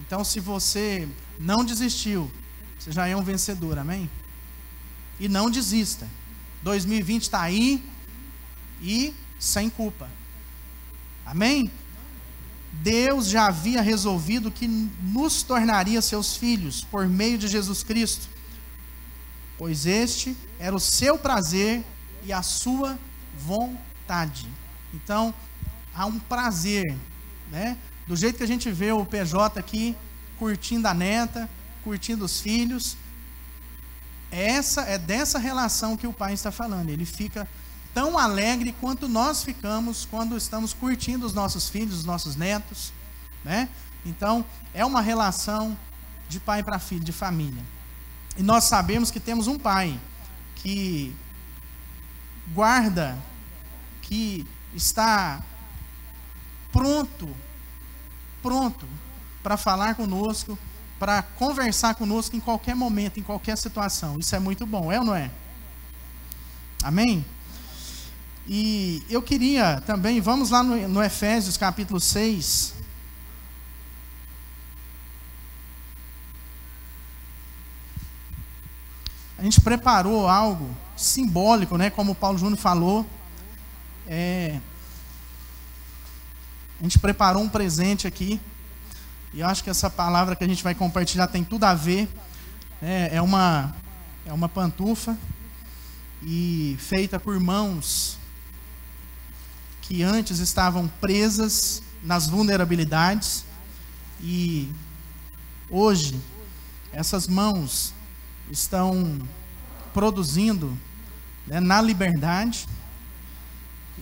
Então, 0.00 0.24
se 0.24 0.40
você 0.40 1.08
não 1.38 1.64
desistiu, 1.64 2.30
você 2.78 2.92
já 2.92 3.06
é 3.06 3.16
um 3.16 3.22
vencedor, 3.22 3.78
amém? 3.78 4.10
E 5.18 5.28
não 5.28 5.50
desista. 5.50 6.06
2020 6.62 7.22
está 7.22 7.40
aí 7.40 7.82
e 8.82 9.14
sem 9.38 9.70
culpa. 9.70 10.08
Amém? 11.24 11.70
Deus 12.82 13.28
já 13.28 13.46
havia 13.46 13.80
resolvido 13.80 14.50
que 14.50 14.66
nos 14.66 15.42
tornaria 15.42 16.00
seus 16.02 16.36
filhos 16.36 16.84
por 16.84 17.06
meio 17.06 17.38
de 17.38 17.48
Jesus 17.48 17.82
Cristo, 17.82 18.28
pois 19.56 19.86
este 19.86 20.36
era 20.58 20.74
o 20.74 20.80
seu 20.80 21.16
prazer 21.16 21.84
e 22.24 22.32
a 22.32 22.42
sua 22.42 22.98
vontade. 23.38 24.48
Então, 24.92 25.34
há 25.94 26.06
um 26.06 26.18
prazer, 26.18 26.96
né? 27.50 27.76
Do 28.06 28.16
jeito 28.16 28.36
que 28.36 28.44
a 28.44 28.48
gente 28.48 28.70
vê 28.70 28.92
o 28.92 29.04
PJ 29.04 29.58
aqui 29.58 29.96
curtindo 30.38 30.86
a 30.88 30.94
neta, 30.94 31.48
curtindo 31.82 32.24
os 32.24 32.40
filhos, 32.40 32.96
essa 34.30 34.82
é 34.82 34.98
dessa 34.98 35.38
relação 35.38 35.96
que 35.96 36.06
o 36.06 36.12
pai 36.12 36.34
está 36.34 36.50
falando. 36.50 36.90
Ele 36.90 37.06
fica 37.06 37.48
tão 37.94 38.18
alegre 38.18 38.74
quanto 38.80 39.08
nós 39.08 39.44
ficamos 39.44 40.04
quando 40.04 40.36
estamos 40.36 40.74
curtindo 40.74 41.24
os 41.24 41.32
nossos 41.32 41.68
filhos, 41.68 41.98
os 41.98 42.04
nossos 42.04 42.34
netos, 42.34 42.92
né? 43.44 43.68
Então, 44.04 44.44
é 44.74 44.84
uma 44.84 45.00
relação 45.00 45.78
de 46.28 46.40
pai 46.40 46.62
para 46.62 46.78
filho, 46.78 47.04
de 47.04 47.12
família. 47.12 47.62
E 48.36 48.42
nós 48.42 48.64
sabemos 48.64 49.10
que 49.10 49.20
temos 49.20 49.46
um 49.46 49.56
pai 49.56 49.98
que 50.56 51.14
guarda, 52.52 53.16
que 54.02 54.46
está 54.74 55.40
pronto, 56.72 57.34
pronto 58.42 58.88
para 59.42 59.56
falar 59.56 59.94
conosco, 59.94 60.58
para 60.98 61.22
conversar 61.22 61.94
conosco 61.94 62.34
em 62.34 62.40
qualquer 62.40 62.74
momento, 62.74 63.20
em 63.20 63.22
qualquer 63.22 63.56
situação. 63.56 64.18
Isso 64.18 64.34
é 64.34 64.38
muito 64.38 64.66
bom, 64.66 64.90
é 64.90 64.98
ou 64.98 65.04
não 65.04 65.14
é? 65.14 65.30
Amém? 66.82 67.24
E 68.46 69.02
eu 69.08 69.22
queria 69.22 69.80
também, 69.86 70.20
vamos 70.20 70.50
lá 70.50 70.62
no, 70.62 70.86
no 70.86 71.02
Efésios 71.02 71.56
capítulo 71.56 71.98
6. 71.98 72.74
A 79.38 79.42
gente 79.42 79.62
preparou 79.62 80.28
algo 80.28 80.76
simbólico, 80.94 81.78
né? 81.78 81.88
Como 81.88 82.12
o 82.12 82.14
Paulo 82.14 82.36
Júnior 82.36 82.58
falou. 82.58 83.06
É, 84.06 84.60
a 86.78 86.82
gente 86.82 86.98
preparou 86.98 87.42
um 87.42 87.48
presente 87.48 88.06
aqui. 88.06 88.38
E 89.32 89.40
eu 89.40 89.46
acho 89.46 89.64
que 89.64 89.70
essa 89.70 89.88
palavra 89.88 90.36
que 90.36 90.44
a 90.44 90.46
gente 90.46 90.62
vai 90.62 90.74
compartilhar 90.74 91.28
tem 91.28 91.42
tudo 91.42 91.64
a 91.64 91.72
ver. 91.72 92.08
É, 92.82 93.16
é 93.16 93.22
uma, 93.22 93.74
é 94.26 94.32
uma 94.34 94.50
pantufa 94.50 95.16
e 96.22 96.76
feita 96.78 97.18
por 97.18 97.40
mãos 97.40 98.18
que 99.86 100.02
antes 100.02 100.38
estavam 100.38 100.88
presas 100.88 101.82
nas 102.02 102.26
vulnerabilidades 102.26 103.44
e 104.18 104.72
hoje 105.68 106.18
essas 106.90 107.28
mãos 107.28 107.92
estão 108.50 109.18
produzindo 109.92 110.76
né, 111.46 111.60
na 111.60 111.82
liberdade 111.82 112.66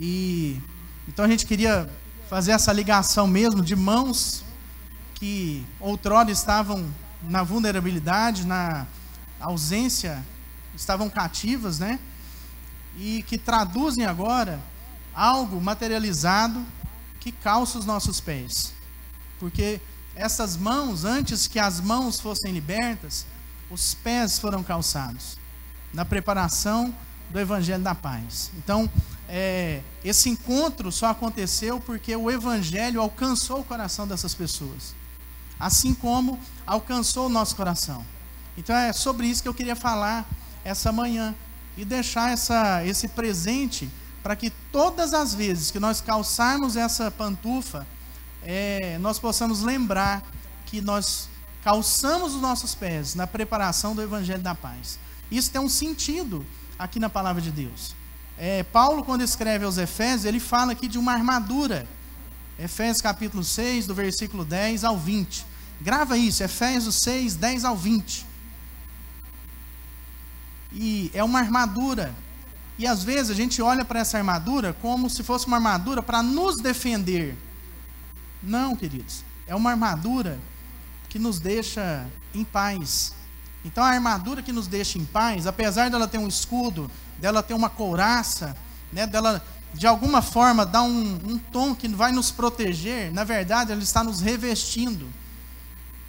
e 0.01 0.61
então 1.09 1.25
a 1.25 1.29
gente 1.29 1.47
queria 1.47 1.91
fazer 2.31 2.53
essa 2.53 2.73
ligação 2.73 3.27
mesmo 3.27 3.61
de 3.61 3.75
mãos 3.75 4.45
que 5.15 5.67
outrora 5.81 6.31
estavam 6.31 6.89
na 7.23 7.43
vulnerabilidade, 7.43 8.47
na 8.47 8.87
ausência, 9.41 10.25
estavam 10.75 11.09
cativas, 11.11 11.79
né? 11.79 12.01
E 12.99 13.23
que 13.25 13.39
traduzem 13.39 14.05
agora 14.07 14.61
algo 15.15 15.61
materializado 15.61 16.65
que 17.21 17.33
calça 17.33 17.79
os 17.79 17.85
nossos 17.85 18.21
pés. 18.21 18.73
Porque 19.39 19.81
essas 20.15 20.57
mãos, 20.57 21.05
antes 21.05 21.47
que 21.47 21.59
as 21.59 21.81
mãos 21.81 22.21
fossem 22.21 22.53
libertas, 22.53 23.27
os 23.71 23.95
pés 23.95 24.39
foram 24.39 24.63
calçados 24.63 25.39
na 25.93 26.05
preparação 26.05 26.95
do 27.31 27.41
Evangelho 27.41 27.83
da 27.83 27.95
Paz. 27.95 28.51
Então, 28.59 28.91
é, 29.29 29.81
esse 30.05 30.29
encontro 30.29 30.93
só 30.93 31.07
aconteceu 31.07 31.81
porque 31.81 32.15
o 32.15 32.31
Evangelho 32.31 33.01
alcançou 33.01 33.61
o 33.61 33.65
coração 33.65 34.07
dessas 34.07 34.35
pessoas. 34.35 34.95
assim 35.59 35.95
como 35.95 36.41
alcançou 36.67 37.27
o 37.27 37.29
nosso 37.29 37.55
coração. 37.55 38.05
Então 38.59 38.75
é 38.75 38.93
sobre 38.93 39.29
isso 39.29 39.43
que 39.43 39.49
eu 39.49 39.55
queria 39.55 39.77
falar 39.77 40.29
essa 40.65 40.91
manhã 40.91 41.35
e 41.77 41.85
deixar 41.85 42.33
essa, 42.33 42.85
esse 42.85 43.07
presente 43.07 43.89
para 44.23 44.37
que 44.37 44.51
todas 44.71 45.13
as 45.13 45.35
vezes 45.35 45.71
que 45.71 45.81
nós 45.81 46.01
calçarmos 46.01 46.77
essa 46.77 47.11
pantufa, 47.11 47.87
é, 48.43 48.99
nós 48.99 49.19
possamos 49.19 49.63
lembrar 49.63 50.23
que 50.67 50.81
nós 50.81 51.29
calçamos 51.63 52.35
os 52.35 52.41
nossos 52.41 52.75
pés 52.75 53.15
na 53.15 53.27
preparação 53.27 53.95
do 53.95 54.03
Evangelho 54.03 54.43
da 54.43 54.55
Paz. 54.55 54.99
Isso 55.31 55.51
tem 55.51 55.61
um 55.61 55.69
sentido 55.69 56.45
aqui 56.79 56.99
na 56.99 57.09
palavra 57.09 57.41
de 57.41 57.51
Deus. 57.51 57.95
É, 58.37 58.63
Paulo, 58.63 59.05
quando 59.05 59.23
escreve 59.23 59.65
aos 59.65 59.79
Efésios, 59.79 60.25
ele 60.25 60.41
fala 60.41 60.73
aqui 60.73 60.89
de 60.89 60.99
uma 60.99 61.13
armadura. 61.13 61.87
Efésios 62.59 63.01
capítulo 63.01 63.43
6, 63.43 63.87
do 63.87 63.95
versículo 63.95 64.45
10 64.45 64.85
ao 64.85 64.97
20. 64.97 65.47
Grava 65.81 66.17
isso, 66.17 66.43
Efésios 66.43 66.97
6, 67.03 67.35
10 67.37 67.65
ao 67.65 67.77
20. 67.77 68.27
E 70.73 71.11
é 71.13 71.23
uma 71.23 71.39
armadura. 71.39 72.15
E 72.79 72.87
às 72.87 73.05
vezes 73.05 73.31
a 73.31 73.35
gente 73.35 73.61
olha 73.61 73.85
para 73.85 74.01
essa 74.01 74.19
armadura 74.19 74.73
como 74.81 75.11
se 75.11 75.23
fosse 75.23 75.47
uma 75.47 75.57
armadura 75.57 76.03
para 76.03 76.23
nos 76.23 76.57
defender. 76.57 77.37
Não, 78.43 78.75
queridos. 78.75 79.25
É 79.47 79.55
uma 79.55 79.71
armadura 79.71 80.39
que 81.09 81.19
nos 81.19 81.39
deixa 81.39 82.07
em 82.35 82.43
paz. 82.43 83.15
Então 83.65 83.85
a 83.85 83.89
armadura 83.89 84.43
que 84.43 84.53
nos 84.53 84.67
deixa 84.67 84.99
em 84.99 85.05
paz, 85.05 85.47
apesar 85.47 85.91
dela 85.91 86.09
ter 86.09 86.19
um 86.19 86.27
escudo, 86.27 86.91
dela 87.19 87.43
ter 87.43 87.55
uma 87.55 87.71
couraça, 87.71 88.57
né, 88.93 89.07
dela 89.07 89.45
de 89.75 89.87
alguma 89.87 90.21
forma 90.21 90.67
dar 90.67 90.83
um, 90.83 91.15
um 91.25 91.39
tom 91.39 91.75
que 91.75 91.89
vai 91.89 92.13
nos 92.13 92.31
proteger, 92.31 93.13
na 93.13 93.25
verdade 93.25 93.73
ela 93.73 93.83
está 93.83 94.03
nos 94.05 94.21
revestindo 94.21 95.09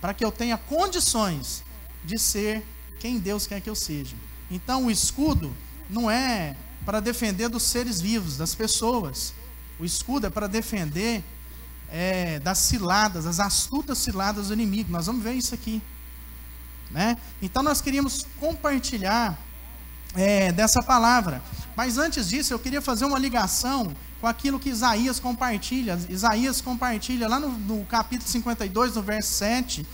para 0.02 0.14
que 0.14 0.26
eu 0.26 0.32
tenha 0.32 0.58
condições 0.58 1.64
de 2.04 2.18
ser 2.18 2.66
quem 3.00 3.20
Deus 3.20 3.48
quer 3.48 3.62
que 3.62 3.70
eu 3.70 3.76
seja. 3.76 4.16
Então 4.52 4.86
o 4.86 4.92
escudo 4.92 5.54
não 5.94 6.10
é 6.10 6.56
para 6.86 7.00
defender 7.00 7.48
dos 7.48 7.64
seres 7.64 8.02
vivos, 8.02 8.38
das 8.38 8.54
pessoas. 8.54 9.34
O 9.80 9.86
escudo 9.86 10.28
é 10.28 10.30
para 10.30 10.48
defender 10.48 11.24
é, 11.90 12.40
das 12.40 12.58
ciladas, 12.58 13.26
das 13.26 13.40
astutas 13.40 14.00
ciladas 14.00 14.48
do 14.48 14.54
inimigo. 14.54 14.92
Nós 14.92 15.06
vamos 15.06 15.24
ver 15.24 15.34
isso 15.34 15.54
aqui. 15.54 15.82
Né? 16.92 17.18
Então 17.42 17.64
nós 17.64 17.82
queríamos 17.82 18.26
compartilhar 18.40 19.40
é, 20.16 20.52
dessa 20.52 20.82
palavra. 20.82 21.42
Mas 21.76 21.98
antes 21.98 22.30
disso, 22.30 22.54
eu 22.54 22.60
queria 22.60 22.82
fazer 22.82 23.06
uma 23.06 23.18
ligação 23.18 23.96
com 24.20 24.28
aquilo 24.28 24.60
que 24.60 24.70
Isaías 24.70 25.20
compartilha. 25.20 26.00
Isaías 26.10 26.62
compartilha 26.62 27.28
lá 27.28 27.40
no, 27.40 27.50
no 27.50 27.86
capítulo 27.86 28.30
52, 28.30 28.96
no 28.96 29.02
verso 29.02 29.34
7, 29.34 29.86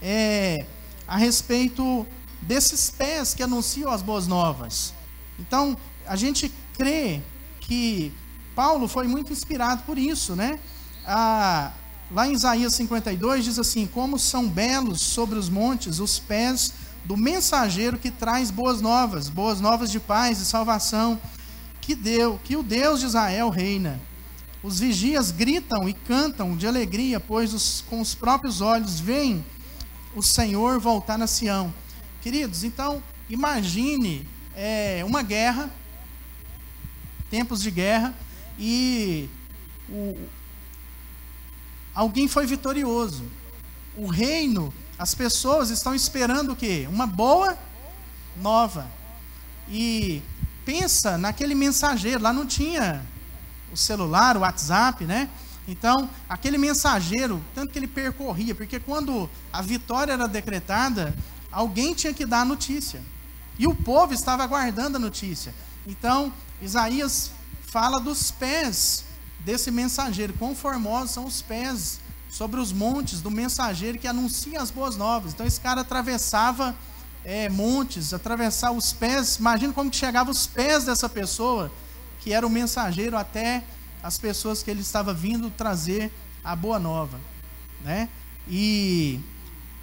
é, 0.00 0.66
a 1.06 1.16
respeito 1.16 2.06
desses 2.40 2.90
pés 2.90 3.34
que 3.34 3.42
anunciam 3.42 3.90
as 3.90 4.02
boas 4.02 4.26
novas. 4.26 4.94
Então, 5.38 5.76
a 6.06 6.16
gente 6.16 6.52
crê 6.76 7.20
que 7.60 8.12
Paulo 8.54 8.88
foi 8.88 9.06
muito 9.06 9.32
inspirado 9.32 9.82
por 9.82 9.98
isso, 9.98 10.34
né? 10.34 10.58
Ah, 11.06 11.72
lá 12.10 12.26
em 12.26 12.32
Isaías 12.32 12.74
52 12.74 13.44
diz 13.44 13.58
assim: 13.58 13.86
Como 13.86 14.18
são 14.18 14.48
belos 14.48 15.00
sobre 15.00 15.38
os 15.38 15.48
montes 15.48 15.98
os 15.98 16.18
pés 16.18 16.72
do 17.04 17.16
mensageiro 17.16 17.98
que 17.98 18.10
traz 18.10 18.50
boas 18.50 18.80
novas, 18.80 19.28
boas 19.28 19.60
novas 19.60 19.90
de 19.90 20.00
paz 20.00 20.40
e 20.40 20.44
salvação, 20.44 21.20
que 21.80 21.94
deu, 21.94 22.40
que 22.42 22.56
o 22.56 22.62
Deus 22.62 23.00
de 23.00 23.06
Israel 23.06 23.48
reina. 23.48 24.00
Os 24.62 24.80
vigias 24.80 25.30
gritam 25.30 25.88
e 25.88 25.92
cantam 25.92 26.56
de 26.56 26.66
alegria, 26.66 27.20
pois 27.20 27.54
os, 27.54 27.84
com 27.88 28.00
os 28.00 28.14
próprios 28.14 28.60
olhos 28.60 28.98
veem 28.98 29.44
o 30.16 30.22
Senhor 30.22 30.80
voltar 30.80 31.16
na 31.16 31.28
Sião. 31.28 31.72
Queridos, 32.20 32.64
então, 32.64 33.00
imagine 33.30 34.26
é, 34.56 35.02
uma 35.04 35.22
guerra, 35.22 35.70
tempos 37.30 37.60
de 37.62 37.70
guerra, 37.70 38.14
e 38.58 39.28
o, 39.88 40.18
alguém 41.94 42.26
foi 42.26 42.46
vitorioso. 42.46 43.24
O 43.96 44.06
reino, 44.06 44.72
as 44.98 45.14
pessoas 45.14 45.68
estão 45.70 45.94
esperando 45.94 46.54
o 46.54 46.56
quê? 46.56 46.88
Uma 46.90 47.06
boa 47.06 47.56
nova. 48.36 48.90
E 49.68 50.22
pensa 50.64 51.18
naquele 51.18 51.54
mensageiro, 51.54 52.22
lá 52.22 52.32
não 52.32 52.46
tinha 52.46 53.04
o 53.70 53.76
celular, 53.76 54.36
o 54.36 54.40
WhatsApp, 54.40 55.04
né? 55.04 55.28
Então, 55.68 56.08
aquele 56.28 56.56
mensageiro, 56.56 57.42
tanto 57.54 57.72
que 57.72 57.78
ele 57.78 57.88
percorria, 57.88 58.54
porque 58.54 58.78
quando 58.78 59.28
a 59.52 59.60
vitória 59.60 60.12
era 60.12 60.28
decretada, 60.28 61.14
alguém 61.50 61.92
tinha 61.92 62.14
que 62.14 62.24
dar 62.24 62.42
a 62.42 62.44
notícia. 62.44 63.02
E 63.58 63.66
o 63.66 63.74
povo 63.74 64.12
estava 64.12 64.42
aguardando 64.42 64.96
a 64.96 65.00
notícia. 65.00 65.54
Então, 65.86 66.32
Isaías 66.60 67.30
fala 67.62 68.00
dos 68.00 68.30
pés 68.30 69.04
desse 69.40 69.70
mensageiro. 69.70 70.32
Quão 70.34 70.54
formosos 70.54 71.12
são 71.12 71.24
os 71.24 71.40
pés 71.40 72.00
sobre 72.28 72.60
os 72.60 72.72
montes 72.72 73.20
do 73.20 73.30
mensageiro 73.30 73.98
que 73.98 74.06
anuncia 74.06 74.60
as 74.60 74.70
boas 74.70 74.96
novas. 74.96 75.32
Então, 75.32 75.46
esse 75.46 75.60
cara 75.60 75.80
atravessava 75.80 76.76
é, 77.24 77.48
montes, 77.48 78.12
atravessava 78.12 78.74
os 78.74 78.92
pés. 78.92 79.36
Imagina 79.36 79.72
como 79.72 79.90
que 79.90 79.96
chegava 79.96 80.30
os 80.30 80.46
pés 80.46 80.84
dessa 80.84 81.08
pessoa, 81.08 81.70
que 82.20 82.32
era 82.32 82.46
o 82.46 82.50
mensageiro, 82.50 83.16
até 83.16 83.64
as 84.02 84.18
pessoas 84.18 84.62
que 84.62 84.70
ele 84.70 84.82
estava 84.82 85.14
vindo 85.14 85.50
trazer 85.50 86.12
a 86.44 86.54
boa 86.54 86.78
nova. 86.78 87.18
Né? 87.82 88.08
E 88.48 89.20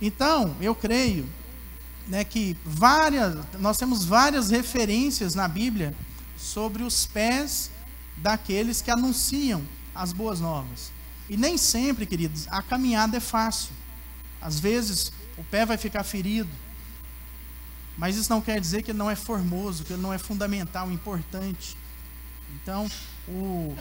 então, 0.01 0.55
eu 0.59 0.75
creio 0.75 1.27
né, 2.07 2.23
que 2.23 2.57
várias, 2.65 3.37
nós 3.59 3.77
temos 3.77 4.05
várias 4.05 4.49
referências 4.49 5.35
na 5.35 5.47
Bíblia 5.47 5.95
sobre 6.37 6.83
os 6.83 7.05
pés 7.05 7.71
daqueles 8.17 8.81
que 8.81 8.91
anunciam 8.91 9.63
as 9.95 10.11
boas 10.11 10.39
novas. 10.39 10.91
E 11.29 11.37
nem 11.37 11.57
sempre, 11.57 12.05
queridos, 12.05 12.47
a 12.49 12.61
caminhada 12.61 13.17
é 13.17 13.19
fácil. 13.19 13.71
Às 14.41 14.59
vezes 14.59 15.11
o 15.37 15.43
pé 15.43 15.65
vai 15.65 15.77
ficar 15.77 16.03
ferido. 16.03 16.49
Mas 17.97 18.17
isso 18.17 18.29
não 18.29 18.41
quer 18.41 18.59
dizer 18.59 18.81
que 18.81 18.91
ele 18.91 18.97
não 18.97 19.09
é 19.09 19.15
formoso, 19.15 19.83
que 19.83 19.93
ele 19.93 20.01
não 20.01 20.11
é 20.11 20.17
fundamental, 20.17 20.91
importante. 20.91 21.77
Então, 22.55 22.89
o, 23.27 23.75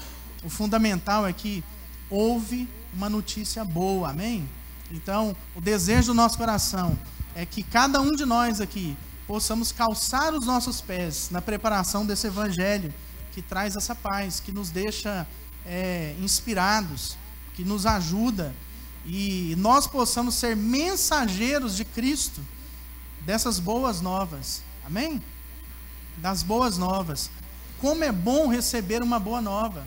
o 0.44 0.50
fundamental 0.50 1.26
é 1.26 1.32
que 1.32 1.64
houve 2.08 2.68
uma 2.92 3.08
notícia 3.08 3.64
boa, 3.64 4.10
amém? 4.10 4.48
Então, 4.90 5.34
o 5.54 5.60
desejo 5.60 6.08
do 6.08 6.14
nosso 6.14 6.36
coração 6.36 6.98
é 7.34 7.46
que 7.46 7.62
cada 7.62 8.00
um 8.00 8.12
de 8.12 8.24
nós 8.24 8.60
aqui 8.60 8.96
possamos 9.26 9.72
calçar 9.72 10.34
os 10.34 10.46
nossos 10.46 10.80
pés 10.80 11.28
na 11.30 11.40
preparação 11.40 12.04
desse 12.04 12.26
evangelho 12.26 12.92
que 13.32 13.40
traz 13.40 13.76
essa 13.76 13.94
paz, 13.94 14.40
que 14.40 14.52
nos 14.52 14.70
deixa 14.70 15.26
é, 15.64 16.14
inspirados, 16.20 17.16
que 17.54 17.64
nos 17.64 17.86
ajuda 17.86 18.54
e 19.04 19.54
nós 19.58 19.86
possamos 19.86 20.34
ser 20.34 20.56
mensageiros 20.56 21.76
de 21.76 21.84
Cristo 21.84 22.40
dessas 23.20 23.58
boas 23.58 24.00
novas. 24.00 24.62
Amém? 24.84 25.20
Das 26.18 26.42
boas 26.42 26.76
novas. 26.76 27.30
Como 27.80 28.04
é 28.04 28.12
bom 28.12 28.48
receber 28.48 29.02
uma 29.02 29.18
boa 29.18 29.40
nova. 29.40 29.86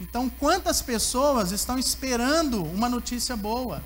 Então, 0.00 0.28
quantas 0.28 0.82
pessoas 0.82 1.52
estão 1.52 1.78
esperando 1.78 2.62
uma 2.62 2.88
notícia 2.88 3.36
boa? 3.36 3.82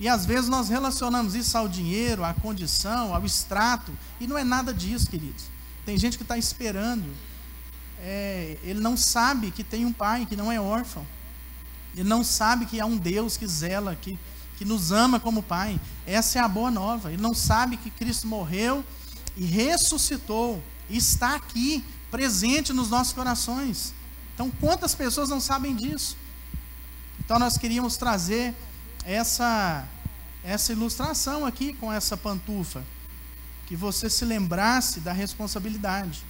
E 0.00 0.08
às 0.08 0.24
vezes 0.24 0.48
nós 0.48 0.70
relacionamos 0.70 1.34
isso 1.34 1.56
ao 1.58 1.68
dinheiro, 1.68 2.24
à 2.24 2.32
condição, 2.32 3.14
ao 3.14 3.24
extrato, 3.26 3.92
e 4.18 4.26
não 4.26 4.38
é 4.38 4.42
nada 4.42 4.72
disso, 4.72 5.08
queridos. 5.08 5.44
Tem 5.84 5.98
gente 5.98 6.16
que 6.16 6.24
está 6.24 6.38
esperando, 6.38 7.04
é, 7.98 8.56
ele 8.62 8.80
não 8.80 8.96
sabe 8.96 9.50
que 9.50 9.62
tem 9.62 9.84
um 9.84 9.92
pai, 9.92 10.24
que 10.24 10.34
não 10.34 10.50
é 10.50 10.58
órfão. 10.58 11.06
Ele 11.94 12.08
não 12.08 12.24
sabe 12.24 12.64
que 12.64 12.80
há 12.80 12.86
um 12.86 12.96
Deus 12.96 13.36
que 13.36 13.46
zela, 13.46 13.94
que, 13.94 14.18
que 14.56 14.64
nos 14.64 14.90
ama 14.90 15.20
como 15.20 15.42
pai. 15.42 15.78
Essa 16.06 16.38
é 16.38 16.42
a 16.42 16.48
boa 16.48 16.70
nova. 16.70 17.12
Ele 17.12 17.20
não 17.20 17.34
sabe 17.34 17.76
que 17.76 17.90
Cristo 17.90 18.26
morreu 18.26 18.82
e 19.36 19.44
ressuscitou, 19.44 20.62
e 20.88 20.96
está 20.96 21.34
aqui, 21.34 21.84
presente 22.10 22.72
nos 22.72 22.88
nossos 22.88 23.12
corações. 23.12 23.92
Então, 24.34 24.50
quantas 24.50 24.94
pessoas 24.94 25.28
não 25.28 25.40
sabem 25.40 25.76
disso? 25.76 26.16
Então, 27.18 27.38
nós 27.38 27.58
queríamos 27.58 27.98
trazer 27.98 28.54
essa, 29.04 29.86
essa 30.42 30.72
ilustração 30.72 31.44
aqui 31.44 31.72
com 31.74 31.92
essa 31.92 32.16
pantufa. 32.16 32.84
Que 33.66 33.76
você 33.76 34.10
se 34.10 34.24
lembrasse 34.24 35.00
da 35.00 35.12
responsabilidade, 35.12 36.24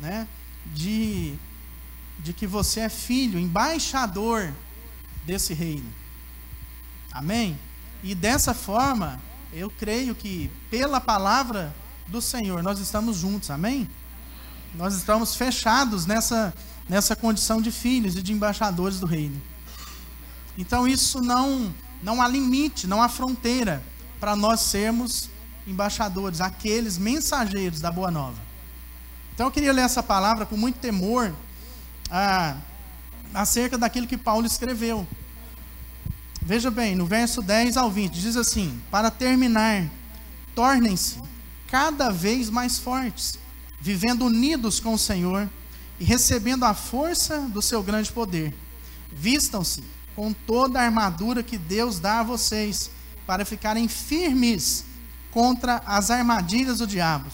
né? 0.00 0.28
De, 0.66 1.34
de 2.18 2.32
que 2.32 2.46
você 2.46 2.80
é 2.80 2.88
filho, 2.88 3.38
embaixador 3.38 4.52
desse 5.24 5.54
reino. 5.54 5.90
Amém? 7.10 7.58
E 8.02 8.14
dessa 8.14 8.52
forma, 8.52 9.20
eu 9.52 9.70
creio 9.70 10.14
que 10.14 10.50
pela 10.70 11.00
palavra 11.00 11.74
do 12.08 12.20
Senhor 12.20 12.62
nós 12.62 12.78
estamos 12.78 13.16
juntos. 13.18 13.50
Amém? 13.50 13.88
Nós 14.74 14.94
estamos 14.94 15.34
fechados 15.34 16.06
nessa, 16.06 16.54
nessa 16.88 17.14
condição 17.14 17.60
de 17.60 17.70
filhos 17.70 18.16
e 18.16 18.22
de 18.22 18.32
embaixadores 18.32 18.98
do 18.98 19.06
reino. 19.06 19.40
Então 20.56 20.86
isso 20.86 21.20
não 21.20 21.74
não 22.02 22.20
há 22.20 22.26
limite, 22.26 22.86
não 22.86 23.00
há 23.00 23.08
fronteira 23.08 23.82
para 24.18 24.34
nós 24.34 24.60
sermos 24.60 25.30
embaixadores, 25.66 26.40
aqueles 26.40 26.98
mensageiros 26.98 27.80
da 27.80 27.90
boa 27.92 28.10
nova. 28.10 28.40
Então 29.34 29.46
eu 29.46 29.50
queria 29.52 29.72
ler 29.72 29.82
essa 29.82 30.02
palavra 30.02 30.44
com 30.44 30.56
muito 30.56 30.78
temor 30.78 31.32
ah, 32.10 32.56
acerca 33.32 33.78
daquilo 33.78 34.06
que 34.06 34.18
Paulo 34.18 34.46
escreveu. 34.46 35.06
Veja 36.40 36.70
bem, 36.70 36.96
no 36.96 37.06
verso 37.06 37.40
10 37.40 37.76
ao 37.76 37.90
20, 37.90 38.12
diz 38.12 38.36
assim: 38.36 38.80
Para 38.90 39.10
terminar, 39.10 39.88
tornem-se 40.54 41.20
cada 41.68 42.10
vez 42.10 42.50
mais 42.50 42.78
fortes, 42.78 43.38
vivendo 43.80 44.26
unidos 44.26 44.80
com 44.80 44.94
o 44.94 44.98
Senhor 44.98 45.48
e 46.00 46.04
recebendo 46.04 46.64
a 46.64 46.74
força 46.74 47.40
do 47.48 47.62
seu 47.62 47.82
grande 47.82 48.10
poder. 48.10 48.52
Vistam-se 49.10 49.84
com 50.14 50.32
toda 50.32 50.80
a 50.80 50.84
armadura 50.84 51.42
que 51.42 51.56
Deus 51.58 51.98
dá 51.98 52.20
a 52.20 52.24
vocês, 52.24 52.90
para 53.26 53.44
ficarem 53.44 53.88
firmes 53.88 54.84
contra 55.30 55.82
as 55.86 56.10
armadilhas 56.10 56.78
do 56.78 56.86
diabo. 56.86 57.30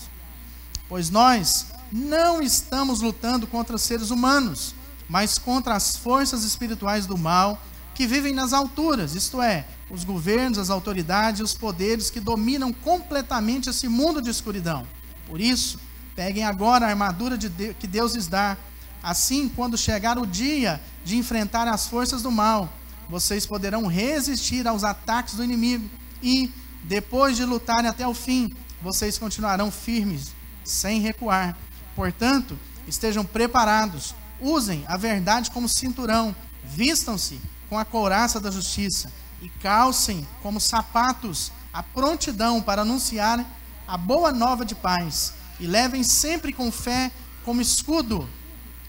Pois 0.88 1.10
nós 1.10 1.66
não 1.90 2.40
estamos 2.40 3.00
lutando 3.00 3.46
contra 3.46 3.78
seres 3.78 4.10
humanos, 4.10 4.74
mas 5.08 5.38
contra 5.38 5.74
as 5.74 5.96
forças 5.96 6.44
espirituais 6.44 7.06
do 7.06 7.16
mal 7.16 7.60
que 7.94 8.06
vivem 8.06 8.32
nas 8.32 8.52
alturas, 8.52 9.16
isto 9.16 9.42
é, 9.42 9.66
os 9.90 10.04
governos, 10.04 10.58
as 10.58 10.70
autoridades 10.70 11.40
e 11.40 11.42
os 11.42 11.54
poderes 11.54 12.10
que 12.10 12.20
dominam 12.20 12.72
completamente 12.72 13.68
esse 13.68 13.88
mundo 13.88 14.22
de 14.22 14.30
escuridão. 14.30 14.86
Por 15.26 15.40
isso, 15.40 15.80
peguem 16.14 16.44
agora 16.44 16.86
a 16.86 16.90
armadura 16.90 17.36
de 17.36 17.48
Deus, 17.48 17.76
que 17.78 17.86
Deus 17.86 18.14
lhes 18.14 18.28
dá. 18.28 18.56
Assim, 19.02 19.48
quando 19.48 19.76
chegar 19.76 20.18
o 20.18 20.26
dia 20.26 20.80
de 21.08 21.16
enfrentar 21.16 21.66
as 21.66 21.86
forças 21.86 22.20
do 22.20 22.30
mal, 22.30 22.70
vocês 23.08 23.46
poderão 23.46 23.86
resistir 23.86 24.68
aos 24.68 24.84
ataques 24.84 25.34
do 25.34 25.42
inimigo 25.42 25.88
e, 26.22 26.52
depois 26.84 27.34
de 27.34 27.46
lutarem 27.46 27.88
até 27.88 28.06
o 28.06 28.12
fim, 28.12 28.52
vocês 28.82 29.16
continuarão 29.16 29.70
firmes, 29.70 30.34
sem 30.62 31.00
recuar. 31.00 31.56
Portanto, 31.96 32.58
estejam 32.86 33.24
preparados, 33.24 34.14
usem 34.38 34.84
a 34.86 34.98
verdade 34.98 35.50
como 35.50 35.66
cinturão, 35.66 36.36
vistam-se 36.62 37.40
com 37.70 37.78
a 37.78 37.86
couraça 37.86 38.38
da 38.38 38.50
justiça 38.50 39.10
e 39.40 39.48
calcem 39.48 40.28
como 40.42 40.60
sapatos 40.60 41.50
a 41.72 41.82
prontidão 41.82 42.60
para 42.60 42.82
anunciar 42.82 43.46
a 43.86 43.96
boa 43.96 44.30
nova 44.30 44.62
de 44.62 44.74
paz. 44.74 45.32
E 45.58 45.66
levem 45.66 46.02
sempre 46.02 46.52
com 46.52 46.70
fé 46.70 47.10
como 47.46 47.62
escudo. 47.62 48.28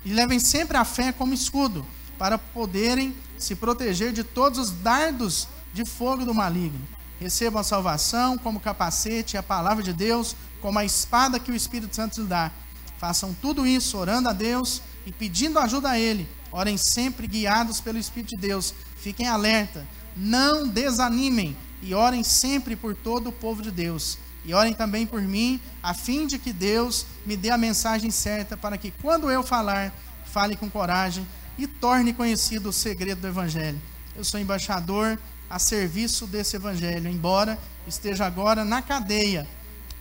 E 0.04 0.14
levem 0.14 0.40
sempre 0.40 0.76
a 0.76 0.84
fé 0.84 1.14
como 1.14 1.34
escudo 1.34 1.86
para 2.20 2.38
poderem 2.38 3.16
se 3.38 3.56
proteger 3.56 4.14
de 4.14 4.24
todos 4.24 4.60
os 4.60 4.70
dardos 4.70 5.48
de 5.74 5.84
fogo 5.86 6.24
do 6.24 6.34
maligno. 6.34 6.88
Recebam 7.20 7.62
a 7.62 7.64
salvação 7.64 8.38
como 8.38 8.60
capacete, 8.60 9.38
a 9.38 9.44
palavra 9.44 9.84
de 9.84 9.94
Deus 9.94 10.36
como 10.62 10.78
a 10.78 10.86
espada 10.86 11.40
que 11.40 11.52
o 11.52 11.56
Espírito 11.56 11.96
Santo 11.96 12.22
lhe 12.22 12.28
dá. 12.28 12.52
Façam 13.00 13.34
tudo 13.42 13.66
isso 13.66 13.98
orando 13.98 14.30
a 14.30 14.34
Deus 14.34 14.84
e 15.06 15.12
pedindo 15.12 15.58
ajuda 15.58 15.90
a 15.90 16.00
Ele 16.00 16.28
Orem 16.52 16.78
sempre 16.78 17.28
guiados 17.28 17.80
pelo 17.80 17.98
Espírito 17.98 18.36
de 18.36 18.38
Deus. 18.38 18.74
Fiquem 18.98 19.28
alerta. 19.28 19.86
Não 20.16 20.68
desanimem. 20.68 21.56
E 21.82 21.94
orem 21.94 22.24
sempre 22.24 22.76
por 22.76 22.96
todo 22.96 23.30
o 23.30 23.32
povo 23.32 23.62
de 23.62 23.72
Deus. 23.72 24.18
E 24.44 24.54
orem 24.54 24.74
também 24.74 25.06
por 25.06 25.22
mim, 25.22 25.62
a 25.84 25.94
fim 25.94 26.26
de 26.26 26.40
que 26.40 26.52
Deus 26.52 27.06
me 27.26 27.38
dê 27.38 27.50
a 27.50 27.58
mensagem 27.58 28.10
certa, 28.10 28.58
para 28.58 28.78
que 28.78 28.92
quando 29.02 29.30
eu 29.30 29.44
falar, 29.44 29.94
fale 30.26 30.56
com 30.56 30.70
coragem 30.70 31.28
e 31.60 31.68
torne 31.68 32.14
conhecido 32.14 32.70
o 32.70 32.74
segredo 32.74 33.20
do 33.20 33.28
Evangelho. 33.28 33.80
Eu 34.16 34.24
sou 34.24 34.40
embaixador 34.40 35.20
a 35.50 35.60
serviço 35.60 36.26
desse 36.26 36.56
Evangelho, 36.56 37.10
embora 37.10 37.60
esteja 37.86 38.26
agora 38.26 38.64
na 38.64 38.82
cadeia. 38.82 39.46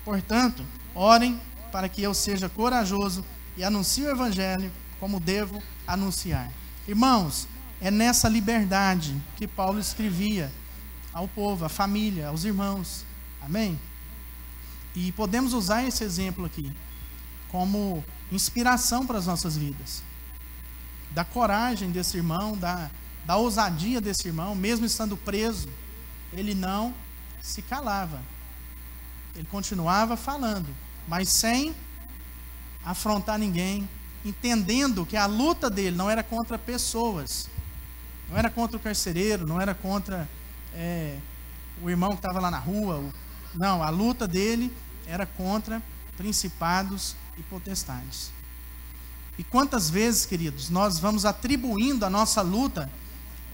Portanto, 0.05 0.65
orem 0.95 1.41
para 1.73 1.89
que 1.89 2.01
eu 2.01 2.15
seja 2.15 2.49
corajoso 2.49 3.25
e 3.57 3.65
anuncie 3.65 4.05
o 4.05 4.11
Evangelho 4.11 4.71
como 5.01 5.19
devo 5.19 5.61
anunciar. 5.85 6.49
Irmãos, 6.87 7.49
é 7.81 7.91
nessa 7.91 8.29
liberdade 8.29 9.21
que 9.37 9.49
Paulo 9.49 9.81
escrevia 9.81 10.53
ao 11.13 11.27
povo, 11.27 11.65
à 11.65 11.69
família, 11.69 12.29
aos 12.29 12.45
irmãos. 12.45 13.05
Amém? 13.43 13.79
E 14.95 15.11
podemos 15.11 15.53
usar 15.53 15.83
esse 15.83 16.05
exemplo 16.05 16.45
aqui 16.45 16.73
como 17.49 18.05
inspiração 18.31 19.05
para 19.05 19.19
as 19.19 19.27
nossas 19.27 19.57
vidas. 19.57 20.07
Da 21.11 21.25
coragem 21.25 21.91
desse 21.91 22.17
irmão, 22.17 22.57
da, 22.57 22.91
da 23.25 23.37
ousadia 23.37 24.01
desse 24.01 24.29
irmão, 24.29 24.55
mesmo 24.55 24.87
estando 24.87 25.17
preso, 25.17 25.69
ele 26.33 26.55
não 26.55 26.95
se 27.43 27.63
calava. 27.63 28.21
Ele 29.35 29.47
continuava 29.51 30.17
falando, 30.17 30.69
mas 31.07 31.29
sem 31.29 31.75
afrontar 32.85 33.39
ninguém, 33.39 33.89
entendendo 34.25 35.07
que 35.07 35.17
a 35.17 35.27
luta 35.27 35.71
dele 35.71 35.97
não 35.97 36.11
era 36.11 36.23
contra 36.23 36.59
pessoas, 36.59 37.49
não 38.29 38.37
era 38.37 38.51
contra 38.51 38.77
o 38.77 38.81
carcereiro, 38.81 39.47
não 39.47 39.61
era 39.61 39.75
contra 39.75 40.29
é, 40.75 41.19
o 41.83 41.89
irmão 41.89 42.11
que 42.11 42.17
estava 42.17 42.41
lá 42.41 42.51
na 42.51 42.59
rua. 42.59 43.03
Não, 43.55 43.83
a 43.83 43.91
luta 43.91 44.27
dele 44.27 44.75
era 45.07 45.25
contra 45.25 45.83
principados 46.17 47.17
e 47.37 47.43
potestades. 47.43 48.31
E 49.39 49.45
quantas 49.45 49.89
vezes, 49.89 50.27
queridos, 50.27 50.69
nós 50.69 50.99
vamos 50.99 51.25
atribuindo 51.25 52.05
a 52.05 52.11
nossa 52.11 52.43
luta, 52.43 52.91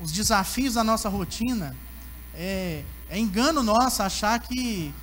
os 0.00 0.10
desafios 0.10 0.74
da 0.74 0.82
nossa 0.82 1.10
rotina, 1.10 1.76
é, 2.32 2.82
é 3.10 3.18
engano 3.18 3.62
nosso 3.62 4.02
achar 4.02 4.40
que, 4.40 4.94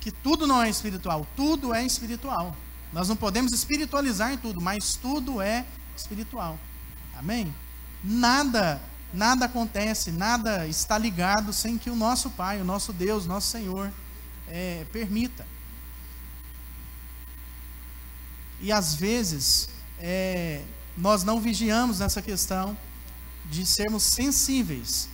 que 0.00 0.12
tudo 0.12 0.46
não 0.46 0.62
é 0.62 0.68
espiritual. 0.68 1.26
Tudo 1.34 1.72
é 1.72 1.82
espiritual. 1.84 2.54
Nós 2.92 3.08
não 3.08 3.16
podemos 3.16 3.52
espiritualizar 3.52 4.34
em 4.34 4.36
tudo, 4.36 4.60
mas 4.60 4.94
tudo 4.94 5.40
é 5.40 5.64
espiritual. 5.96 6.58
Amém? 7.16 7.52
Nada, 8.04 8.82
nada 9.14 9.46
acontece, 9.46 10.10
nada 10.10 10.66
está 10.66 10.98
ligado 10.98 11.54
sem 11.54 11.78
que 11.78 11.88
o 11.88 11.96
nosso 11.96 12.28
Pai, 12.28 12.60
o 12.60 12.64
nosso 12.64 12.92
Deus, 12.92 13.24
nosso 13.24 13.48
Senhor 13.48 13.90
é, 14.46 14.84
permita. 14.92 15.46
E 18.60 18.70
às 18.70 18.94
vezes 18.94 19.71
é, 20.02 20.60
nós 20.96 21.22
não 21.22 21.40
vigiamos 21.40 22.00
nessa 22.00 22.20
questão 22.20 22.76
de 23.46 23.64
sermos 23.64 24.02
sensíveis 24.02 25.08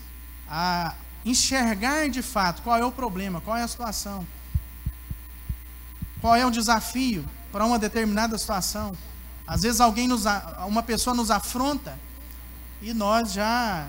a 0.48 0.94
enxergar 1.24 2.09
de 2.09 2.22
fato 2.22 2.62
qual 2.62 2.79
é 2.79 2.85
o 2.85 2.90
problema, 2.90 3.38
qual 3.42 3.55
é 3.55 3.62
a 3.62 3.68
situação, 3.68 4.27
qual 6.22 6.35
é 6.35 6.46
o 6.46 6.51
desafio 6.51 7.22
para 7.53 7.66
uma 7.66 7.79
determinada 7.79 8.38
situação. 8.38 8.96
Às 9.46 9.62
vezes 9.62 9.79
alguém 9.81 10.09
nos, 10.09 10.24
uma 10.66 10.83
pessoa 10.83 11.14
nos 11.14 11.31
afronta 11.31 11.98
e 12.81 12.94
nós 12.94 13.33
já 13.33 13.88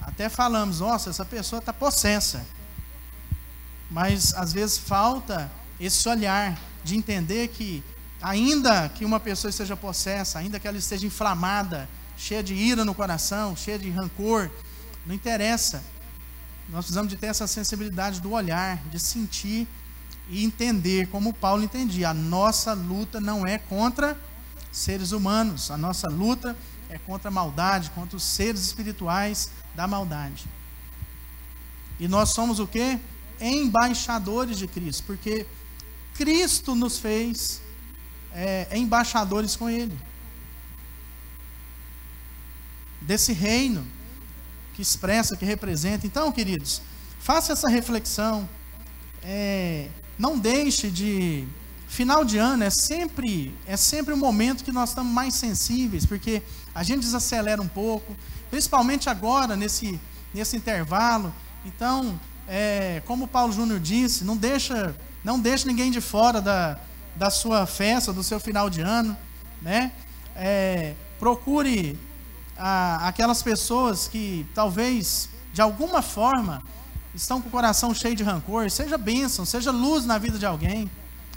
até 0.00 0.28
falamos, 0.28 0.78
nossa, 0.78 1.10
essa 1.10 1.24
pessoa 1.24 1.58
está 1.58 1.72
possessa. 1.72 2.46
Mas 3.90 4.34
às 4.34 4.52
vezes 4.52 4.78
falta 4.78 5.50
esse 5.80 6.08
olhar 6.08 6.56
de 6.84 6.96
entender 6.96 7.48
que 7.48 7.82
ainda 8.20 8.88
que 8.88 9.04
uma 9.04 9.20
pessoa 9.20 9.50
esteja 9.50 9.76
possessa, 9.76 10.38
ainda 10.38 10.58
que 10.58 10.66
ela 10.66 10.78
esteja 10.78 11.06
inflamada, 11.06 11.88
cheia 12.16 12.42
de 12.42 12.54
ira 12.54 12.84
no 12.84 12.94
coração, 12.94 13.56
cheia 13.56 13.78
de 13.78 13.90
rancor, 13.90 14.50
não 15.06 15.14
interessa. 15.14 15.82
Nós 16.68 16.84
precisamos 16.84 17.08
de 17.08 17.16
ter 17.16 17.28
essa 17.28 17.46
sensibilidade 17.46 18.20
do 18.20 18.32
olhar, 18.32 18.76
de 18.90 18.98
sentir 18.98 19.66
e 20.28 20.44
entender 20.44 21.08
como 21.08 21.32
Paulo 21.32 21.62
entendia. 21.62 22.10
A 22.10 22.14
nossa 22.14 22.74
luta 22.74 23.20
não 23.20 23.46
é 23.46 23.56
contra 23.56 24.20
seres 24.70 25.12
humanos, 25.12 25.70
a 25.70 25.78
nossa 25.78 26.08
luta 26.08 26.56
é 26.90 26.98
contra 26.98 27.28
a 27.28 27.32
maldade, 27.32 27.90
contra 27.90 28.16
os 28.16 28.22
seres 28.22 28.60
espirituais 28.62 29.50
da 29.74 29.86
maldade. 29.86 30.46
E 31.98 32.06
nós 32.06 32.30
somos 32.30 32.58
o 32.58 32.66
que? 32.66 32.98
Embaixadores 33.40 34.58
de 34.58 34.66
Cristo, 34.66 35.04
porque 35.06 35.46
Cristo 36.14 36.74
nos 36.74 36.98
fez 36.98 37.62
é, 38.34 38.66
embaixadores 38.72 39.56
com 39.56 39.68
Ele. 39.68 39.98
Desse 43.00 43.32
reino 43.32 43.86
que 44.74 44.82
expressa, 44.82 45.36
que 45.36 45.44
representa. 45.44 46.06
Então, 46.06 46.30
queridos, 46.30 46.82
faça 47.18 47.52
essa 47.52 47.68
reflexão. 47.68 48.48
É, 49.22 49.88
não 50.18 50.38
deixe 50.38 50.90
de 50.90 51.46
final 51.88 52.22
de 52.22 52.36
ano 52.36 52.62
é 52.62 52.70
sempre 52.70 53.56
é 53.66 53.76
sempre 53.76 54.12
um 54.12 54.16
momento 54.16 54.62
que 54.62 54.70
nós 54.70 54.90
estamos 54.90 55.12
mais 55.12 55.34
sensíveis, 55.34 56.04
porque 56.04 56.42
a 56.74 56.82
gente 56.82 57.00
desacelera 57.00 57.60
um 57.60 57.66
pouco, 57.66 58.14
principalmente 58.50 59.08
agora 59.08 59.56
nesse 59.56 59.98
nesse 60.32 60.56
intervalo. 60.56 61.34
Então, 61.64 62.20
é, 62.46 63.02
como 63.06 63.24
o 63.24 63.28
Paulo 63.28 63.52
Júnior 63.52 63.80
disse, 63.80 64.22
não 64.22 64.36
deixa 64.36 64.94
não 65.24 65.40
deixa 65.40 65.66
ninguém 65.66 65.90
de 65.90 66.00
fora 66.00 66.40
da, 66.40 66.78
da 67.18 67.30
sua 67.30 67.66
festa, 67.66 68.12
do 68.12 68.22
seu 68.22 68.38
final 68.38 68.70
de 68.70 68.80
ano, 68.80 69.16
né? 69.60 69.92
É, 70.36 70.94
procure 71.18 71.98
ah, 72.56 73.08
aquelas 73.08 73.42
pessoas 73.42 74.06
que 74.06 74.46
talvez, 74.54 75.28
de 75.52 75.60
alguma 75.60 76.00
forma, 76.00 76.62
estão 77.12 77.42
com 77.42 77.48
o 77.48 77.50
coração 77.50 77.92
cheio 77.92 78.14
de 78.14 78.22
rancor, 78.22 78.70
seja 78.70 78.96
bênção, 78.96 79.44
seja 79.44 79.72
luz 79.72 80.06
na 80.06 80.16
vida 80.16 80.38
de 80.38 80.46
alguém. 80.46 80.88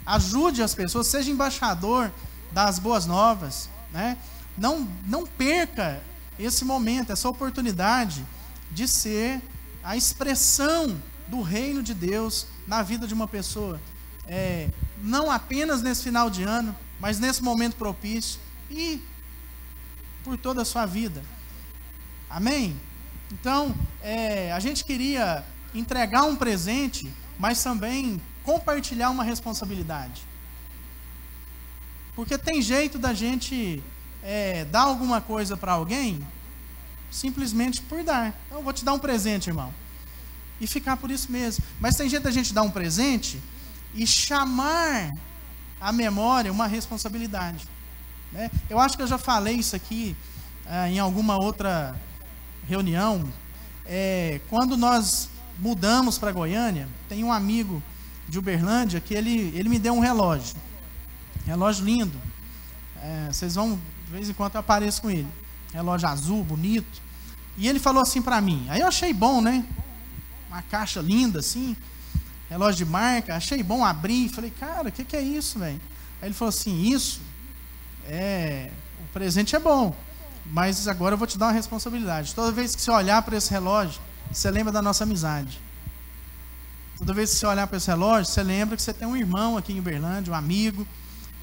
Ajude 0.06 0.62
as 0.62 0.76
pessoas, 0.76 1.08
seja 1.08 1.32
embaixador 1.32 2.12
das 2.52 2.78
boas 2.78 3.08
novas, 3.08 3.68
né? 3.92 4.18
Não, 4.56 4.88
não 5.08 5.26
perca 5.26 6.00
esse 6.38 6.64
momento, 6.64 7.12
essa 7.12 7.28
oportunidade 7.28 8.26
de 8.70 8.88
ser 8.88 9.42
a 9.84 9.98
expressão 9.98 11.02
do 11.28 11.42
reino 11.42 11.82
de 11.82 11.94
Deus 11.94 12.46
na 12.68 12.84
vida 12.84 13.08
de 13.08 13.14
uma 13.14 13.28
pessoa. 13.28 13.80
É, 14.34 14.70
não 15.04 15.30
apenas 15.30 15.82
nesse 15.82 16.04
final 16.04 16.30
de 16.30 16.42
ano, 16.42 16.74
mas 17.02 17.20
nesse 17.20 17.44
momento 17.44 17.76
propício 17.76 18.40
e 18.70 19.04
por 20.24 20.38
toda 20.38 20.62
a 20.62 20.66
sua 20.66 20.86
vida. 20.86 21.22
Amém? 22.30 22.80
Então, 23.30 23.76
é, 24.02 24.54
a 24.54 24.60
gente 24.62 24.86
queria 24.86 25.44
entregar 25.76 26.24
um 26.24 26.38
presente, 26.38 27.12
mas 27.38 27.62
também 27.62 28.22
compartilhar 28.42 29.10
uma 29.10 29.24
responsabilidade. 29.26 30.22
Porque 32.16 32.38
tem 32.38 32.62
jeito 32.62 32.98
da 32.98 33.14
gente 33.14 33.84
é, 34.24 34.64
dar 34.64 34.84
alguma 34.84 35.20
coisa 35.20 35.58
para 35.58 35.74
alguém 35.74 36.26
simplesmente 37.10 37.82
por 37.82 38.02
dar. 38.02 38.34
Então, 38.46 38.60
eu 38.60 38.64
vou 38.64 38.72
te 38.72 38.86
dar 38.86 38.94
um 38.94 39.00
presente, 39.00 39.50
irmão. 39.50 39.74
E 40.62 40.68
ficar 40.68 40.96
por 40.96 41.12
isso 41.12 41.30
mesmo. 41.30 41.66
Mas 41.82 41.98
tem 41.98 42.08
jeito 42.08 42.24
da 42.24 42.32
gente 42.32 42.54
dar 42.54 42.62
um 42.62 42.72
presente 42.72 43.42
e 43.94 44.06
chamar 44.08 45.12
a 45.80 45.92
memória 45.92 46.52
uma 46.52 46.68
responsabilidade. 46.68 47.68
Né? 48.32 48.50
Eu 48.70 48.80
acho 48.80 48.96
que 48.96 49.04
eu 49.04 49.08
já 49.08 49.18
falei 49.18 49.56
isso 49.56 49.76
aqui 49.76 50.16
é, 50.66 50.90
em 50.90 51.00
alguma 51.00 51.36
outra 51.36 51.96
reunião. 52.68 53.24
É, 53.86 54.40
quando 54.50 54.78
nós 54.78 55.30
mudamos 55.60 56.18
para 56.18 56.32
Goiânia, 56.32 56.88
tem 57.10 57.24
um 57.24 57.32
amigo 57.32 57.82
de 58.28 58.40
Uberlândia 58.40 59.02
que 59.02 59.14
ele, 59.14 59.52
ele 59.56 59.68
me 59.68 59.78
deu 59.78 59.94
um 59.94 60.00
relógio. 60.00 60.56
Relógio 61.46 61.84
lindo. 61.84 62.18
É, 63.02 63.28
vocês 63.32 63.56
vão, 63.56 63.80
de 64.06 64.12
vez 64.12 64.30
em 64.30 64.34
quando 64.34 64.56
eu 64.56 64.60
apareço 64.60 65.02
com 65.02 65.10
ele. 65.10 65.28
Relógio 65.74 66.08
azul, 66.08 66.44
bonito. 66.44 67.02
E 67.58 67.68
ele 67.68 67.80
falou 67.80 68.02
assim 68.02 68.22
para 68.22 68.40
mim. 68.40 68.66
Aí 68.70 68.82
eu 68.82 68.88
achei 68.88 69.14
bom, 69.14 69.42
né? 69.42 69.66
Uma 70.50 70.62
caixa 70.62 71.02
linda 71.02 71.40
assim. 71.40 71.76
Relógio 72.52 72.86
de 72.86 72.92
marca. 72.92 73.34
Achei 73.34 73.64
bom 73.64 73.84
abrir. 73.86 74.28
Falei, 74.28 74.52
cara, 74.52 74.90
o 74.90 74.92
que, 74.92 75.06
que 75.06 75.16
é 75.16 75.22
isso, 75.22 75.58
velho? 75.58 75.80
Aí 76.22 76.28
ele 76.28 76.34
falou 76.34 76.50
assim: 76.50 76.82
Isso 76.82 77.22
é. 78.06 78.70
O 79.00 79.14
presente 79.14 79.56
é 79.56 79.60
bom. 79.60 79.96
Mas 80.46 80.86
agora 80.86 81.14
eu 81.14 81.18
vou 81.18 81.26
te 81.26 81.38
dar 81.38 81.46
uma 81.46 81.54
responsabilidade. 81.54 82.36
Toda 82.36 82.52
vez 82.52 82.76
que 82.76 82.82
você 82.82 82.92
olhar 82.92 83.22
para 83.22 83.38
esse 83.38 83.50
relógio, 83.50 84.02
você 84.30 84.52
lembra 84.52 84.70
da 84.74 84.82
nossa 84.82 85.06
amizade. 85.06 85.62
Toda 86.98 87.14
vez 87.14 87.32
que 87.32 87.38
você 87.38 87.46
olhar 87.46 87.66
para 87.68 87.78
esse 87.78 87.88
relógio, 87.88 88.26
você 88.26 88.44
lembra 88.44 88.76
que 88.76 88.82
você 88.82 88.92
tem 88.94 89.08
um 89.08 89.16
irmão 89.16 89.56
aqui 89.56 89.72
em 89.72 89.80
Uberlândia, 89.80 90.34
um 90.34 90.36
amigo, 90.36 90.86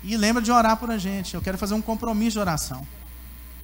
e 0.04 0.14
lembra 0.14 0.42
de 0.42 0.52
orar 0.52 0.76
por 0.76 0.90
a 0.90 0.98
gente. 0.98 1.34
Eu 1.34 1.40
quero 1.40 1.56
fazer 1.56 1.72
um 1.72 1.80
compromisso 1.80 2.32
de 2.32 2.38
oração. 2.38 2.86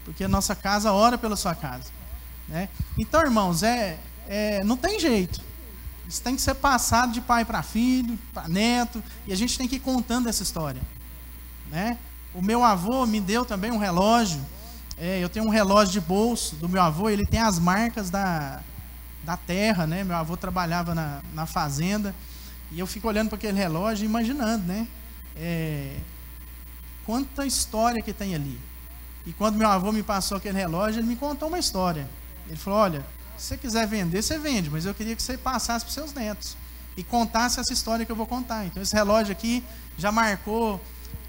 Porque 0.02 0.24
a 0.24 0.28
nossa 0.28 0.54
casa 0.54 0.92
ora 0.92 1.18
pela 1.18 1.36
sua 1.36 1.54
casa. 1.54 1.90
Né? 2.48 2.70
Então, 2.96 3.20
irmãos, 3.20 3.62
é, 3.62 3.98
é, 4.26 4.64
não 4.64 4.78
tem 4.78 4.98
jeito. 4.98 5.42
Isso 6.08 6.22
tem 6.22 6.36
que 6.36 6.42
ser 6.42 6.54
passado 6.54 7.12
de 7.12 7.20
pai 7.20 7.44
para 7.44 7.62
filho, 7.62 8.18
para 8.32 8.48
neto, 8.48 9.02
e 9.26 9.32
a 9.32 9.36
gente 9.36 9.56
tem 9.56 9.66
que 9.66 9.76
ir 9.76 9.80
contando 9.80 10.28
essa 10.28 10.42
história. 10.42 10.80
Né? 11.70 11.98
O 12.34 12.42
meu 12.42 12.62
avô 12.62 13.06
me 13.06 13.20
deu 13.20 13.44
também 13.44 13.70
um 13.70 13.78
relógio. 13.78 14.40
É, 14.98 15.18
eu 15.18 15.28
tenho 15.28 15.46
um 15.46 15.50
relógio 15.50 15.92
de 15.92 16.00
bolso 16.00 16.56
do 16.56 16.68
meu 16.68 16.82
avô, 16.82 17.08
ele 17.08 17.26
tem 17.26 17.40
as 17.40 17.58
marcas 17.58 18.10
da, 18.10 18.60
da 19.24 19.36
terra, 19.36 19.86
né? 19.86 20.04
Meu 20.04 20.14
avô 20.14 20.36
trabalhava 20.36 20.94
na, 20.94 21.20
na 21.32 21.46
fazenda, 21.46 22.14
e 22.70 22.78
eu 22.78 22.86
fico 22.86 23.08
olhando 23.08 23.28
para 23.28 23.36
aquele 23.36 23.58
relógio 23.58 24.04
e 24.04 24.06
imaginando, 24.06 24.64
né? 24.64 24.86
É, 25.36 25.96
quanta 27.04 27.44
história 27.44 28.02
que 28.02 28.12
tem 28.12 28.34
ali. 28.34 28.60
E 29.26 29.32
quando 29.32 29.56
meu 29.56 29.68
avô 29.68 29.90
me 29.90 30.02
passou 30.02 30.36
aquele 30.36 30.58
relógio, 30.58 31.00
ele 31.00 31.08
me 31.08 31.16
contou 31.16 31.48
uma 31.48 31.58
história. 31.58 32.08
Ele 32.46 32.56
falou: 32.56 32.78
Olha, 32.78 33.06
se 33.36 33.46
você 33.46 33.56
quiser 33.56 33.86
vender, 33.86 34.22
você 34.22 34.38
vende, 34.38 34.70
mas 34.70 34.86
eu 34.86 34.94
queria 34.94 35.14
que 35.14 35.22
você 35.22 35.36
passasse 35.36 35.84
para 35.84 35.88
os 35.88 35.94
seus 35.94 36.12
netos 36.12 36.56
e 36.96 37.02
contasse 37.02 37.58
essa 37.58 37.72
história 37.72 38.06
que 38.06 38.12
eu 38.12 38.16
vou 38.16 38.26
contar. 38.26 38.64
Então, 38.66 38.82
esse 38.82 38.94
relógio 38.94 39.32
aqui 39.32 39.64
já 39.98 40.12
marcou 40.12 40.80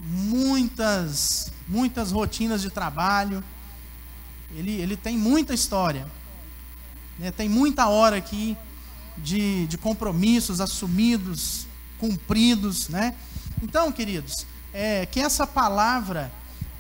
muitas, 0.02 1.52
muitas 1.68 2.12
rotinas 2.12 2.62
de 2.62 2.70
trabalho. 2.70 3.44
Ele, 4.52 4.72
ele 4.72 4.96
tem 4.96 5.18
muita 5.18 5.54
história. 5.54 6.06
Né? 7.18 7.32
Tem 7.32 7.50
muita 7.50 7.88
hora 7.88 8.18
aqui 8.18 8.56
de, 9.18 9.66
de 9.68 9.78
compromissos 9.78 10.62
assumidos, 10.62 11.66
cumpridos. 12.00 12.90
Né? 12.90 13.16
Então, 13.62 13.92
queridos, 13.92 14.46
é, 14.74 15.06
que 15.06 15.20
essa 15.20 15.48
palavra 15.48 16.32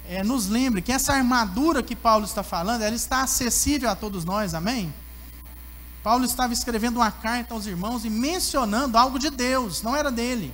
é, 0.07 0.23
nos 0.23 0.47
lembre 0.47 0.82
que 0.82 0.91
essa 0.91 1.13
armadura 1.13 1.82
que 1.82 1.95
Paulo 1.95 2.26
está 2.26 2.43
falando, 2.43 2.84
ela 2.84 2.95
está 2.95 3.23
acessível 3.23 3.89
a 3.89 3.95
todos 3.95 4.23
nós, 4.23 4.53
amém? 4.53 4.93
Paulo 6.06 6.24
estava 6.24 6.53
escrevendo 6.53 6.97
uma 6.97 7.12
carta 7.12 7.56
aos 7.56 7.66
irmãos 7.66 8.06
e 8.06 8.12
mencionando 8.12 8.95
algo 8.95 9.18
de 9.18 9.32
Deus, 9.32 9.82
não 9.82 9.95
era 9.95 10.12
dele. 10.12 10.53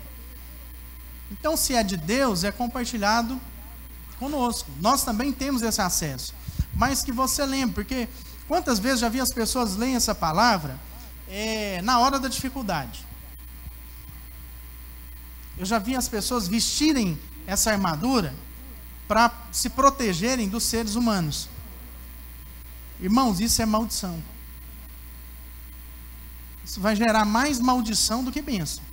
Então, 1.29 1.57
se 1.57 1.75
é 1.75 1.83
de 1.83 1.97
Deus, 1.97 2.45
é 2.45 2.53
compartilhado 2.53 3.37
conosco. 4.17 4.71
Nós 4.79 5.03
também 5.03 5.33
temos 5.33 5.61
esse 5.61 5.81
acesso. 5.81 6.33
Mas 6.73 7.03
que 7.03 7.11
você 7.11 7.45
lembre, 7.45 7.75
porque 7.75 8.07
quantas 8.47 8.79
vezes 8.79 9.01
já 9.01 9.09
vi 9.09 9.19
as 9.19 9.33
pessoas 9.33 9.75
lerem 9.75 9.97
essa 9.97 10.15
palavra 10.15 10.79
é, 11.27 11.81
na 11.81 11.99
hora 11.99 12.17
da 12.17 12.29
dificuldade. 12.29 13.05
Eu 15.57 15.65
já 15.65 15.79
vi 15.79 15.97
as 15.97 16.07
pessoas 16.07 16.47
vestirem 16.47 17.19
essa 17.45 17.71
armadura 17.71 18.33
para 19.05 19.29
se 19.51 19.69
protegerem 19.69 20.47
dos 20.47 20.63
seres 20.63 20.95
humanos. 20.95 21.49
Irmãos, 23.01 23.41
isso 23.41 23.61
é 23.61 23.65
maldição. 23.65 24.30
Isso 26.63 26.79
vai 26.79 26.95
gerar 26.95 27.25
mais 27.25 27.59
maldição 27.59 28.23
do 28.23 28.31
que 28.31 28.41
bênção. 28.41 28.83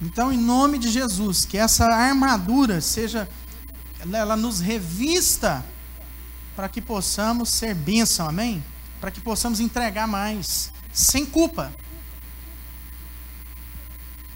Então, 0.00 0.32
em 0.32 0.38
nome 0.38 0.78
de 0.78 0.88
Jesus, 0.90 1.44
que 1.44 1.58
essa 1.58 1.84
armadura 1.86 2.80
seja, 2.80 3.28
ela 4.12 4.36
nos 4.36 4.60
revista 4.60 5.64
para 6.54 6.68
que 6.68 6.80
possamos 6.80 7.48
ser 7.48 7.74
bênção, 7.74 8.28
amém? 8.28 8.64
Para 9.00 9.10
que 9.10 9.20
possamos 9.20 9.58
entregar 9.58 10.06
mais, 10.06 10.72
sem 10.92 11.26
culpa. 11.26 11.72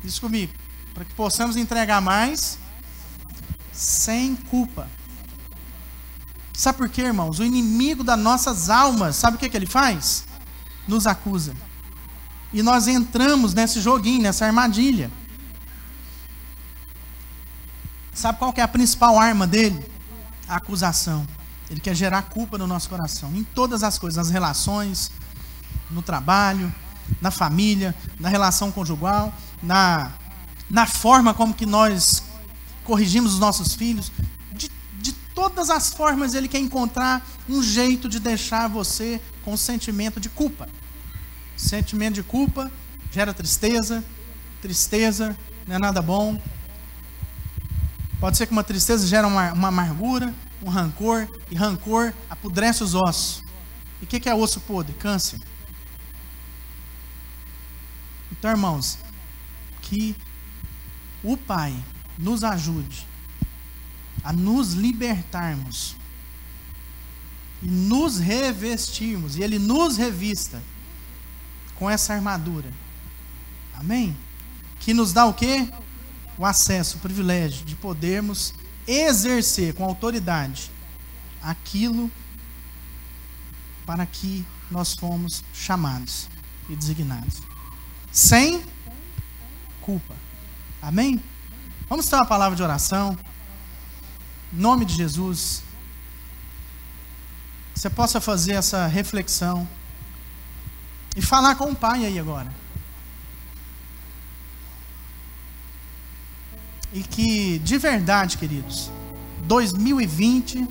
Diz 0.03 0.19
comigo 0.19 0.53
para 0.93 1.05
que 1.05 1.15
possamos 1.15 1.57
entregar 1.57 2.01
mais 2.01 2.59
sem 3.73 4.37
culpa. 4.37 4.89
Sabe 6.63 6.79
por 6.79 6.89
quê, 6.89 7.03
irmãos? 7.03 7.41
O 7.41 7.45
inimigo 7.45 8.05
das 8.05 8.17
nossas 8.17 8.71
almas, 8.71 9.17
sabe 9.17 9.37
o 9.37 9.41
que, 9.41 9.49
que 9.49 9.57
ele 9.57 9.67
faz? 9.67 10.25
Nos 10.87 11.09
acusa. 11.09 11.57
E 12.53 12.63
nós 12.63 12.87
entramos 12.87 13.53
nesse 13.53 13.81
joguinho, 13.81 14.23
nessa 14.23 14.47
armadilha. 14.47 15.11
Sabe 18.15 18.39
qual 18.39 18.53
que 18.53 18.61
é 18.61 18.63
a 18.63 18.69
principal 18.69 19.19
arma 19.19 19.45
dele? 19.45 19.85
A 20.47 20.59
acusação. 20.59 21.27
Ele 21.69 21.81
quer 21.81 21.97
gerar 21.97 22.23
culpa 22.23 22.57
no 22.57 22.69
nosso 22.69 22.89
coração, 22.89 23.35
em 23.35 23.43
todas 23.43 23.83
as 23.83 23.99
coisas, 23.99 24.17
nas 24.17 24.31
relações, 24.31 25.11
no 25.91 26.01
trabalho, 26.01 26.73
na 27.21 27.33
família, 27.33 27.93
na 28.21 28.29
relação 28.29 28.71
conjugal, 28.71 29.35
na 29.61 30.13
na 30.71 30.87
forma 30.87 31.35
como 31.35 31.53
que 31.53 31.67
nós 31.67 32.23
corrigimos 32.85 33.35
os 33.35 33.41
nossos 33.41 33.75
filhos. 33.75 34.13
Todas 35.43 35.71
as 35.71 35.93
formas, 35.93 36.35
ele 36.35 36.47
quer 36.47 36.61
encontrar 36.61 37.27
um 37.49 37.61
jeito 37.61 38.09
de 38.09 38.21
deixar 38.21 38.69
você 38.69 39.21
com 39.45 39.57
sentimento 39.57 40.21
de 40.21 40.29
culpa. 40.29 40.69
Sentimento 41.57 42.15
de 42.15 42.23
culpa 42.23 42.71
gera 43.11 43.35
tristeza, 43.35 44.05
tristeza 44.61 45.37
não 45.67 45.75
é 45.75 45.79
nada 45.81 46.01
bom. 46.01 46.41
Pode 48.21 48.37
ser 48.37 48.47
que 48.47 48.53
uma 48.53 48.63
tristeza 48.63 49.05
gera 49.05 49.27
uma, 49.27 49.53
uma 49.53 49.67
amargura, 49.67 50.33
um 50.63 50.71
rancor, 50.71 51.27
e 51.51 51.57
rancor 51.57 52.15
apodrece 52.31 52.85
os 52.85 52.95
ossos. 52.95 53.43
E 54.01 54.05
o 54.05 54.07
que, 54.07 54.21
que 54.21 54.29
é 54.29 54.35
osso 54.37 54.61
podre? 54.61 54.95
Câncer. 54.95 55.41
Então, 58.31 58.49
irmãos, 58.49 58.97
que 59.81 60.15
o 61.25 61.37
Pai 61.37 61.75
nos 62.17 62.45
ajude 62.45 63.11
a 64.23 64.33
nos 64.33 64.73
libertarmos 64.73 65.97
e 67.63 67.69
nos 67.69 68.19
revestirmos, 68.19 69.37
e 69.37 69.43
Ele 69.43 69.59
nos 69.59 69.97
revista 69.97 70.63
com 71.77 71.89
essa 71.89 72.15
armadura. 72.15 72.73
Amém? 73.75 74.17
Que 74.81 74.93
nos 74.93 75.13
dá 75.13 75.27
o 75.27 75.35
quê? 75.35 75.69
O 76.37 76.45
acesso, 76.45 76.97
o 76.97 77.01
privilégio 77.01 77.65
de 77.65 77.77
podermos 77.77 78.55
exercer 78.87 79.75
com 79.75 79.85
autoridade 79.85 80.71
aquilo 81.43 82.11
para 83.85 84.07
que 84.07 84.45
nós 84.71 84.95
fomos 84.95 85.45
chamados 85.53 86.29
e 86.69 86.77
designados. 86.77 87.43
Sem 88.11 88.63
culpa. 89.81 90.15
Amém? 90.81 91.23
Vamos 91.89 92.09
ter 92.09 92.17
uma 92.17 92.27
palavra 92.27 92.57
de 92.57 92.63
oração. 92.63 93.17
Nome 94.53 94.85
de 94.85 94.95
Jesus. 94.95 95.63
Você 97.75 97.89
possa 97.89 98.21
fazer 98.21 98.53
essa 98.53 98.87
reflexão. 98.87 99.67
E 101.17 101.23
falar 101.23 101.55
com 101.57 101.71
o 101.71 101.75
Pai 101.75 102.05
aí 102.05 102.19
agora. 102.19 102.53
E 106.93 107.03
que, 107.03 107.59
de 107.61 107.79
verdade, 107.79 108.37
queridos, 108.37 108.91
2020 109.45 110.69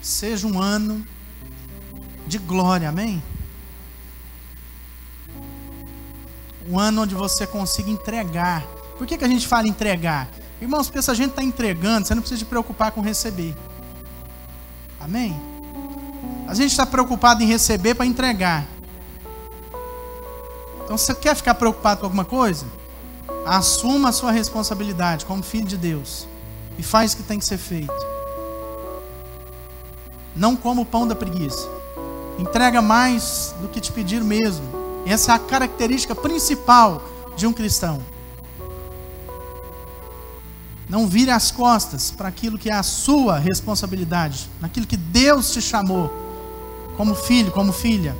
seja 0.00 0.46
um 0.46 0.58
ano 0.58 1.06
de 2.26 2.38
glória, 2.38 2.88
amém? 2.88 3.22
Um 6.66 6.78
ano 6.78 7.02
onde 7.02 7.14
você 7.14 7.46
consiga 7.46 7.90
entregar. 7.90 8.62
Por 8.96 9.06
que, 9.06 9.18
que 9.18 9.24
a 9.24 9.28
gente 9.28 9.46
fala 9.46 9.68
entregar? 9.68 10.28
Irmãos, 10.64 10.86
porque 10.86 11.02
se 11.02 11.10
a 11.10 11.14
gente 11.14 11.28
está 11.28 11.42
entregando, 11.42 12.06
você 12.06 12.14
não 12.14 12.22
precisa 12.22 12.38
se 12.38 12.46
preocupar 12.46 12.90
com 12.90 13.02
receber. 13.02 13.54
Amém? 14.98 15.38
A 16.48 16.54
gente 16.54 16.70
está 16.70 16.86
preocupado 16.86 17.42
em 17.42 17.46
receber 17.46 17.94
para 17.94 18.06
entregar. 18.06 18.66
Então, 20.82 20.96
você 20.96 21.14
quer 21.14 21.36
ficar 21.36 21.54
preocupado 21.54 22.00
com 22.00 22.06
alguma 22.06 22.24
coisa? 22.24 22.64
Assuma 23.44 24.08
a 24.08 24.12
sua 24.12 24.32
responsabilidade 24.32 25.26
como 25.26 25.42
filho 25.42 25.66
de 25.66 25.76
Deus 25.76 26.26
e 26.78 26.82
faz 26.82 27.12
o 27.12 27.18
que 27.18 27.22
tem 27.24 27.38
que 27.38 27.44
ser 27.44 27.58
feito. 27.58 27.92
Não 30.34 30.56
como 30.56 30.80
o 30.80 30.86
pão 30.86 31.06
da 31.06 31.14
preguiça. 31.14 31.68
Entrega 32.38 32.80
mais 32.80 33.54
do 33.60 33.68
que 33.68 33.82
te 33.82 33.92
pediram 33.92 34.24
mesmo. 34.24 34.64
Essa 35.04 35.32
é 35.32 35.34
a 35.34 35.38
característica 35.38 36.14
principal 36.14 37.02
de 37.36 37.46
um 37.46 37.52
cristão. 37.52 38.13
Não 40.94 41.08
vire 41.08 41.32
as 41.32 41.50
costas 41.50 42.12
para 42.12 42.28
aquilo 42.28 42.56
que 42.56 42.70
é 42.70 42.72
a 42.72 42.84
sua 42.84 43.36
responsabilidade, 43.36 44.48
naquilo 44.60 44.86
que 44.86 44.96
Deus 44.96 45.52
te 45.52 45.60
chamou, 45.60 46.08
como 46.96 47.16
filho, 47.16 47.50
como 47.50 47.72
filha. 47.72 48.16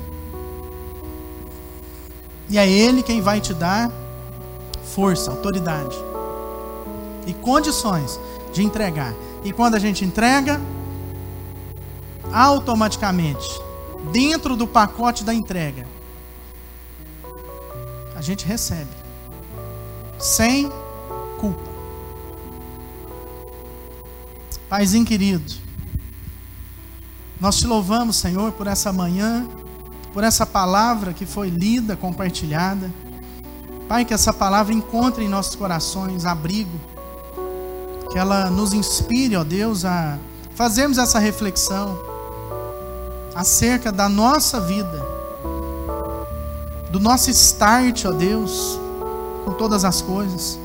E 2.50 2.58
é 2.58 2.68
Ele 2.68 3.00
quem 3.00 3.20
vai 3.20 3.40
te 3.40 3.54
dar 3.54 3.92
força, 4.92 5.30
autoridade 5.30 5.94
e 7.28 7.32
condições 7.32 8.18
de 8.52 8.64
entregar. 8.64 9.14
E 9.44 9.52
quando 9.52 9.76
a 9.76 9.78
gente 9.78 10.04
entrega, 10.04 10.60
automaticamente, 12.32 13.48
dentro 14.10 14.56
do 14.56 14.66
pacote 14.66 15.22
da 15.22 15.32
entrega, 15.32 15.86
a 18.16 18.20
gente 18.20 18.44
recebe, 18.44 18.90
sem 20.18 20.68
culpa. 21.38 21.73
Paizinho 24.74 25.06
querido, 25.06 25.54
nós 27.40 27.58
te 27.58 27.64
louvamos, 27.64 28.16
Senhor, 28.16 28.50
por 28.50 28.66
essa 28.66 28.92
manhã, 28.92 29.46
por 30.12 30.24
essa 30.24 30.44
palavra 30.44 31.12
que 31.12 31.24
foi 31.24 31.48
lida, 31.48 31.94
compartilhada. 31.94 32.92
Pai, 33.86 34.04
que 34.04 34.12
essa 34.12 34.32
palavra 34.32 34.74
encontre 34.74 35.22
em 35.22 35.28
nossos 35.28 35.54
corações 35.54 36.24
abrigo, 36.24 36.76
que 38.10 38.18
ela 38.18 38.50
nos 38.50 38.72
inspire, 38.72 39.36
ó 39.36 39.44
Deus, 39.44 39.84
a 39.84 40.18
fazermos 40.56 40.98
essa 40.98 41.20
reflexão 41.20 41.96
acerca 43.32 43.92
da 43.92 44.08
nossa 44.08 44.60
vida, 44.60 45.06
do 46.90 46.98
nosso 46.98 47.30
start, 47.30 48.06
ó 48.06 48.10
Deus, 48.10 48.80
com 49.44 49.52
todas 49.52 49.84
as 49.84 50.02
coisas, 50.02 50.58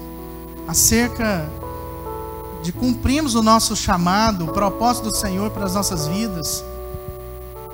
acerca 0.67 1.47
de 2.61 2.71
cumprirmos 2.71 3.35
o 3.35 3.43
nosso 3.43 3.75
chamado, 3.75 4.45
o 4.45 4.51
propósito 4.51 5.09
do 5.09 5.15
Senhor 5.15 5.49
para 5.51 5.65
as 5.65 5.73
nossas 5.73 6.07
vidas, 6.07 6.63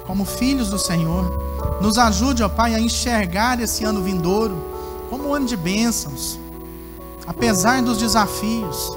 como 0.06 0.26
filhos 0.26 0.70
do 0.70 0.78
Senhor. 0.78 1.46
Nos 1.82 1.98
ajude, 1.98 2.44
ó 2.44 2.50
Pai, 2.50 2.76
a 2.76 2.80
enxergar 2.80 3.60
esse 3.60 3.84
ano 3.84 4.02
vindouro 4.02 4.56
como 5.10 5.30
um 5.30 5.34
ano 5.34 5.46
de 5.46 5.58
bênçãos, 5.58 6.40
apesar 7.26 7.82
dos 7.82 7.98
desafios. 7.98 8.96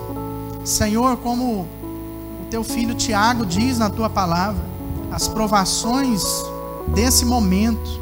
Senhor, 0.65 1.17
como 1.19 1.63
o 1.63 2.47
teu 2.51 2.63
filho 2.63 2.95
Tiago 2.95 3.47
diz 3.47 3.79
na 3.79 3.89
tua 3.89 4.11
palavra, 4.11 4.63
as 5.11 5.27
provações 5.27 6.23
desse 6.89 7.25
momento 7.25 7.99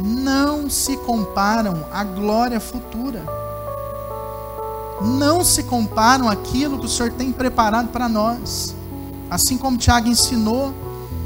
não 0.00 0.68
se 0.68 0.96
comparam 0.96 1.84
à 1.92 2.02
glória 2.04 2.60
futura. 2.60 3.37
Não 5.00 5.44
se 5.44 5.62
comparam 5.62 6.28
àquilo 6.28 6.78
que 6.78 6.86
o 6.86 6.88
Senhor 6.88 7.12
tem 7.12 7.30
preparado 7.30 7.88
para 7.88 8.08
nós. 8.08 8.74
Assim 9.30 9.56
como 9.56 9.78
Tiago 9.78 10.08
ensinou, 10.08 10.72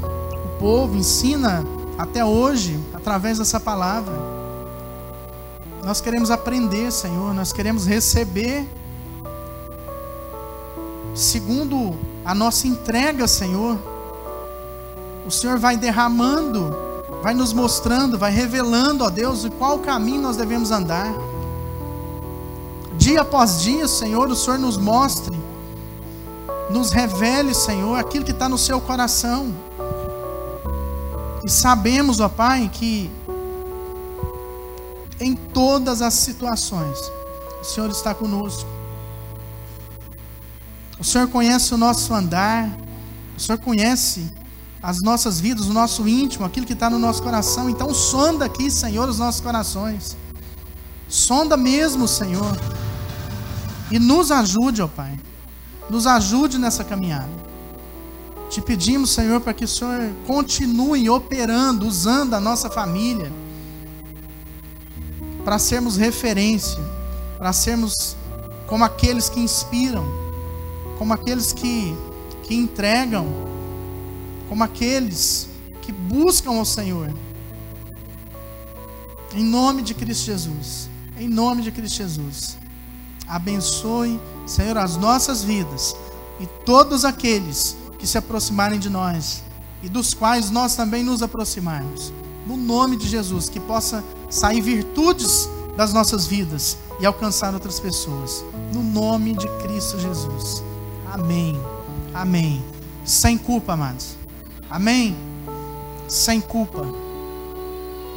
o 0.03 0.59
povo 0.59 0.95
ensina 0.95 1.63
até 1.97 2.23
hoje 2.23 2.79
através 2.93 3.39
dessa 3.39 3.59
palavra. 3.59 4.13
Nós 5.83 5.99
queremos 5.99 6.31
aprender, 6.31 6.91
Senhor, 6.91 7.33
nós 7.33 7.51
queremos 7.51 7.85
receber 7.85 8.67
segundo 11.13 11.95
a 12.23 12.33
nossa 12.33 12.67
entrega, 12.67 13.27
Senhor. 13.27 13.77
O 15.25 15.31
Senhor 15.31 15.57
vai 15.57 15.77
derramando, 15.77 16.75
vai 17.21 17.33
nos 17.33 17.53
mostrando, 17.53 18.17
vai 18.17 18.31
revelando, 18.31 19.03
ó 19.03 19.09
Deus, 19.09 19.47
qual 19.57 19.79
caminho 19.79 20.21
nós 20.21 20.37
devemos 20.37 20.71
andar. 20.71 21.13
Dia 23.03 23.19
após 23.19 23.61
dia, 23.61 23.85
Senhor, 23.85 24.29
o 24.29 24.35
Senhor 24.35 24.57
nos 24.57 24.77
mostre, 24.77 25.37
nos 26.69 26.91
revele, 26.91 27.53
Senhor, 27.53 27.99
aquilo 27.99 28.23
que 28.23 28.31
está 28.31 28.47
no 28.47 28.57
seu 28.57 28.79
coração. 28.79 29.53
E 31.43 31.51
sabemos, 31.51 32.21
ó 32.21 32.29
Pai, 32.29 32.71
que 32.71 33.11
em 35.19 35.35
todas 35.35 36.01
as 36.01 36.13
situações. 36.13 36.97
O 37.59 37.65
Senhor 37.65 37.89
está 37.89 38.15
conosco. 38.15 38.69
O 40.97 41.03
Senhor 41.03 41.27
conhece 41.27 41.73
o 41.73 41.77
nosso 41.77 42.13
andar. 42.13 42.69
O 43.37 43.41
Senhor 43.41 43.57
conhece 43.57 44.31
as 44.81 45.01
nossas 45.01 45.41
vidas, 45.41 45.65
o 45.65 45.73
nosso 45.73 46.07
íntimo, 46.07 46.45
aquilo 46.45 46.65
que 46.65 46.71
está 46.71 46.89
no 46.89 46.99
nosso 46.99 47.21
coração. 47.21 47.69
Então, 47.69 47.93
sonda 47.93 48.45
aqui, 48.45 48.71
Senhor, 48.71 49.09
os 49.09 49.19
nossos 49.19 49.41
corações. 49.41 50.15
Sonda 51.09 51.57
mesmo, 51.57 52.07
Senhor. 52.07 52.57
E 53.93 53.99
nos 53.99 54.31
ajude, 54.31 54.81
ó 54.81 54.87
Pai. 54.87 55.19
Nos 55.87 56.07
ajude 56.07 56.57
nessa 56.57 56.83
caminhada. 56.83 57.29
Te 58.49 58.59
pedimos, 58.59 59.11
Senhor, 59.11 59.39
para 59.39 59.53
que 59.53 59.65
o 59.65 59.67
Senhor 59.67 60.11
continue 60.25 61.07
operando, 61.11 61.85
usando 61.85 62.33
a 62.33 62.39
nossa 62.39 62.71
família 62.71 63.31
para 65.45 65.59
sermos 65.59 65.95
referência, 65.95 66.81
para 67.37 67.53
sermos 67.53 68.17
como 68.65 68.83
aqueles 68.83 69.29
que 69.29 69.39
inspiram, 69.39 70.03
como 70.97 71.13
aqueles 71.13 71.53
que, 71.53 71.95
que 72.41 72.55
entregam, 72.55 73.27
como 74.49 74.63
aqueles 74.63 75.47
que 75.83 75.91
buscam 75.91 76.53
o 76.53 76.65
Senhor. 76.65 77.13
Em 79.35 79.43
nome 79.43 79.83
de 79.83 79.93
Cristo 79.93 80.25
Jesus. 80.25 80.89
Em 81.15 81.27
nome 81.27 81.61
de 81.61 81.71
Cristo 81.71 81.97
Jesus. 81.97 82.62
Abençoe, 83.27 84.19
Senhor, 84.45 84.77
as 84.77 84.97
nossas 84.97 85.43
vidas 85.43 85.95
e 86.39 86.45
todos 86.65 87.05
aqueles 87.05 87.77
que 87.97 88.05
se 88.05 88.17
aproximarem 88.17 88.79
de 88.79 88.89
nós 88.89 89.43
e 89.81 89.89
dos 89.89 90.13
quais 90.13 90.49
nós 90.49 90.75
também 90.75 91.03
nos 91.03 91.21
aproximarmos. 91.21 92.11
No 92.45 92.57
nome 92.57 92.97
de 92.97 93.07
Jesus, 93.07 93.49
que 93.49 93.59
possa 93.59 94.03
sair 94.29 94.61
virtudes 94.61 95.47
das 95.77 95.93
nossas 95.93 96.25
vidas 96.25 96.77
e 96.99 97.05
alcançar 97.05 97.53
outras 97.53 97.79
pessoas. 97.79 98.43
No 98.73 98.83
nome 98.83 99.33
de 99.33 99.47
Cristo 99.63 99.99
Jesus. 99.99 100.63
Amém. 101.11 101.59
Amém. 102.13 102.63
Sem 103.05 103.37
culpa, 103.37 103.73
amados. 103.73 104.15
Amém. 104.69 105.15
Sem 106.07 106.41
culpa. 106.41 106.85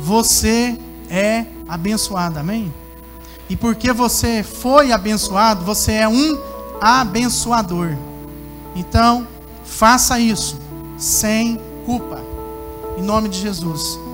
Você 0.00 0.78
é 1.08 1.46
abençoado. 1.68 2.38
Amém. 2.38 2.72
E 3.48 3.56
porque 3.56 3.92
você 3.92 4.42
foi 4.42 4.92
abençoado, 4.92 5.64
você 5.64 5.92
é 5.92 6.08
um 6.08 6.38
abençoador. 6.80 7.96
Então, 8.74 9.26
faça 9.64 10.18
isso 10.18 10.58
sem 10.98 11.60
culpa. 11.84 12.20
Em 12.98 13.02
nome 13.02 13.28
de 13.28 13.40
Jesus. 13.40 14.05